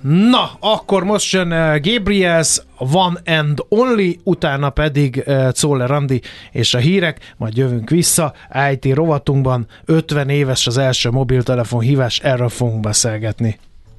Na, 0.00 0.50
akkor 0.60 1.04
most 1.04 1.32
jön 1.32 1.52
uh, 1.52 1.80
Gabriels 1.80 2.62
One 2.78 3.20
and 3.24 3.64
Only, 3.68 4.18
utána 4.24 4.70
pedig 4.70 5.22
uh, 5.26 5.48
Czoller 5.48 5.88
Randi 5.88 6.20
és 6.52 6.74
a 6.74 6.78
hírek, 6.78 7.34
majd 7.36 7.56
jövünk 7.56 7.90
vissza. 7.90 8.32
IT 8.72 8.94
rovatunkban 8.94 9.66
50 9.84 10.28
éves 10.28 10.66
az 10.66 10.78
első 10.78 11.10
mobiltelefon 11.10 11.80
hívás, 11.80 12.18
erről 12.18 12.48
fogunk 12.48 12.80
beszélgetni. 12.80 13.58